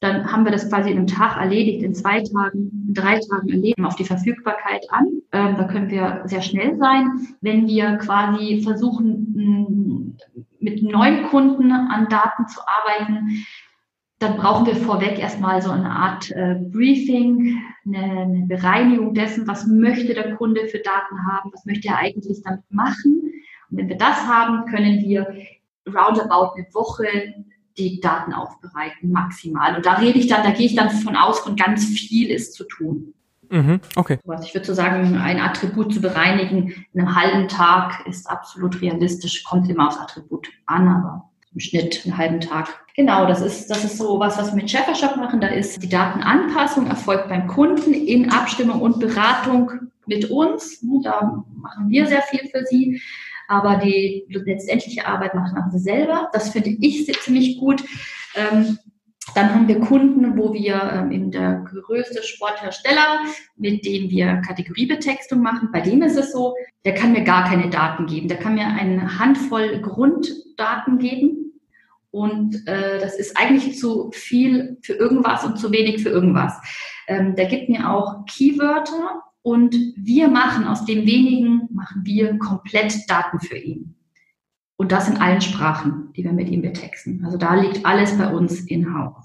dann 0.00 0.30
haben 0.30 0.44
wir 0.44 0.52
das 0.52 0.68
quasi 0.68 0.90
in 0.90 0.98
einem 0.98 1.06
Tag 1.08 1.36
erledigt, 1.36 1.82
in 1.82 1.94
zwei 1.94 2.22
Tagen, 2.22 2.86
in 2.86 2.94
drei 2.94 3.18
Tagen 3.18 3.48
erledigt, 3.48 3.80
auf 3.84 3.96
die 3.96 4.04
Verfügbarkeit 4.04 4.86
an. 4.90 5.06
Ähm, 5.32 5.56
da 5.56 5.64
können 5.64 5.90
wir 5.90 6.22
sehr 6.26 6.42
schnell 6.42 6.76
sein. 6.78 7.26
Wenn 7.40 7.66
wir 7.66 7.96
quasi 7.96 8.60
versuchen, 8.62 10.16
mit 10.60 10.82
neuen 10.82 11.24
Kunden 11.24 11.72
an 11.72 12.08
Daten 12.08 12.46
zu 12.46 12.60
arbeiten, 12.60 13.44
dann 14.20 14.36
brauchen 14.36 14.66
wir 14.66 14.74
vorweg 14.74 15.18
erstmal 15.18 15.62
so 15.62 15.70
eine 15.70 15.90
Art 15.90 16.30
äh, 16.32 16.56
Briefing, 16.60 17.60
eine, 17.86 18.22
eine 18.22 18.46
Bereinigung 18.46 19.14
dessen, 19.14 19.46
was 19.46 19.66
möchte 19.66 20.14
der 20.14 20.34
Kunde 20.34 20.66
für 20.66 20.78
Daten 20.78 21.26
haben, 21.30 21.50
was 21.52 21.64
möchte 21.64 21.88
er 21.88 21.98
eigentlich 21.98 22.42
damit 22.42 22.64
machen. 22.70 23.22
Und 23.70 23.78
wenn 23.78 23.88
wir 23.88 23.96
das 23.96 24.26
haben, 24.26 24.66
können 24.66 25.00
wir 25.00 25.26
roundabout 25.86 26.54
eine 26.56 26.66
Woche 26.72 27.06
die 27.78 28.00
Daten 28.00 28.32
aufbereiten, 28.32 29.10
maximal. 29.12 29.76
Und 29.76 29.86
da 29.86 29.94
rede 29.94 30.18
ich 30.18 30.26
dann, 30.26 30.42
da 30.42 30.50
gehe 30.50 30.66
ich 30.66 30.74
dann 30.74 30.90
von 30.90 31.16
aus, 31.16 31.40
von 31.40 31.56
ganz 31.56 31.86
viel 31.86 32.30
ist 32.30 32.54
zu 32.54 32.64
tun. 32.64 33.14
Mhm, 33.50 33.80
okay. 33.96 34.18
Ich 34.44 34.54
würde 34.54 34.66
so 34.66 34.74
sagen, 34.74 35.16
ein 35.16 35.40
Attribut 35.40 35.94
zu 35.94 36.00
bereinigen 36.00 36.84
in 36.92 37.00
einem 37.00 37.14
halben 37.14 37.48
Tag 37.48 38.06
ist 38.06 38.28
absolut 38.28 38.82
realistisch, 38.82 39.44
kommt 39.44 39.70
immer 39.70 39.88
aufs 39.88 39.98
Attribut 39.98 40.48
an, 40.66 40.88
aber 40.88 41.30
im 41.54 41.60
Schnitt 41.60 42.02
einen 42.04 42.18
halben 42.18 42.40
Tag. 42.40 42.68
Genau, 42.94 43.26
das 43.26 43.40
ist, 43.40 43.70
das 43.70 43.84
ist 43.84 43.96
so 43.96 44.20
was, 44.20 44.36
was 44.36 44.48
wir 44.48 44.56
mit 44.56 44.70
Sheffershop 44.70 45.16
machen. 45.16 45.40
Da 45.40 45.48
ist 45.48 45.82
die 45.82 45.88
Datenanpassung 45.88 46.88
erfolgt 46.88 47.28
beim 47.28 47.46
Kunden 47.46 47.94
in 47.94 48.30
Abstimmung 48.30 48.82
und 48.82 49.00
Beratung 49.00 49.72
mit 50.06 50.30
uns. 50.30 50.84
Da 51.02 51.42
machen 51.54 51.88
wir 51.88 52.06
sehr 52.06 52.22
viel 52.22 52.48
für 52.50 52.64
sie 52.66 53.00
aber 53.48 53.76
die 53.76 54.26
letztendliche 54.28 55.06
Arbeit 55.06 55.34
machen 55.34 55.70
sie 55.72 55.78
selber. 55.78 56.28
Das 56.32 56.50
finde 56.50 56.70
ich 56.80 57.06
ziemlich 57.22 57.58
gut. 57.58 57.82
Ähm, 58.36 58.78
dann 59.34 59.54
haben 59.54 59.68
wir 59.68 59.80
Kunden, 59.80 60.38
wo 60.38 60.52
wir 60.54 60.80
ähm, 60.92 61.10
in 61.10 61.30
der 61.30 61.64
größte 61.64 62.22
Sporthersteller, 62.22 63.20
mit 63.56 63.84
dem 63.84 64.10
wir 64.10 64.36
Kategoriebetextung 64.46 65.40
machen. 65.40 65.70
Bei 65.72 65.80
dem 65.80 66.02
ist 66.02 66.16
es 66.16 66.32
so, 66.32 66.54
der 66.84 66.94
kann 66.94 67.12
mir 67.12 67.24
gar 67.24 67.44
keine 67.44 67.68
Daten 67.68 68.06
geben. 68.06 68.28
Der 68.28 68.38
kann 68.38 68.54
mir 68.54 68.66
eine 68.66 69.18
Handvoll 69.18 69.80
Grunddaten 69.80 70.98
geben. 70.98 71.52
Und 72.10 72.66
äh, 72.66 72.98
das 73.00 73.18
ist 73.18 73.36
eigentlich 73.36 73.78
zu 73.78 74.10
viel 74.12 74.78
für 74.82 74.94
irgendwas 74.94 75.44
und 75.44 75.58
zu 75.58 75.72
wenig 75.72 76.02
für 76.02 76.08
irgendwas. 76.08 76.54
Ähm, 77.06 77.34
der 77.34 77.46
gibt 77.46 77.68
mir 77.68 77.90
auch 77.90 78.24
Keywörter, 78.24 79.22
und 79.48 79.74
wir 79.96 80.28
machen 80.28 80.66
aus 80.66 80.84
dem 80.84 81.06
wenigen, 81.06 81.68
machen 81.70 82.02
wir 82.04 82.36
komplett 82.36 83.08
Daten 83.08 83.40
für 83.40 83.56
ihn. 83.56 83.94
Und 84.76 84.92
das 84.92 85.08
in 85.08 85.16
allen 85.16 85.40
Sprachen, 85.40 86.12
die 86.14 86.22
wir 86.22 86.34
mit 86.34 86.50
ihm 86.50 86.60
betexten. 86.60 87.24
Also 87.24 87.38
da 87.38 87.54
liegt 87.54 87.86
alles 87.86 88.18
bei 88.18 88.30
uns 88.30 88.60
in-house. 88.60 89.24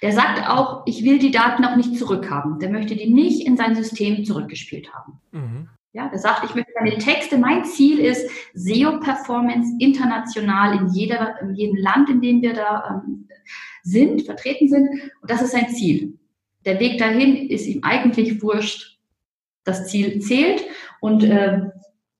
Der 0.00 0.12
sagt 0.12 0.48
auch, 0.48 0.84
ich 0.86 1.02
will 1.02 1.18
die 1.18 1.32
Daten 1.32 1.64
auch 1.64 1.74
nicht 1.74 1.96
zurückhaben. 1.96 2.60
Der 2.60 2.70
möchte 2.70 2.94
die 2.94 3.12
nicht 3.12 3.44
in 3.48 3.56
sein 3.56 3.74
System 3.74 4.24
zurückgespielt 4.24 4.94
haben. 4.94 5.20
Mhm. 5.32 5.68
Ja, 5.92 6.08
der 6.08 6.20
sagt, 6.20 6.44
ich 6.44 6.54
möchte 6.54 6.70
meine 6.78 6.98
Texte, 6.98 7.36
mein 7.36 7.64
Ziel 7.64 7.98
ist 7.98 8.30
SEO-Performance 8.54 9.74
international 9.80 10.78
in, 10.78 10.88
jeder, 10.90 11.40
in 11.42 11.56
jedem 11.56 11.76
Land, 11.76 12.10
in 12.10 12.20
dem 12.20 12.42
wir 12.42 12.54
da 12.54 13.02
ähm, 13.04 13.26
sind, 13.82 14.22
vertreten 14.22 14.68
sind. 14.68 14.88
Und 15.20 15.28
das 15.28 15.42
ist 15.42 15.50
sein 15.50 15.68
Ziel. 15.70 16.16
Der 16.64 16.78
Weg 16.78 16.98
dahin 16.98 17.48
ist 17.48 17.66
ihm 17.66 17.82
eigentlich 17.82 18.40
wurscht, 18.40 18.97
das 19.68 19.86
Ziel 19.86 20.20
zählt 20.20 20.64
und 21.00 21.22
äh, 21.24 21.60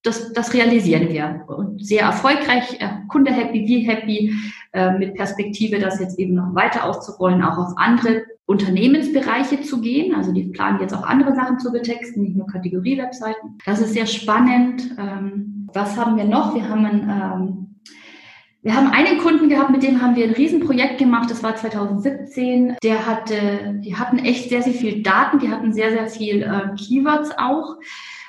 das, 0.03 0.33
das 0.33 0.55
realisieren 0.55 1.09
wir. 1.09 1.45
Und 1.49 1.85
sehr 1.85 2.03
erfolgreich, 2.03 2.81
äh, 2.81 2.89
Kunde 3.09 3.33
happy, 3.33 3.67
wir 3.67 3.93
happy, 3.93 4.35
äh, 4.73 4.93
mit 4.93 5.15
Perspektive, 5.15 5.79
das 5.79 6.01
jetzt 6.01 6.19
eben 6.19 6.35
noch 6.35 6.55
weiter 6.55 6.85
auszurollen, 6.85 7.43
auch 7.43 7.59
auf 7.59 7.73
andere 7.77 8.23
Unternehmensbereiche 8.47 9.61
zu 9.63 9.81
gehen. 9.81 10.15
Also 10.15 10.33
die 10.33 10.45
planen 10.45 10.81
jetzt 10.81 10.95
auch 10.95 11.03
andere 11.03 11.35
Sachen 11.35 11.59
zu 11.59 11.73
betexten, 11.73 12.23
nicht 12.23 12.37
nur 12.37 12.47
Kategorie-Webseiten. 12.47 13.59
Das 13.67 13.81
ist 13.81 13.93
sehr 13.93 14.07
spannend. 14.07 14.95
Ähm, 14.99 15.69
was 15.75 15.97
haben 15.97 16.17
wir 16.17 16.25
noch? 16.25 16.55
Wir 16.55 16.69
haben 16.69 16.85
ein 16.87 17.11
ähm, 17.11 17.68
wir 18.63 18.75
haben 18.75 18.91
einen 18.91 19.19
Kunden 19.19 19.49
gehabt, 19.49 19.71
mit 19.71 19.85
dem 19.85 20.03
haben 20.03 20.17
wir 20.17 20.25
ein 20.25 20.35
Riesenprojekt 20.35 20.99
gemacht. 20.99 21.31
Das 21.31 21.43
war 21.43 21.55
2017. 21.55 22.77
Der 22.83 23.07
hatte, 23.07 23.81
die 23.85 23.97
hatten 23.97 24.19
echt 24.19 24.49
sehr, 24.49 24.63
sehr 24.63 24.73
viel 24.73 25.03
Daten. 25.03 25.39
Die 25.39 25.51
hatten 25.51 25.73
sehr, 25.73 25.91
sehr 25.91 26.09
viel 26.09 26.43
äh, 26.43 26.75
Keywords 26.77 27.31
auch. 27.39 27.77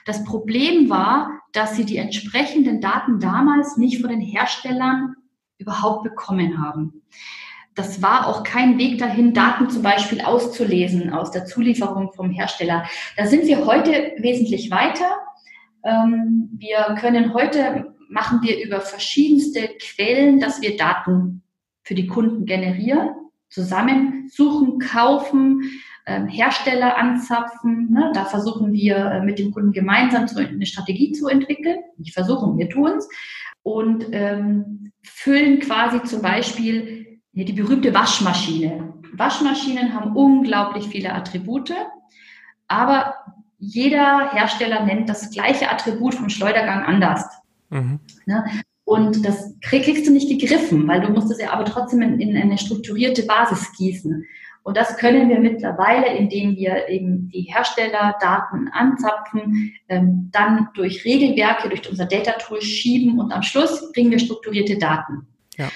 Das 0.06 0.24
Problem 0.24 0.90
war, 0.90 1.32
dass 1.52 1.76
sie 1.76 1.86
die 1.86 1.98
entsprechenden 1.98 2.80
Daten 2.80 3.20
damals 3.20 3.78
nicht 3.78 4.02
von 4.02 4.12
den 4.12 4.22
Herstellern 4.22 5.16
überhaupt 5.58 6.04
bekommen 6.04 6.64
haben. 6.64 7.02
Das 7.74 8.02
war 8.02 8.28
auch 8.28 8.44
kein 8.44 8.78
Weg 8.78 8.98
dahin, 8.98 9.34
Daten 9.34 9.70
zum 9.70 9.82
Beispiel 9.82 10.22
auszulesen 10.22 11.12
aus 11.12 11.32
der 11.32 11.46
Zulieferung 11.46 12.12
vom 12.14 12.30
Hersteller. 12.30 12.86
Da 13.18 13.26
sind 13.26 13.46
wir 13.46 13.66
heute 13.66 14.14
wesentlich 14.18 14.70
weiter. 14.70 15.06
Ähm, 15.84 16.50
wir 16.58 16.96
können 17.00 17.34
heute 17.34 17.96
machen 18.10 18.42
wir 18.42 18.64
über 18.64 18.82
verschiedenste 18.82 19.70
Quellen, 19.80 20.40
dass 20.40 20.62
wir 20.62 20.76
Daten 20.76 21.44
für 21.84 21.96
die 21.96 22.08
Kunden 22.08 22.46
generieren, 22.46 23.10
zusammensuchen, 23.50 24.80
kaufen, 24.80 25.64
ähm, 26.06 26.28
Hersteller 26.28 26.98
anzapfen. 26.98 27.92
Ne? 27.92 28.12
Da 28.14 28.26
versuchen 28.26 28.74
wir 28.74 28.98
äh, 28.98 29.22
mit 29.24 29.40
dem 29.40 29.52
Kunden 29.52 29.72
gemeinsam 29.72 30.26
eine 30.36 30.66
Strategie 30.66 31.12
zu 31.12 31.28
entwickeln. 31.28 31.80
Nicht 31.98 32.14
versuchen, 32.14 32.58
wir 32.58 32.70
tun 32.70 32.94
es. 32.98 33.08
Und 33.64 34.08
ähm, 34.12 34.92
füllen 35.04 35.60
quasi 35.60 36.02
zum 36.04 36.22
Beispiel 36.22 37.22
die 37.34 37.54
berühmte 37.54 37.94
Waschmaschine. 37.94 38.94
Waschmaschinen 39.14 39.94
haben 39.94 40.16
unglaublich 40.16 40.88
viele 40.88 41.14
Attribute, 41.14 41.74
aber 42.68 43.16
jeder 43.58 44.32
Hersteller 44.32 44.86
nennt 44.86 45.10
das 45.10 45.30
gleiche 45.32 45.70
Attribut 45.70 46.16
vom 46.16 46.30
Schleudergang 46.30 46.84
anders. 46.84 47.26
Mhm. 47.70 48.00
Ne? 48.26 48.46
Und 48.84 49.24
das 49.24 49.54
kriegst 49.62 50.08
du 50.08 50.12
nicht 50.12 50.30
gegriffen, 50.30 50.88
weil 50.88 51.02
du 51.02 51.12
musst 51.12 51.30
es 51.32 51.40
ja 51.40 51.52
aber 51.52 51.66
trotzdem 51.66 52.02
in, 52.02 52.20
in 52.20 52.36
eine 52.36 52.58
strukturierte 52.58 53.24
Basis 53.24 53.72
gießen. 53.78 54.26
Und 54.64 54.78
das 54.78 54.98
können 54.98 55.30
wir 55.30 55.40
mittlerweile, 55.40 56.08
indem 56.16 56.56
wir 56.56 56.90
eben 56.90 57.30
die 57.30 57.42
Herstellerdaten 57.42 58.68
anzapfen, 58.70 59.74
ähm, 59.88 60.30
dann 60.32 60.70
durch 60.74 61.06
Regelwerke, 61.06 61.70
durch 61.70 61.90
unser 61.90 62.06
Data 62.06 62.34
Tool 62.34 62.62
schieben 62.62 63.20
und 63.20 63.32
am 63.32 63.44
Schluss 63.44 63.92
kriegen 63.94 64.12
wir 64.12 64.20
strukturierte 64.20 64.78
Daten. 64.78 65.28
Ja. 65.58 65.70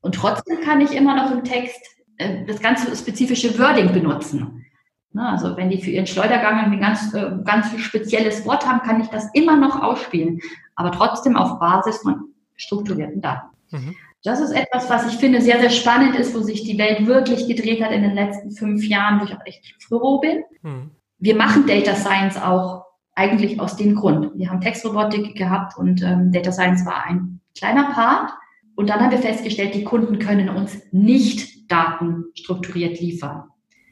Und 0.00 0.14
trotzdem 0.14 0.60
kann 0.60 0.80
ich 0.80 0.92
immer 0.92 1.16
noch 1.16 1.30
im 1.30 1.44
Text 1.44 1.80
äh, 2.18 2.44
das 2.46 2.60
ganze 2.60 2.94
spezifische 2.94 3.58
Wording 3.58 3.92
benutzen. 3.92 4.64
Na, 5.12 5.32
also 5.32 5.56
wenn 5.56 5.70
die 5.70 5.82
für 5.82 5.90
ihren 5.90 6.06
Schleudergang 6.06 6.58
ein 6.58 6.80
ganz, 6.80 7.14
äh, 7.14 7.30
ganz 7.44 7.76
spezielles 7.78 8.44
Wort 8.46 8.66
haben, 8.66 8.82
kann 8.82 9.00
ich 9.00 9.08
das 9.08 9.28
immer 9.34 9.56
noch 9.56 9.82
ausspielen 9.82 10.40
aber 10.78 10.92
trotzdem 10.92 11.36
auf 11.36 11.58
Basis 11.58 11.98
von 11.98 12.32
strukturierten 12.54 13.20
Daten. 13.20 13.48
Mhm. 13.72 13.96
Das 14.22 14.40
ist 14.40 14.52
etwas, 14.52 14.88
was 14.88 15.12
ich 15.12 15.18
finde 15.18 15.40
sehr, 15.40 15.58
sehr 15.58 15.70
spannend 15.70 16.14
ist, 16.14 16.34
wo 16.34 16.40
sich 16.40 16.62
die 16.62 16.78
Welt 16.78 17.06
wirklich 17.06 17.48
gedreht 17.48 17.82
hat 17.82 17.90
in 17.90 18.02
den 18.02 18.14
letzten 18.14 18.52
fünf 18.52 18.84
Jahren, 18.84 19.20
wo 19.20 19.24
ich 19.24 19.34
auch 19.34 19.44
echt 19.44 19.82
froh 19.82 20.20
bin. 20.20 20.44
Mhm. 20.62 20.90
Wir 21.18 21.34
machen 21.34 21.66
Data 21.66 21.96
Science 21.96 22.40
auch 22.40 22.84
eigentlich 23.16 23.60
aus 23.60 23.76
dem 23.76 23.96
Grund. 23.96 24.30
Wir 24.36 24.50
haben 24.50 24.60
Textrobotik 24.60 25.34
gehabt 25.34 25.76
und 25.76 26.00
ähm, 26.02 26.30
Data 26.30 26.52
Science 26.52 26.86
war 26.86 27.04
ein 27.04 27.40
kleiner 27.56 27.90
Part. 27.90 28.30
Und 28.76 28.88
dann 28.88 29.00
haben 29.00 29.10
wir 29.10 29.18
festgestellt, 29.18 29.74
die 29.74 29.82
Kunden 29.82 30.20
können 30.20 30.48
uns 30.48 30.80
nicht 30.92 31.68
Daten 31.68 32.26
strukturiert 32.34 33.00
liefern. 33.00 33.48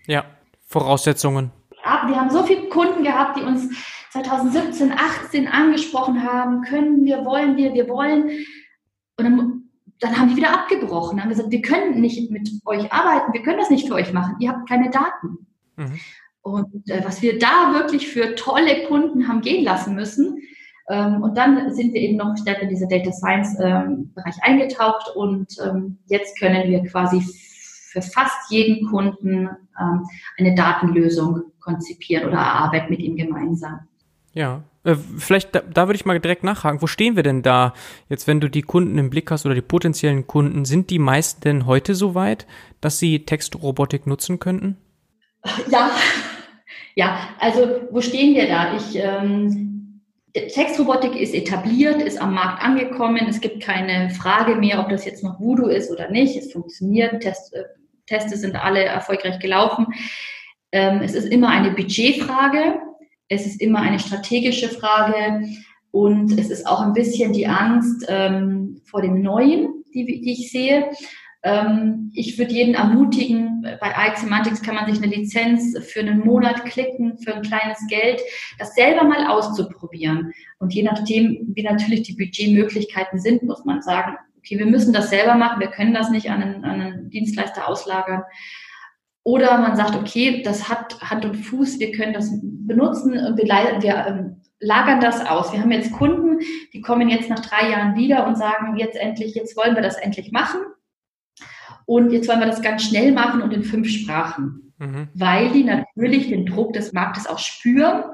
Ja, 0.06 0.24
Voraussetzungen. 0.66 1.52
Wir 2.06 2.16
haben 2.16 2.30
so 2.30 2.42
viele 2.42 2.68
Kunden 2.68 3.04
gehabt, 3.04 3.38
die 3.38 3.42
uns 3.42 3.68
2017, 4.10 4.92
18 4.92 5.48
angesprochen 5.48 6.22
haben, 6.22 6.62
können 6.62 7.04
wir, 7.04 7.24
wollen 7.24 7.56
wir, 7.56 7.74
wir 7.74 7.88
wollen. 7.88 8.30
Und 9.16 9.24
dann, 9.24 9.62
dann 10.00 10.18
haben 10.18 10.28
die 10.28 10.36
wieder 10.36 10.52
abgebrochen, 10.52 11.22
haben 11.22 11.28
gesagt, 11.28 11.50
wir 11.50 11.62
können 11.62 12.00
nicht 12.00 12.30
mit 12.30 12.50
euch 12.64 12.92
arbeiten, 12.92 13.32
wir 13.32 13.42
können 13.42 13.58
das 13.58 13.70
nicht 13.70 13.86
für 13.86 13.94
euch 13.94 14.12
machen, 14.12 14.36
ihr 14.40 14.50
habt 14.50 14.68
keine 14.68 14.90
Daten. 14.90 15.46
Mhm. 15.76 16.00
Und 16.42 16.90
äh, 16.90 17.04
was 17.04 17.22
wir 17.22 17.38
da 17.38 17.72
wirklich 17.72 18.08
für 18.08 18.34
tolle 18.34 18.84
Kunden 18.86 19.28
haben 19.28 19.40
gehen 19.40 19.64
lassen 19.64 19.94
müssen. 19.94 20.40
Ähm, 20.88 21.22
und 21.22 21.36
dann 21.36 21.74
sind 21.74 21.92
wir 21.92 22.00
eben 22.00 22.16
noch 22.16 22.36
stärker 22.36 22.62
in 22.62 22.68
diese 22.68 22.86
Data 22.86 23.10
Science 23.12 23.56
ähm, 23.60 24.12
Bereich 24.14 24.36
eingetaucht 24.42 25.16
und 25.16 25.56
ähm, 25.64 25.98
jetzt 26.06 26.38
können 26.38 26.70
wir 26.70 26.84
quasi 26.84 27.20
für 27.90 28.02
fast 28.02 28.50
jeden 28.50 28.88
Kunden 28.88 29.48
eine 30.38 30.54
Datenlösung 30.54 31.42
konzipieren 31.60 32.28
oder 32.28 32.38
erarbeiten 32.38 32.90
mit 32.90 33.00
ihm 33.00 33.16
gemeinsam. 33.16 33.80
Ja, 34.32 34.62
äh, 34.84 34.94
vielleicht 34.94 35.54
da, 35.54 35.60
da 35.60 35.88
würde 35.88 35.96
ich 35.96 36.04
mal 36.04 36.20
direkt 36.20 36.44
nachhaken. 36.44 36.80
Wo 36.80 36.86
stehen 36.86 37.16
wir 37.16 37.22
denn 37.22 37.42
da 37.42 37.74
jetzt, 38.08 38.28
wenn 38.28 38.40
du 38.40 38.48
die 38.48 38.62
Kunden 38.62 38.98
im 38.98 39.10
Blick 39.10 39.30
hast 39.30 39.46
oder 39.46 39.54
die 39.54 39.62
potenziellen 39.62 40.26
Kunden? 40.26 40.64
Sind 40.64 40.90
die 40.90 40.98
meisten 40.98 41.40
denn 41.40 41.66
heute 41.66 41.94
so 41.94 42.14
weit, 42.14 42.46
dass 42.80 42.98
sie 42.98 43.24
Textrobotik 43.24 44.06
nutzen 44.06 44.38
könnten? 44.38 44.76
Ja, 45.70 45.90
ja. 46.96 47.18
Also 47.38 47.82
wo 47.90 48.00
stehen 48.00 48.34
wir 48.34 48.48
da? 48.48 48.76
Ich 48.76 48.96
ähm, 48.96 50.02
Textrobotik 50.34 51.16
ist 51.16 51.34
etabliert, 51.34 52.02
ist 52.02 52.20
am 52.20 52.34
Markt 52.34 52.62
angekommen. 52.62 53.26
Es 53.28 53.40
gibt 53.40 53.62
keine 53.62 54.10
Frage 54.10 54.56
mehr, 54.56 54.80
ob 54.80 54.90
das 54.90 55.04
jetzt 55.04 55.24
noch 55.24 55.40
Voodoo 55.40 55.66
ist 55.66 55.90
oder 55.90 56.10
nicht. 56.10 56.36
Es 56.36 56.52
funktioniert. 56.52 57.22
Test, 57.22 57.54
äh, 57.54 57.64
Teste 58.06 58.36
sind 58.36 58.56
alle 58.56 58.84
erfolgreich 58.84 59.38
gelaufen. 59.38 59.86
Ähm, 60.72 61.00
es 61.02 61.14
ist 61.14 61.26
immer 61.26 61.48
eine 61.50 61.72
Budgetfrage. 61.72 62.80
Es 63.28 63.46
ist 63.46 63.60
immer 63.60 63.80
eine 63.80 63.98
strategische 63.98 64.68
Frage. 64.68 65.46
Und 65.90 66.38
es 66.38 66.50
ist 66.50 66.66
auch 66.66 66.80
ein 66.80 66.92
bisschen 66.92 67.32
die 67.32 67.46
Angst 67.46 68.04
ähm, 68.08 68.80
vor 68.84 69.02
dem 69.02 69.22
Neuen, 69.22 69.84
die, 69.94 70.30
ich 70.30 70.50
sehe. 70.50 70.90
Ähm, 71.42 72.10
ich 72.14 72.38
würde 72.38 72.52
jeden 72.52 72.74
ermutigen, 72.74 73.62
bei 73.62 74.12
iSemantics 74.12 74.62
kann 74.62 74.74
man 74.74 74.92
sich 74.92 75.02
eine 75.02 75.14
Lizenz 75.14 75.78
für 75.86 76.00
einen 76.00 76.20
Monat 76.20 76.64
klicken, 76.64 77.18
für 77.18 77.34
ein 77.34 77.42
kleines 77.42 77.78
Geld, 77.88 78.20
das 78.58 78.74
selber 78.74 79.04
mal 79.04 79.26
auszuprobieren. 79.28 80.32
Und 80.58 80.74
je 80.74 80.82
nachdem, 80.82 81.52
wie 81.54 81.62
natürlich 81.62 82.02
die 82.02 82.14
Budgetmöglichkeiten 82.14 83.20
sind, 83.20 83.44
muss 83.44 83.64
man 83.64 83.80
sagen, 83.80 84.16
okay, 84.46 84.58
wir 84.58 84.66
müssen 84.66 84.92
das 84.92 85.10
selber 85.10 85.34
machen, 85.34 85.60
wir 85.60 85.68
können 85.68 85.92
das 85.92 86.10
nicht 86.10 86.30
an 86.30 86.42
einen, 86.42 86.64
an 86.64 86.80
einen 86.80 87.10
Dienstleister 87.10 87.68
auslagern. 87.68 88.22
Oder 89.24 89.58
man 89.58 89.74
sagt, 89.74 89.96
okay, 89.96 90.42
das 90.44 90.68
hat 90.68 91.00
Hand 91.00 91.24
und 91.24 91.34
Fuß, 91.34 91.80
wir 91.80 91.90
können 91.90 92.12
das 92.12 92.30
benutzen 92.40 93.18
und 93.18 93.36
wir, 93.36 93.44
wir 93.44 94.06
ähm, 94.06 94.42
lagern 94.60 95.00
das 95.00 95.26
aus. 95.26 95.52
Wir 95.52 95.60
haben 95.60 95.72
jetzt 95.72 95.90
Kunden, 95.90 96.38
die 96.72 96.80
kommen 96.80 97.08
jetzt 97.08 97.28
nach 97.28 97.40
drei 97.40 97.70
Jahren 97.70 97.96
wieder 97.96 98.24
und 98.26 98.38
sagen 98.38 98.76
jetzt 98.76 98.96
endlich, 98.96 99.34
jetzt 99.34 99.56
wollen 99.56 99.74
wir 99.74 99.82
das 99.82 99.96
endlich 99.96 100.30
machen. 100.30 100.60
Und 101.84 102.12
jetzt 102.12 102.28
wollen 102.28 102.40
wir 102.40 102.46
das 102.46 102.62
ganz 102.62 102.84
schnell 102.84 103.10
machen 103.12 103.42
und 103.42 103.52
in 103.52 103.64
fünf 103.64 103.88
Sprachen, 103.88 104.72
mhm. 104.78 105.08
weil 105.14 105.50
die 105.50 105.64
natürlich 105.64 106.28
den 106.28 106.46
Druck 106.46 106.72
des 106.72 106.92
Marktes 106.92 107.26
auch 107.26 107.38
spüren 107.38 108.04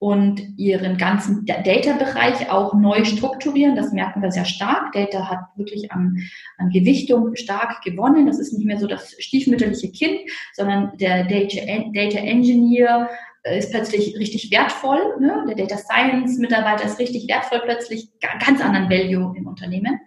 und 0.00 0.56
ihren 0.56 0.96
ganzen 0.96 1.44
Data-Bereich 1.44 2.50
auch 2.50 2.74
neu 2.74 3.04
strukturieren. 3.04 3.74
Das 3.74 3.92
merken 3.92 4.22
wir 4.22 4.30
sehr 4.30 4.44
stark. 4.44 4.92
Data 4.92 5.28
hat 5.28 5.40
wirklich 5.56 5.90
an, 5.90 6.18
an 6.56 6.70
Gewichtung 6.70 7.34
stark 7.34 7.82
gewonnen. 7.82 8.26
Das 8.26 8.38
ist 8.38 8.52
nicht 8.52 8.64
mehr 8.64 8.78
so 8.78 8.86
das 8.86 9.16
stiefmütterliche 9.18 9.90
Kind, 9.90 10.20
sondern 10.54 10.96
der 10.98 11.24
Data, 11.24 11.60
Data 11.92 12.18
Engineer 12.18 13.10
ist 13.56 13.72
plötzlich 13.72 14.16
richtig 14.16 14.50
wertvoll. 14.52 15.00
Ne? 15.20 15.44
Der 15.48 15.56
Data 15.56 15.76
Science 15.76 16.38
Mitarbeiter 16.38 16.84
ist 16.84 17.00
richtig 17.00 17.28
wertvoll, 17.28 17.62
plötzlich 17.64 18.08
ganz 18.20 18.60
anderen 18.60 18.88
Value 18.88 19.36
im 19.36 19.46
Unternehmen. 19.46 19.98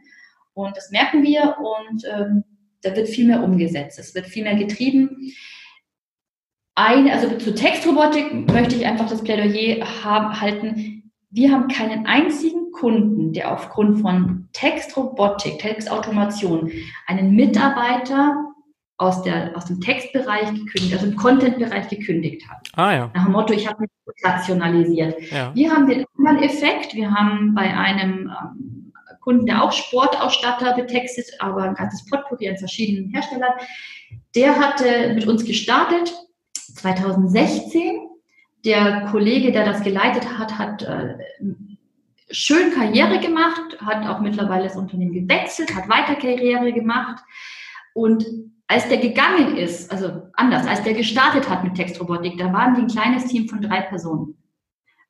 Und 0.53 0.75
das 0.77 0.91
merken 0.91 1.23
wir 1.23 1.57
und 1.59 2.03
ähm, 2.05 2.43
da 2.81 2.95
wird 2.95 3.09
viel 3.09 3.27
mehr 3.27 3.43
umgesetzt, 3.43 3.99
es 3.99 4.15
wird 4.15 4.25
viel 4.25 4.43
mehr 4.43 4.55
getrieben. 4.55 5.33
Eine, 6.83 7.13
also 7.13 7.37
zu 7.37 7.53
Textrobotik 7.53 8.51
möchte 8.51 8.75
ich 8.75 8.87
einfach 8.87 9.07
das 9.07 9.23
Plädoyer 9.23 9.85
haben, 10.03 10.41
halten. 10.41 11.11
Wir 11.29 11.51
haben 11.51 11.67
keinen 11.67 12.07
einzigen 12.07 12.71
Kunden, 12.71 13.33
der 13.33 13.51
aufgrund 13.51 14.01
von 14.01 14.49
Textrobotik, 14.53 15.59
Textautomation 15.59 16.71
einen 17.05 17.35
Mitarbeiter 17.35 18.35
aus, 18.97 19.21
der, 19.21 19.55
aus 19.55 19.65
dem 19.65 19.79
Textbereich 19.79 20.49
gekündigt, 20.49 20.93
also 20.93 21.05
im 21.05 21.15
Content-Bereich 21.15 21.87
gekündigt 21.87 22.49
hat. 22.49 22.67
Ah 22.75 22.93
ja. 22.93 23.11
Nach 23.13 23.25
dem 23.25 23.33
Motto, 23.33 23.53
ich 23.53 23.67
habe 23.67 23.81
mich 23.81 23.89
rationalisiert. 24.23 25.21
Ja. 25.31 25.53
Wir 25.53 25.71
haben 25.71 25.87
den 25.87 26.03
anderen 26.17 26.41
Effekt. 26.41 26.95
Wir 26.95 27.11
haben 27.11 27.53
bei 27.53 27.71
einem 27.77 28.31
ähm, 28.41 28.93
Kunden, 29.19 29.45
der 29.45 29.63
auch 29.63 29.71
Sportausstatter 29.71 30.73
betextet, 30.75 31.27
aber 31.37 31.61
ein 31.61 31.75
ganzes 31.75 32.03
Potpourri 32.09 32.49
an 32.49 32.57
verschiedenen 32.57 33.11
Herstellern. 33.11 33.53
Der 34.35 34.57
hatte 34.57 35.13
mit 35.13 35.27
uns 35.27 35.45
gestartet 35.45 36.11
2016. 36.73 38.07
Der 38.63 39.07
Kollege, 39.11 39.51
der 39.51 39.65
das 39.65 39.83
geleitet 39.83 40.37
hat, 40.37 40.57
hat 40.57 40.83
äh, 40.83 41.17
schön 42.29 42.71
Karriere 42.71 43.19
gemacht, 43.19 43.77
hat 43.79 44.05
auch 44.07 44.19
mittlerweile 44.19 44.65
das 44.65 44.75
Unternehmen 44.75 45.13
gewechselt, 45.13 45.75
hat 45.75 45.89
weiter 45.89 46.15
Karriere 46.15 46.71
gemacht. 46.71 47.23
Und 47.93 48.25
als 48.67 48.87
der 48.87 48.99
gegangen 48.99 49.57
ist, 49.57 49.91
also 49.91 50.29
anders, 50.33 50.65
als 50.65 50.83
der 50.83 50.93
gestartet 50.93 51.49
hat 51.49 51.63
mit 51.63 51.75
Textrobotik, 51.75 52.37
da 52.37 52.53
waren 52.53 52.75
die 52.75 52.81
ein 52.81 52.87
kleines 52.87 53.25
Team 53.25 53.49
von 53.49 53.61
drei 53.61 53.81
Personen. 53.81 54.37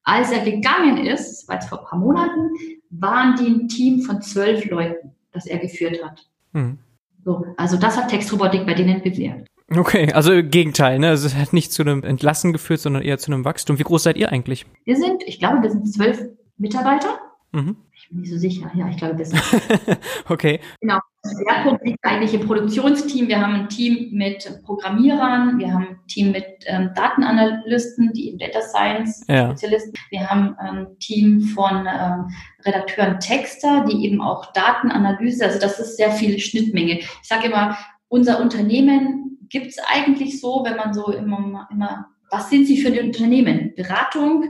Als 0.03 0.32
er 0.32 0.43
gegangen 0.43 0.97
ist, 0.97 1.47
war 1.47 1.55
jetzt 1.55 1.70
vor 1.70 1.80
ein 1.80 1.86
paar 1.86 1.99
Monaten, 1.99 2.49
waren 2.89 3.36
die 3.36 3.45
ein 3.45 3.68
Team 3.68 4.01
von 4.01 4.22
zwölf 4.22 4.66
Leuten, 4.66 5.16
das 5.32 5.45
er 5.45 5.59
geführt 5.59 6.03
hat. 6.03 6.28
Hm. 6.53 6.80
So, 7.24 7.45
also 7.57 7.78
das 7.78 7.97
hat 7.97 8.09
Textrobotik 8.09 8.66
bei 8.66 8.74
denen 8.74 9.03
bewirkt. 9.03 9.47
Okay, 9.76 10.12
also 10.12 10.32
Gegenteil, 10.44 11.00
ne? 11.00 11.10
Also 11.10 11.28
es 11.28 11.36
hat 11.36 11.54
nicht 11.54 11.72
zu 11.72 11.82
einem 11.82 12.04
Entlassen 12.04 12.52
geführt, 12.52 12.82
sondern 12.82 13.04
eher 13.04 13.18
zu 13.18 13.32
einem 13.32 13.46
Wachstum. 13.46 13.80
Wie 13.80 13.84
groß 13.84 14.04
seid 14.04 14.18
ihr 14.18 14.32
eigentlich? 14.32 14.66
Wir 14.84 14.98
sind, 14.98 15.24
ich 15.26 15.40
glaube, 15.40 15.62
wir 15.64 15.72
sind 15.72 15.92
zwölf 15.92 16.22
Mitarbeiter. 16.58 17.20
Mhm. 17.54 17.78
Ich 17.94 18.10
bin 18.10 18.22
nicht 18.22 18.32
so 18.32 18.38
sicher. 18.38 18.72
Ja, 18.74 18.90
ich 18.90 18.98
glaube, 18.98 19.18
wir 19.18 19.26
sind. 19.26 19.42
okay. 20.30 20.60
Genau. 20.82 21.00
Schwerpunkt 21.24 21.86
liegt 21.86 22.04
eigentlich 22.04 22.34
im 22.34 22.48
Produktionsteam. 22.48 23.28
Wir 23.28 23.40
haben 23.40 23.54
ein 23.54 23.70
Team 23.70 24.10
mit 24.12 24.62
Programmierern, 24.64 25.60
wir 25.60 25.72
haben 25.72 25.88
ein 25.90 26.00
Team 26.08 26.32
mit 26.32 26.46
ähm, 26.66 26.90
Datenanalysten, 26.96 28.12
die 28.14 28.30
im 28.30 28.40
Data 28.40 28.62
Science 28.62 29.24
ja. 29.28 29.50
Spezialisten. 29.50 29.94
Wir 30.10 30.28
haben 30.30 30.56
ein 30.58 30.88
Team 31.00 31.42
von 31.42 31.88
ähm, 31.88 32.28
Redakteuren 32.66 33.20
Texter, 33.20 33.86
die 33.86 34.06
eben 34.06 34.20
auch 34.20 34.52
Datenanalyse, 34.54 35.46
also 35.46 35.60
das 35.60 35.80
ist 35.80 35.98
sehr 35.98 36.12
viel 36.12 36.40
Schnittmenge. 36.40 37.00
Ich 37.00 37.08
sage 37.24 37.48
immer, 37.48 37.78
unser 38.08 38.42
Unternehmen 38.42 39.21
gibt 39.52 39.68
es 39.68 39.78
eigentlich 39.86 40.39
so, 40.39 40.64
wenn 40.66 40.78
man 40.78 40.93
so 40.93 41.12
immer, 41.12 41.68
immer, 41.72 42.08
was 42.30 42.49
sind 42.49 42.66
Sie 42.66 42.82
für 42.82 42.88
ein 42.88 43.06
Unternehmen? 43.06 43.74
Beratung, 43.76 44.45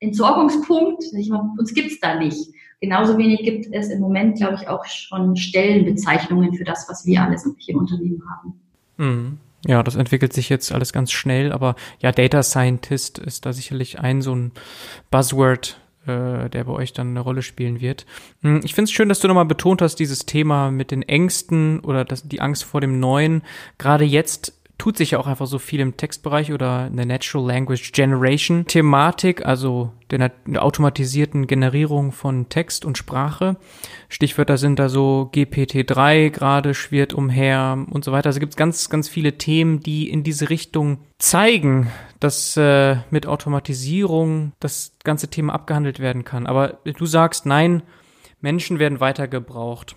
Entsorgungspunkt, 0.00 1.04
uns 1.58 1.74
gibt 1.74 1.92
es 1.92 2.00
da 2.00 2.18
nicht. 2.18 2.48
Genauso 2.80 3.16
wenig 3.16 3.44
gibt 3.44 3.72
es 3.72 3.90
im 3.90 4.00
Moment, 4.00 4.36
glaube 4.36 4.56
ich, 4.60 4.68
auch 4.68 4.84
schon 4.86 5.36
Stellenbezeichnungen 5.36 6.54
für 6.54 6.64
das, 6.64 6.86
was 6.88 7.06
wir 7.06 7.22
alles 7.22 7.46
im 7.46 7.78
Unternehmen 7.78 8.20
haben. 8.28 8.60
Mhm. 8.96 9.38
Ja, 9.64 9.84
das 9.84 9.94
entwickelt 9.94 10.32
sich 10.32 10.48
jetzt 10.48 10.72
alles 10.72 10.92
ganz 10.92 11.12
schnell, 11.12 11.52
aber 11.52 11.76
ja, 12.00 12.10
Data 12.10 12.42
Scientist 12.42 13.20
ist 13.20 13.46
da 13.46 13.52
sicherlich 13.52 14.00
ein 14.00 14.20
so 14.20 14.34
ein 14.34 14.50
Buzzword, 15.12 15.80
äh, 16.06 16.48
der 16.48 16.64
bei 16.64 16.72
euch 16.72 16.92
dann 16.92 17.08
eine 17.08 17.20
Rolle 17.20 17.42
spielen 17.42 17.80
wird. 17.80 18.06
Hm, 18.42 18.60
ich 18.64 18.74
finde 18.74 18.88
es 18.88 18.92
schön, 18.92 19.08
dass 19.08 19.20
du 19.20 19.28
nochmal 19.28 19.44
betont 19.44 19.82
hast, 19.82 19.96
dieses 19.96 20.26
Thema 20.26 20.70
mit 20.70 20.90
den 20.90 21.02
Ängsten 21.02 21.80
oder 21.80 22.04
das, 22.04 22.28
die 22.28 22.40
Angst 22.40 22.64
vor 22.64 22.80
dem 22.80 23.00
Neuen. 23.00 23.42
Gerade 23.78 24.04
jetzt 24.04 24.61
tut 24.82 24.96
sich 24.96 25.12
ja 25.12 25.20
auch 25.20 25.28
einfach 25.28 25.46
so 25.46 25.60
viel 25.60 25.78
im 25.78 25.96
Textbereich 25.96 26.52
oder 26.52 26.88
in 26.88 26.96
der 26.96 27.06
Natural 27.06 27.46
Language 27.46 27.92
Generation 27.92 28.66
Thematik, 28.66 29.46
also 29.46 29.92
der, 30.10 30.32
der 30.44 30.64
automatisierten 30.64 31.46
Generierung 31.46 32.10
von 32.10 32.48
Text 32.48 32.84
und 32.84 32.98
Sprache. 32.98 33.58
Stichwörter 34.08 34.58
sind 34.58 34.80
da 34.80 34.88
so 34.88 35.30
GPT-3 35.32 36.30
gerade 36.30 36.74
schwirrt 36.74 37.14
umher 37.14 37.86
und 37.90 38.04
so 38.04 38.10
weiter. 38.10 38.26
Also 38.26 38.40
gibt 38.40 38.54
es 38.54 38.56
ganz, 38.56 38.90
ganz 38.90 39.08
viele 39.08 39.38
Themen, 39.38 39.78
die 39.78 40.10
in 40.10 40.24
diese 40.24 40.50
Richtung 40.50 40.98
zeigen, 41.16 41.92
dass 42.18 42.56
äh, 42.56 42.96
mit 43.10 43.28
Automatisierung 43.28 44.50
das 44.58 44.96
ganze 45.04 45.28
Thema 45.28 45.52
abgehandelt 45.52 46.00
werden 46.00 46.24
kann. 46.24 46.44
Aber 46.44 46.80
du 46.82 47.06
sagst, 47.06 47.46
nein, 47.46 47.84
Menschen 48.40 48.80
werden 48.80 48.98
weiter 48.98 49.28
gebraucht. 49.28 49.94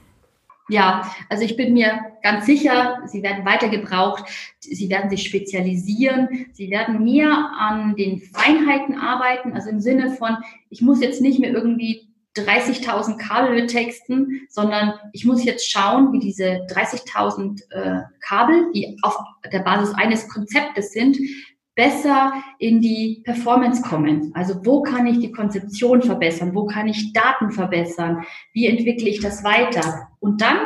Ja, 0.68 1.12
also 1.30 1.44
ich 1.44 1.56
bin 1.56 1.74
mir 1.74 2.00
ganz 2.24 2.48
sicher, 2.48 3.00
sie 3.06 3.22
werden 3.22 3.46
weiter 3.46 3.70
gebraucht, 3.70 4.24
sie 4.60 4.90
werden 4.90 5.12
sich 5.12 5.24
spezialisieren, 5.24 6.48
sie 6.54 6.72
werden 6.72 7.04
mehr 7.04 7.52
an 7.58 7.96
den 7.96 8.20
Feinheiten 8.20 8.98
arbeiten, 8.98 9.54
also 9.54 9.70
im 9.70 9.80
Sinne 9.80 10.16
von, 10.16 10.38
ich 10.72 10.82
muss 10.82 11.02
jetzt 11.02 11.22
nicht 11.22 11.40
mehr 11.40 11.52
irgendwie 11.52 12.10
30.000 12.36 13.18
Kabel 13.18 13.68
texten, 13.68 14.42
sondern 14.50 14.94
ich 15.14 15.24
muss 15.24 15.44
jetzt 15.44 15.70
schauen, 15.70 16.12
wie 16.12 16.20
diese 16.20 16.66
30.000 16.68 17.62
äh, 17.72 18.02
Kabel, 18.20 18.72
die 18.74 18.98
auf 19.04 19.18
der 19.52 19.60
Basis 19.60 19.94
eines 19.94 20.28
Konzeptes 20.28 20.92
sind, 20.92 21.18
besser 21.76 22.34
in 22.58 22.82
die 22.82 23.22
Performance 23.26 23.82
kommen. 23.82 24.32
Also 24.34 24.66
wo 24.66 24.82
kann 24.82 25.06
ich 25.06 25.20
die 25.20 25.32
Konzeption 25.32 26.02
verbessern? 26.02 26.56
Wo 26.56 26.66
kann 26.66 26.88
ich 26.88 27.14
Daten 27.14 27.52
verbessern? 27.52 28.26
Wie 28.54 28.66
entwickle 28.66 29.10
ich 29.10 29.20
das 29.20 29.44
weiter? 29.44 30.08
Und 30.20 30.42
dann 30.42 30.58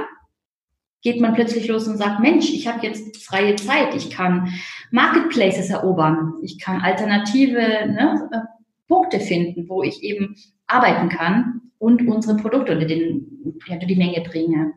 geht 1.01 1.20
man 1.20 1.34
plötzlich 1.34 1.68
los 1.68 1.88
und 1.88 1.97
sagt, 1.97 2.20
Mensch, 2.20 2.53
ich 2.53 2.68
habe 2.68 2.86
jetzt 2.86 3.24
freie 3.24 3.55
Zeit, 3.55 3.95
ich 3.95 4.10
kann 4.10 4.53
Marketplaces 4.91 5.70
erobern, 5.70 6.34
ich 6.43 6.60
kann 6.60 6.82
alternative 6.82 7.60
ne, 7.60 8.30
äh, 8.32 8.38
Punkte 8.88 9.20
finden, 9.20 9.70
wo 9.70 9.82
ich 9.82 10.03
eben 10.03 10.36
arbeiten 10.68 11.10
kann 11.10 11.62
und 11.78 12.07
unsere 12.07 12.38
Produkte 12.38 12.74
unter, 12.74 12.86
den, 12.86 13.55
unter 13.68 13.86
die 13.86 13.95
Menge 13.95 14.22
bringe. 14.22 14.74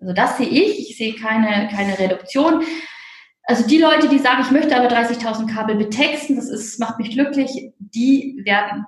Also 0.00 0.14
das 0.14 0.38
sehe 0.38 0.48
ich. 0.48 0.90
Ich 0.90 0.96
sehe 0.96 1.14
keine, 1.14 1.68
keine 1.68 1.98
Reduktion. 1.98 2.62
Also 3.48 3.66
die 3.66 3.78
Leute, 3.78 4.10
die 4.10 4.18
sagen, 4.18 4.42
ich 4.42 4.50
möchte 4.50 4.76
aber 4.76 4.88
30.000 4.88 5.50
Kabel 5.50 5.76
betexten, 5.76 6.36
das 6.36 6.50
ist, 6.50 6.78
macht 6.78 6.98
mich 6.98 7.12
glücklich, 7.12 7.72
die 7.78 8.42
werden 8.44 8.84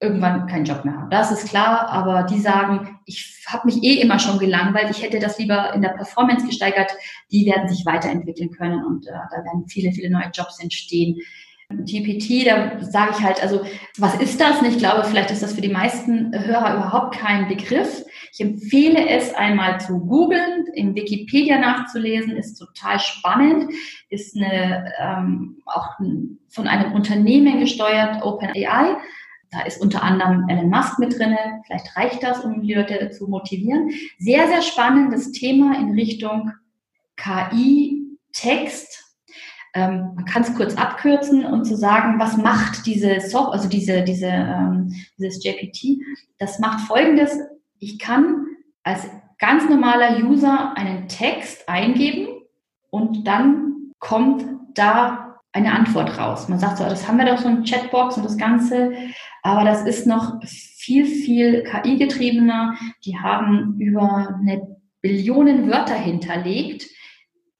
irgendwann 0.00 0.46
keinen 0.46 0.64
Job 0.64 0.86
mehr 0.86 0.96
haben. 0.96 1.10
Das 1.10 1.30
ist 1.30 1.50
klar, 1.50 1.90
aber 1.90 2.22
die 2.22 2.40
sagen, 2.40 2.98
ich 3.04 3.44
habe 3.46 3.66
mich 3.66 3.84
eh 3.84 4.00
immer 4.00 4.18
schon 4.18 4.38
gelangweilt, 4.38 4.88
ich 4.90 5.02
hätte 5.02 5.18
das 5.18 5.38
lieber 5.38 5.74
in 5.74 5.82
der 5.82 5.90
Performance 5.90 6.46
gesteigert, 6.46 6.90
die 7.30 7.44
werden 7.44 7.68
sich 7.68 7.84
weiterentwickeln 7.84 8.50
können 8.50 8.82
und 8.82 9.06
äh, 9.06 9.10
da 9.10 9.44
werden 9.44 9.68
viele, 9.68 9.92
viele 9.92 10.08
neue 10.08 10.30
Jobs 10.32 10.58
entstehen. 10.58 11.20
GPT, 11.68 12.46
da 12.46 12.80
sage 12.80 13.12
ich 13.18 13.22
halt, 13.22 13.42
also 13.42 13.62
was 13.98 14.14
ist 14.14 14.40
das? 14.40 14.62
Ich 14.62 14.78
glaube, 14.78 15.04
vielleicht 15.04 15.30
ist 15.30 15.42
das 15.42 15.52
für 15.52 15.60
die 15.60 15.68
meisten 15.68 16.32
Hörer 16.34 16.76
überhaupt 16.76 17.18
kein 17.18 17.46
Begriff. 17.46 18.04
Ich 18.32 18.40
empfehle 18.40 19.08
es 19.10 19.34
einmal 19.34 19.78
zu 19.78 20.00
googeln, 20.00 20.66
in 20.74 20.94
Wikipedia 20.94 21.58
nachzulesen, 21.58 22.34
ist 22.34 22.54
total 22.54 22.98
spannend, 22.98 23.70
ist 24.08 24.34
eine, 24.34 24.90
ähm, 24.98 25.62
auch 25.66 25.98
von 26.48 26.66
einem 26.66 26.92
Unternehmen 26.92 27.60
gesteuert, 27.60 28.24
OpenAI. 28.24 28.96
Da 29.50 29.60
ist 29.66 29.82
unter 29.82 30.02
anderem 30.02 30.48
Elon 30.48 30.70
Musk 30.70 30.98
mit 30.98 31.18
drinne. 31.18 31.62
Vielleicht 31.66 31.94
reicht 31.94 32.22
das, 32.22 32.42
um 32.42 32.62
die 32.62 32.72
Leute 32.72 33.10
zu 33.10 33.28
motivieren. 33.28 33.90
Sehr, 34.18 34.48
sehr 34.48 34.62
spannendes 34.62 35.32
Thema 35.32 35.78
in 35.78 35.92
Richtung 35.92 36.52
KI, 37.16 38.16
Text, 38.32 39.02
ähm, 39.74 40.12
man 40.14 40.24
kann 40.26 40.42
es 40.42 40.54
kurz 40.54 40.74
abkürzen 40.76 41.46
und 41.46 41.64
zu 41.64 41.76
sagen, 41.76 42.18
was 42.18 42.36
macht 42.36 42.84
diese 42.84 43.20
Software, 43.20 43.54
also 43.54 43.68
diese, 43.68 44.02
diese, 44.02 44.26
ähm, 44.26 44.92
dieses 45.18 45.42
JPT, 45.42 46.02
das 46.38 46.58
macht 46.58 46.80
folgendes, 46.86 47.38
ich 47.82 47.98
kann 47.98 48.46
als 48.84 49.10
ganz 49.38 49.68
normaler 49.68 50.24
User 50.24 50.76
einen 50.76 51.08
Text 51.08 51.68
eingeben 51.68 52.28
und 52.90 53.26
dann 53.26 53.92
kommt 53.98 54.44
da 54.74 55.40
eine 55.50 55.72
Antwort 55.72 56.16
raus. 56.16 56.48
Man 56.48 56.60
sagt 56.60 56.78
so, 56.78 56.84
das 56.84 57.08
haben 57.08 57.18
wir 57.18 57.26
doch 57.26 57.38
so 57.38 57.48
ein 57.48 57.64
Chatbox 57.64 58.16
und 58.16 58.24
das 58.24 58.38
Ganze, 58.38 58.92
aber 59.42 59.64
das 59.64 59.82
ist 59.82 60.06
noch 60.06 60.40
viel, 60.44 61.06
viel 61.06 61.64
KI-getriebener. 61.64 62.76
Die 63.04 63.18
haben 63.18 63.76
über 63.80 64.38
eine 64.40 64.78
Billionen 65.00 65.68
Wörter 65.68 65.96
hinterlegt 65.96 66.86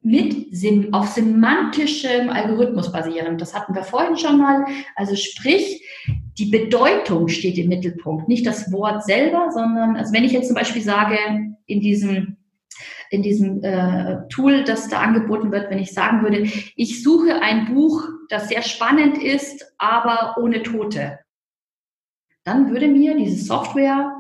mit 0.03 0.53
auf 0.93 1.09
semantischem 1.09 2.29
Algorithmus 2.29 2.91
basieren. 2.91 3.39
Das 3.39 3.55
hatten 3.55 3.75
wir 3.75 3.85
vorhin 3.85 4.17
schon 4.17 4.39
mal. 4.39 4.65
Also 4.97 5.15
sprich, 5.15 5.85
die 6.39 6.47
Bedeutung 6.47 7.29
steht 7.29 7.59
im 7.59 7.69
Mittelpunkt, 7.69 8.29
nicht 8.29 8.47
das 8.47 8.73
Wort 8.73 9.05
selber, 9.05 9.51
sondern 9.53 9.97
also 9.97 10.13
wenn 10.13 10.25
ich 10.25 10.33
jetzt 10.33 10.49
zum 10.49 10.57
Beispiel 10.57 10.83
sage, 10.83 11.17
in 11.67 11.81
diesem 11.81 12.37
in 13.11 13.23
diesem 13.23 13.63
äh, 13.63 14.27
Tool, 14.31 14.65
das 14.65 14.89
da 14.89 15.01
angeboten 15.01 15.53
wird, 15.53 15.71
wenn 15.71 15.79
ich 15.79 15.93
sagen 15.93 16.23
würde, 16.23 16.45
ich 16.77 17.03
suche 17.03 17.43
ein 17.43 17.75
Buch, 17.75 18.09
das 18.31 18.49
sehr 18.49 18.63
spannend 18.63 19.19
ist, 19.23 19.75
aber 19.77 20.37
ohne 20.41 20.63
Tote, 20.63 21.19
dann 22.43 22.71
würde 22.71 22.89
mir 22.89 23.15
diese 23.15 23.45
Software 23.45 24.17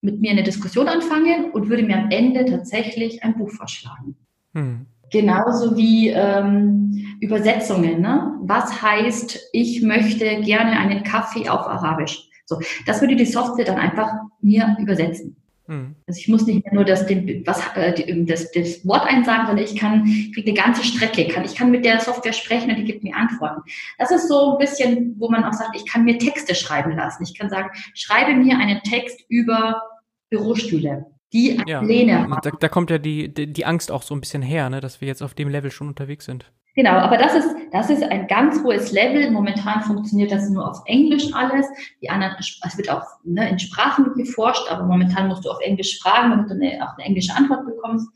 mit 0.00 0.20
mir 0.20 0.32
eine 0.32 0.42
Diskussion 0.42 0.88
anfangen 0.88 1.52
und 1.52 1.68
würde 1.68 1.84
mir 1.84 1.96
am 1.96 2.10
Ende 2.10 2.44
tatsächlich 2.44 3.22
ein 3.22 3.38
Buch 3.38 3.50
vorschlagen. 3.50 4.16
Hm. 4.54 4.86
Genauso 5.12 5.76
wie 5.76 6.08
ähm, 6.08 7.18
Übersetzungen. 7.20 8.00
Ne? 8.00 8.34
Was 8.40 8.82
heißt, 8.82 9.38
ich 9.52 9.82
möchte 9.82 10.40
gerne 10.40 10.72
einen 10.72 11.04
Kaffee 11.04 11.48
auf 11.48 11.66
Arabisch? 11.66 12.28
So, 12.46 12.60
das 12.86 13.00
würde 13.00 13.14
die 13.14 13.26
Software 13.26 13.64
dann 13.64 13.78
einfach 13.78 14.10
mir 14.40 14.76
übersetzen. 14.80 15.36
Mhm. 15.66 15.94
Also 16.06 16.18
ich 16.18 16.28
muss 16.28 16.46
nicht 16.46 16.64
mehr 16.64 16.74
nur 16.74 16.84
das, 16.84 17.06
den, 17.06 17.46
was, 17.46 17.62
äh, 17.76 18.24
das, 18.24 18.50
das 18.52 18.86
Wort 18.86 19.06
einsagen, 19.06 19.46
sondern 19.46 19.64
ich 19.64 19.76
kann, 19.76 20.04
kriege 20.34 20.50
eine 20.50 20.54
ganze 20.54 20.82
Strecke, 20.82 21.28
kann, 21.28 21.44
ich 21.44 21.54
kann 21.54 21.70
mit 21.70 21.84
der 21.84 22.00
Software 22.00 22.32
sprechen 22.32 22.70
und 22.70 22.76
die 22.76 22.84
gibt 22.84 23.04
mir 23.04 23.14
Antworten. 23.14 23.62
Das 23.98 24.10
ist 24.10 24.28
so 24.28 24.52
ein 24.52 24.58
bisschen, 24.58 25.14
wo 25.18 25.28
man 25.28 25.44
auch 25.44 25.52
sagt, 25.52 25.76
ich 25.76 25.86
kann 25.86 26.04
mir 26.04 26.18
Texte 26.18 26.54
schreiben 26.54 26.96
lassen. 26.96 27.22
Ich 27.22 27.38
kann 27.38 27.50
sagen, 27.50 27.70
schreibe 27.94 28.34
mir 28.34 28.58
einen 28.58 28.82
Text 28.82 29.20
über 29.28 29.82
Bürostühle 30.30 31.11
die 31.32 31.60
ja. 31.66 31.80
Lehne 31.80 32.28
Da, 32.42 32.50
da, 32.50 32.68
kommt 32.68 32.90
ja 32.90 32.98
die, 32.98 33.32
die, 33.32 33.52
die, 33.52 33.64
Angst 33.64 33.90
auch 33.90 34.02
so 34.02 34.14
ein 34.14 34.20
bisschen 34.20 34.42
her, 34.42 34.68
ne, 34.70 34.80
dass 34.80 35.00
wir 35.00 35.08
jetzt 35.08 35.22
auf 35.22 35.34
dem 35.34 35.48
Level 35.48 35.70
schon 35.70 35.88
unterwegs 35.88 36.26
sind. 36.26 36.50
Genau, 36.74 36.92
aber 36.92 37.18
das 37.18 37.34
ist, 37.34 37.54
das 37.70 37.90
ist 37.90 38.02
ein 38.02 38.26
ganz 38.28 38.62
hohes 38.62 38.92
Level. 38.92 39.30
Momentan 39.30 39.82
funktioniert 39.82 40.32
das 40.32 40.48
nur 40.48 40.68
auf 40.68 40.78
Englisch 40.86 41.32
alles. 41.34 41.66
Die 42.00 42.08
anderen, 42.08 42.34
es 42.38 42.78
wird 42.78 42.90
auch 42.90 43.04
ne, 43.24 43.48
in 43.50 43.58
Sprachen 43.58 44.14
geforscht, 44.14 44.70
aber 44.70 44.84
momentan 44.84 45.28
musst 45.28 45.44
du 45.44 45.50
auf 45.50 45.60
Englisch 45.60 46.00
fragen, 46.00 46.30
damit 46.30 46.50
du 46.50 46.54
eine, 46.54 46.82
auch 46.82 46.96
eine 46.96 47.06
englische 47.06 47.36
Antwort 47.36 47.66
bekommst. 47.66 48.08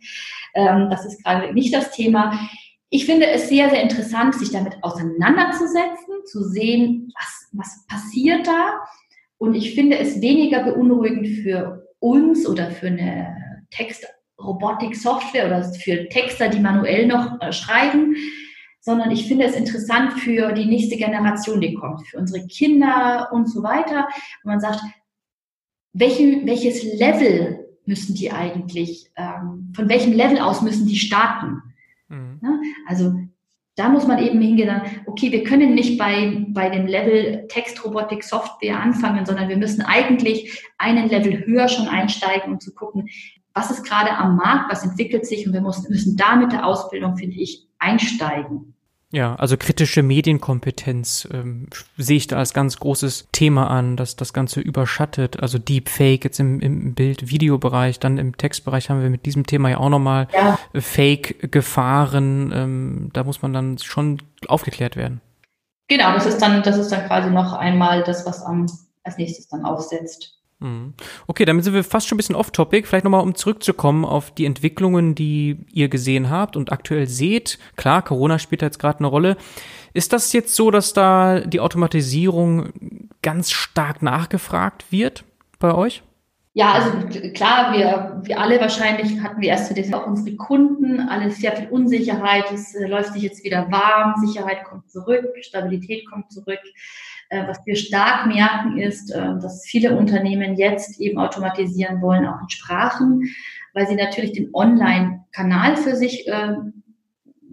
Ähm, 0.55 0.89
das 0.91 1.05
ist 1.05 1.23
gerade 1.23 1.53
nicht 1.53 1.75
das 1.75 1.91
Thema. 1.91 2.39
Ich 2.89 3.05
finde 3.05 3.27
es 3.27 3.49
sehr, 3.49 3.69
sehr 3.69 3.83
interessant, 3.83 4.35
sich 4.35 4.53
damit 4.53 4.83
auseinanderzusetzen, 4.83 6.25
zu 6.25 6.43
sehen, 6.45 7.13
was, 7.15 7.49
was 7.53 7.87
passiert 7.89 8.47
da. 8.47 8.81
Und 9.37 9.55
ich 9.55 9.75
finde 9.75 9.99
es 9.99 10.23
weniger 10.23 10.63
beunruhigend 10.63 11.27
für 11.43 11.86
uns 11.99 12.47
oder 12.47 12.71
für 12.71 12.89
eine 12.89 13.65
Textrobotik-Software 13.71 15.47
oder 15.47 15.65
für 15.65 16.09
Texter, 16.09 16.49
die 16.49 16.61
manuell 16.61 17.07
noch 17.07 17.41
äh, 17.41 17.53
schreiben, 17.53 18.17
sondern 18.81 19.11
ich 19.11 19.27
finde 19.27 19.47
es 19.47 19.57
interessant 19.57 20.13
für 20.15 20.53
die 20.53 20.67
nächste 20.67 20.97
Generation, 20.97 21.61
die 21.61 21.75
kommt, 21.75 22.07
für 22.07 22.19
unsere 22.19 22.47
Kinder 22.47 23.31
und 23.33 23.51
so 23.51 23.63
weiter. 23.63 24.07
Und 24.45 24.51
man 24.51 24.61
sagt, 24.61 24.81
welche, 25.93 26.47
welches 26.47 26.85
Level 26.99 27.67
müssen 27.85 28.15
die 28.15 28.31
eigentlich, 28.31 29.11
ähm, 29.17 29.73
von 29.75 29.89
welchem 29.89 30.13
Level 30.13 30.39
aus 30.39 30.63
müssen 30.63 30.87
die 30.87 30.97
starten? 30.97 31.63
Mhm. 32.09 32.41
Ja, 32.43 32.61
also 32.87 33.19
da 33.77 33.91
muss 33.91 34.07
man 34.07 34.19
eben 34.19 34.41
hingehen, 34.41 34.81
okay, 35.05 35.31
wir 35.31 35.45
können 35.45 35.75
nicht 35.75 35.99
bei, 35.99 36.47
bei 36.49 36.71
dem 36.71 36.87
Level 36.87 37.47
Textrobotik 37.49 38.25
Software 38.25 38.81
anfangen, 38.81 39.27
sondern 39.27 39.51
wir 39.51 39.59
müssen 39.59 39.83
eigentlich 39.83 40.65
einen 40.79 41.09
Level 41.09 41.47
höher 41.47 41.69
schon 41.69 41.87
einsteigen, 41.87 42.55
um 42.55 42.61
zu 42.61 42.75
gucken, 42.75 43.09
was 43.53 43.71
ist 43.71 43.85
gerade 43.85 44.13
am 44.13 44.37
Markt, 44.37 44.71
was 44.73 44.85
entwickelt 44.85 45.27
sich 45.27 45.47
und 45.47 45.53
wir 45.53 45.61
müssen, 45.61 45.91
müssen 45.91 46.17
da 46.17 46.37
mit 46.37 46.53
der 46.53 46.67
Ausbildung, 46.67 47.17
finde 47.17 47.37
ich, 47.37 47.67
einsteigen. 47.79 48.76
Ja, 49.13 49.37
also 49.37 49.57
kritische 49.57 50.03
Medienkompetenz 50.03 51.29
ähm, 51.33 51.69
sehe 51.97 52.17
ich 52.17 52.27
da 52.27 52.39
als 52.39 52.53
ganz 52.53 52.79
großes 52.79 53.29
Thema 53.31 53.71
an, 53.71 53.97
dass 53.97 54.17
das 54.17 54.33
Ganze 54.33 54.61
überschattet. 54.61 55.41
Also 55.41 55.59
Deepfake 55.59 56.25
jetzt 56.25 56.41
im, 56.41 56.59
im 56.61 56.95
Bild-Video-Bereich, 56.95 58.01
dann 58.01 58.19
im 58.19 58.37
Textbereich 58.37 58.91
haben 58.91 59.03
wir 59.03 59.11
mit 59.11 59.25
diesem 59.25 59.47
Thema 59.47 59.71
ja 59.71 59.79
auch 59.79 59.91
nochmal 59.91 60.27
ja. 60.33 60.59
Fake-Gefahren. 60.75 62.53
Ähm, 62.53 63.11
da 63.13 63.23
muss 63.23 63.43
man 63.43 63.53
dann 63.53 63.79
schon 63.79 64.21
aufgeklärt 64.49 64.97
werden. 64.97 65.21
Genau, 65.89 66.13
das 66.13 66.27
ist 66.27 66.43
dann, 66.43 66.65
das 66.65 66.77
ist 66.77 66.91
dann 66.91 67.07
quasi 67.07 67.31
noch 67.31 67.53
einmal 67.53 68.03
das, 68.03 68.27
was 68.27 68.43
am, 68.43 68.67
als 69.05 69.19
nächstes 69.19 69.47
dann 69.49 69.65
aufsetzt. 69.65 70.36
Mhm. 70.59 70.95
Okay, 71.27 71.45
damit 71.45 71.65
sind 71.65 71.75
wir 71.75 71.85
fast 71.85 72.09
schon 72.09 72.17
ein 72.17 72.19
bisschen 72.19 72.35
off-topic. 72.35 72.87
Vielleicht 72.87 73.05
nochmal, 73.05 73.23
um 73.23 73.35
zurückzukommen 73.35 74.05
auf 74.05 74.31
die 74.31 74.47
Entwicklungen, 74.47 75.15
die 75.15 75.59
ihr 75.73 75.89
gesehen 75.89 76.31
habt 76.31 76.57
und 76.57 76.73
aktuell 76.73 77.07
seht. 77.07 77.59
Klar, 77.77 78.03
Corona 78.03 78.39
spielt 78.39 78.63
jetzt 78.63 78.79
gerade 78.79 79.01
eine 79.01 79.09
Rolle. 79.09 79.37
Ist 79.93 80.13
das 80.13 80.33
jetzt 80.33 80.55
so, 80.55 80.71
dass 80.71 80.93
da 80.93 81.41
die 81.41 81.61
Automatisierung 81.61 82.71
ganz 83.23 83.51
stark 83.51 84.03
nachgefragt 84.03 84.91
wird 84.91 85.25
bei 85.59 85.75
euch? 85.75 86.03
Ja, 86.59 86.73
also 86.73 86.91
klar, 87.35 87.75
wir, 87.75 88.23
wir 88.25 88.41
alle 88.41 88.59
wahrscheinlich 88.59 89.21
hatten 89.21 89.43
wir 89.43 89.51
erst 89.51 89.75
zu 89.75 89.95
auch 89.95 90.07
unsere 90.07 90.37
Kunden, 90.37 91.01
alles 91.01 91.37
sehr 91.37 91.55
viel 91.55 91.69
Unsicherheit, 91.69 92.51
es 92.51 92.75
äh, 92.75 92.87
läuft 92.87 93.13
sich 93.13 93.25
jetzt 93.25 93.45
wieder 93.45 93.71
warm, 93.71 94.15
Sicherheit 94.25 94.65
kommt 94.65 94.91
zurück, 94.91 95.27
Stabilität 95.43 96.09
kommt 96.09 96.33
zurück. 96.33 96.61
Äh, 97.29 97.47
was 97.49 97.59
wir 97.65 97.75
stark 97.77 98.27
merken, 98.27 98.79
ist, 98.79 99.11
äh, 99.11 99.39
dass 99.41 99.65
viele 99.65 99.97
Unternehmen 99.97 100.57
jetzt 100.57 101.01
eben 101.01 101.19
automatisieren 101.19 102.01
wollen, 102.01 102.27
auch 102.27 102.41
in 102.41 102.49
Sprachen, 102.49 103.23
weil 103.75 103.89
sie 103.89 103.97
natürlich 103.97 104.33
den 104.33 104.55
Online-Kanal 104.55 105.77
für 105.77 105.97
sich 105.97 106.29
äh, 106.29 106.55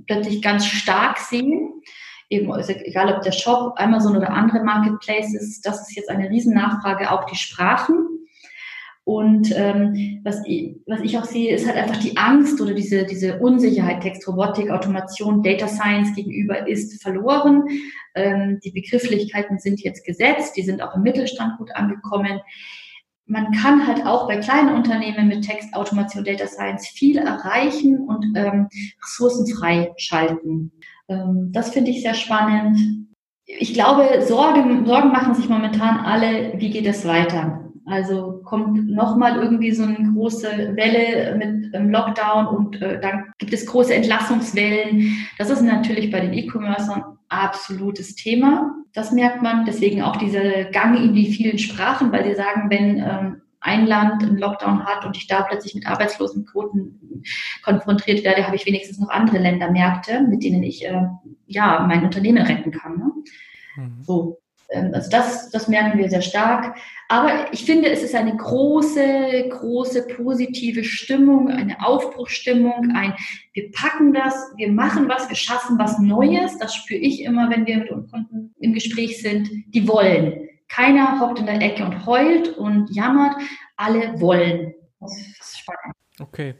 plötzlich 0.05 0.41
ganz 0.41 0.65
stark 0.65 1.17
sehen. 1.17 1.69
Eben, 2.30 2.51
egal 2.57 3.13
ob 3.13 3.21
der 3.21 3.32
Shop, 3.32 3.74
Amazon 3.78 4.15
oder 4.15 4.30
andere 4.30 4.63
Marketplaces, 4.63 5.61
das 5.61 5.82
ist 5.82 5.95
jetzt 5.95 6.09
eine 6.09 6.30
Riesennachfrage, 6.30 7.11
auch 7.11 7.26
die 7.26 7.36
Sprachen. 7.36 8.12
Und 9.06 9.54
ähm, 9.56 10.22
was, 10.24 10.41
ich, 10.45 10.78
was 10.88 11.01
ich 11.01 11.18
auch 11.18 11.26
sehe, 11.26 11.54
ist 11.54 11.68
halt 11.68 11.76
einfach 11.76 11.99
die 11.99 12.16
Angst 12.16 12.62
oder 12.62 12.74
diese, 12.74 13.06
diese 13.06 13.39
Unsicherheit, 13.39 14.01
Textrobotik, 14.01 14.70
Automation, 14.70 15.43
Data 15.43 15.68
Science 15.68 16.16
gegenüber 16.16 16.68
ist 16.68 17.01
verloren. 17.01 17.64
Ähm, 18.16 18.60
die 18.64 18.72
Begrifflichkeiten 18.72 19.60
sind 19.60 19.82
jetzt 19.82 20.06
gesetzt, 20.06 20.56
die 20.56 20.62
sind 20.62 20.82
auch 20.82 20.95
im 20.95 21.01
Mittelstand 21.01 21.58
gut 21.58 21.76
angekommen. 21.76 22.39
Man 23.26 23.51
kann 23.51 23.86
halt 23.86 24.06
auch 24.06 24.28
bei 24.28 24.38
kleinen 24.38 24.74
Unternehmen 24.74 25.28
mit 25.28 25.45
Text, 25.45 25.74
Automation, 25.76 26.24
Data 26.24 26.47
Science 26.47 26.88
viel 26.88 27.18
erreichen 27.18 27.99
und 28.08 28.26
ähm, 28.36 28.70
Ressourcen 29.04 29.47
freischalten. 29.54 30.72
Ähm, 31.10 31.49
das 31.51 31.72
finde 31.72 31.91
ich 31.91 32.04
sehr 32.04 32.14
spannend. 32.14 32.80
Ich 33.45 33.74
glaube, 33.74 34.22
Sorgen, 34.26 34.86
Sorgen 34.86 35.12
machen 35.12 35.36
sich 35.36 35.49
momentan 35.49 35.99
alle, 35.99 36.54
wie 36.58 36.70
geht 36.70 36.88
es 36.88 37.06
weiter? 37.06 37.72
Also 37.86 38.41
kommt 38.43 38.89
nochmal 38.89 39.41
irgendwie 39.41 39.71
so 39.71 39.84
eine 39.84 40.13
große 40.13 40.73
Welle 40.75 41.36
mit 41.36 41.73
ähm, 41.73 41.89
Lockdown 41.89 42.47
und 42.47 42.81
äh, 42.81 42.99
dann 43.01 43.25
gibt 43.39 43.51
es 43.51 43.65
große 43.65 43.93
Entlassungswellen. 43.93 45.27
Das 45.38 45.49
ist 45.49 45.61
natürlich 45.61 46.09
bei 46.09 46.21
den 46.21 46.34
E-Commercern 46.34 47.03
absolutes 47.27 48.15
Thema. 48.15 48.73
Das 48.93 49.11
merkt 49.11 49.41
man. 49.41 49.65
Deswegen 49.65 50.01
auch 50.01 50.15
dieser 50.15 50.65
Gang 50.65 50.97
in 50.97 51.13
die 51.13 51.31
vielen 51.31 51.57
Sprachen, 51.57 52.11
weil 52.11 52.23
sie 52.23 52.36
sagen, 52.36 52.69
wenn 52.69 52.99
ähm, 52.99 53.41
ein 53.59 53.86
Land 53.86 54.23
einen 54.23 54.38
Lockdown 54.38 54.86
hat 54.86 55.05
und 55.05 55.17
ich 55.17 55.27
da 55.27 55.41
plötzlich 55.41 55.73
mit 55.73 55.88
Arbeitslosenquoten 55.88 57.23
konfrontiert 57.63 58.23
werde, 58.23 58.45
habe 58.45 58.55
ich 58.55 58.65
wenigstens 58.65 58.99
noch 58.99 59.09
andere 59.09 59.39
Ländermärkte, 59.39 60.21
mit 60.21 60.43
denen 60.43 60.63
ich 60.63 60.86
äh, 60.86 61.07
ja 61.47 61.86
mein 61.88 62.03
Unternehmen 62.03 62.45
retten 62.45 62.71
kann. 62.71 62.97
Ne? 62.97 63.11
Mhm. 63.77 64.03
So, 64.03 64.39
also 64.74 65.09
das, 65.09 65.49
das 65.49 65.67
merken 65.67 65.97
wir 65.97 66.09
sehr 66.09 66.21
stark. 66.21 66.76
Aber 67.09 67.51
ich 67.51 67.65
finde, 67.65 67.89
es 67.89 68.01
ist 68.01 68.15
eine 68.15 68.36
große, 68.36 69.49
große 69.49 70.07
positive 70.07 70.84
Stimmung, 70.84 71.49
eine 71.49 71.86
Aufbruchsstimmung, 71.86 72.93
ein 72.95 73.13
wir 73.53 73.71
packen 73.71 74.13
das, 74.13 74.34
wir 74.57 74.71
machen 74.71 75.07
was, 75.07 75.30
wir 75.30 75.36
schaffen 75.36 75.78
was 75.78 75.99
Neues. 75.99 76.57
Das 76.57 76.74
spüre 76.74 76.99
ich 76.99 77.24
immer, 77.24 77.49
wenn 77.49 77.65
wir 77.67 77.78
mit 77.78 77.91
unseren 77.91 78.28
Kunden 78.30 78.55
im 78.59 78.74
Gespräch 78.74 79.21
sind. 79.21 79.49
Die 79.67 79.88
wollen. 79.88 80.49
Keiner 80.69 81.19
hockt 81.19 81.39
in 81.39 81.45
der 81.45 81.61
Ecke 81.61 81.86
und 81.86 82.05
heult 82.05 82.57
und 82.57 82.89
jammert. 82.89 83.36
Alle 83.76 84.19
wollen. 84.19 84.74
Das 84.99 85.17
ist 85.17 85.59
spannend. 85.59 85.95
Okay. 86.19 86.55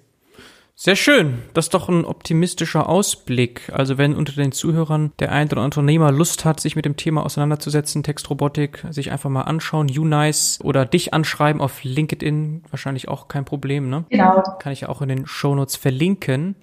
Sehr 0.86 0.98
schön. 0.98 1.42
Das 1.54 1.68
ist 1.68 1.74
doch 1.74 1.88
ein 1.88 2.04
optimistischer 2.04 2.90
Ausblick. 2.90 3.72
Also 3.72 3.98
wenn 3.98 4.14
unter 4.14 4.34
den 4.34 4.52
Zuhörern 4.52 5.14
der 5.18 5.32
ein 5.32 5.48
oder 5.48 5.62
andere 5.62 5.82
Unternehmer 5.82 6.12
Lust 6.12 6.44
hat, 6.44 6.60
sich 6.60 6.76
mit 6.76 6.84
dem 6.84 6.98
Thema 6.98 7.26
auseinanderzusetzen, 7.26 8.04
Textrobotik, 8.04 8.86
sich 8.90 9.10
einfach 9.10 9.30
mal 9.30 9.44
anschauen, 9.44 9.88
YouNice 9.88 10.60
oder 10.62 10.86
dich 10.86 11.14
anschreiben 11.14 11.62
auf 11.62 11.86
LinkedIn, 11.86 12.66
wahrscheinlich 12.70 13.08
auch 13.08 13.30
kein 13.30 13.46
Problem, 13.46 13.90
ne? 13.90 14.04
Genau. 14.10 14.44
Kann 14.60 14.74
ich 14.74 14.82
ja 14.82 14.90
auch 14.90 15.02
in 15.02 15.08
den 15.08 15.26
Shownotes 15.26 15.78
verlinken. 15.78 16.58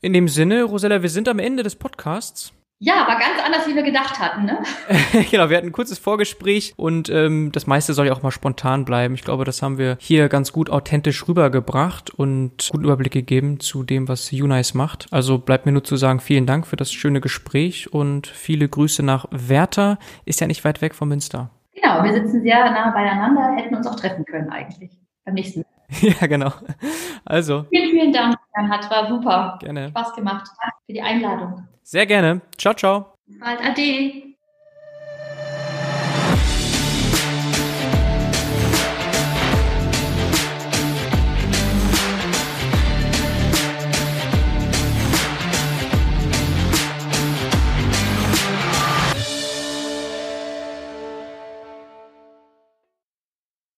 In 0.00 0.12
dem 0.12 0.26
Sinne, 0.26 0.64
Rosella, 0.64 1.02
wir 1.02 1.08
sind 1.08 1.28
am 1.28 1.38
Ende 1.38 1.62
des 1.62 1.76
Podcasts. 1.76 2.52
Ja, 2.78 3.06
war 3.08 3.18
ganz 3.18 3.42
anders, 3.42 3.66
wie 3.66 3.74
wir 3.74 3.82
gedacht 3.82 4.20
hatten, 4.20 4.44
ne? 4.44 4.58
genau, 5.30 5.48
wir 5.48 5.56
hatten 5.56 5.68
ein 5.68 5.72
kurzes 5.72 5.98
Vorgespräch 5.98 6.74
und 6.76 7.08
ähm, 7.08 7.50
das 7.50 7.66
meiste 7.66 7.94
soll 7.94 8.06
ja 8.06 8.12
auch 8.12 8.22
mal 8.22 8.30
spontan 8.30 8.84
bleiben. 8.84 9.14
Ich 9.14 9.24
glaube, 9.24 9.44
das 9.44 9.62
haben 9.62 9.78
wir 9.78 9.96
hier 9.98 10.28
ganz 10.28 10.52
gut 10.52 10.68
authentisch 10.68 11.26
rübergebracht 11.26 12.10
und 12.10 12.68
guten 12.70 12.84
Überblick 12.84 13.12
gegeben 13.12 13.60
zu 13.60 13.82
dem, 13.82 14.08
was 14.08 14.30
Unice 14.30 14.74
macht. 14.74 15.06
Also 15.10 15.38
bleibt 15.38 15.64
mir 15.64 15.72
nur 15.72 15.84
zu 15.84 15.96
sagen, 15.96 16.20
vielen 16.20 16.44
Dank 16.44 16.66
für 16.66 16.76
das 16.76 16.92
schöne 16.92 17.22
Gespräch 17.22 17.94
und 17.94 18.26
viele 18.26 18.68
Grüße 18.68 19.02
nach 19.02 19.24
Werther. 19.30 19.98
Ist 20.26 20.42
ja 20.42 20.46
nicht 20.46 20.62
weit 20.66 20.82
weg 20.82 20.94
von 20.94 21.08
Münster. 21.08 21.48
Genau, 21.74 22.04
wir 22.04 22.12
sitzen 22.12 22.42
sehr 22.42 22.70
nah 22.72 22.90
beieinander, 22.90 23.56
hätten 23.56 23.74
uns 23.74 23.86
auch 23.86 23.96
treffen 23.96 24.26
können 24.26 24.50
eigentlich 24.50 24.90
beim 25.24 25.34
nächsten 25.34 25.60
Mal. 25.60 25.66
Ja, 26.20 26.26
genau. 26.26 26.52
Also. 27.24 27.64
Vielen, 27.70 27.90
vielen 27.90 28.12
Dank, 28.12 28.36
Bernhard. 28.52 28.90
War 28.90 29.08
super. 29.08 29.58
Gerne. 29.60 29.88
Spaß 29.90 30.14
gemacht. 30.14 30.50
Danke 30.60 30.76
für 30.84 30.92
die 30.92 31.00
Einladung. 31.00 31.64
Sehr 31.88 32.04
gerne. 32.04 32.40
Ciao, 32.58 32.74
ciao. 32.74 33.14
Bald. 33.38 33.60
Ade. 33.60 34.35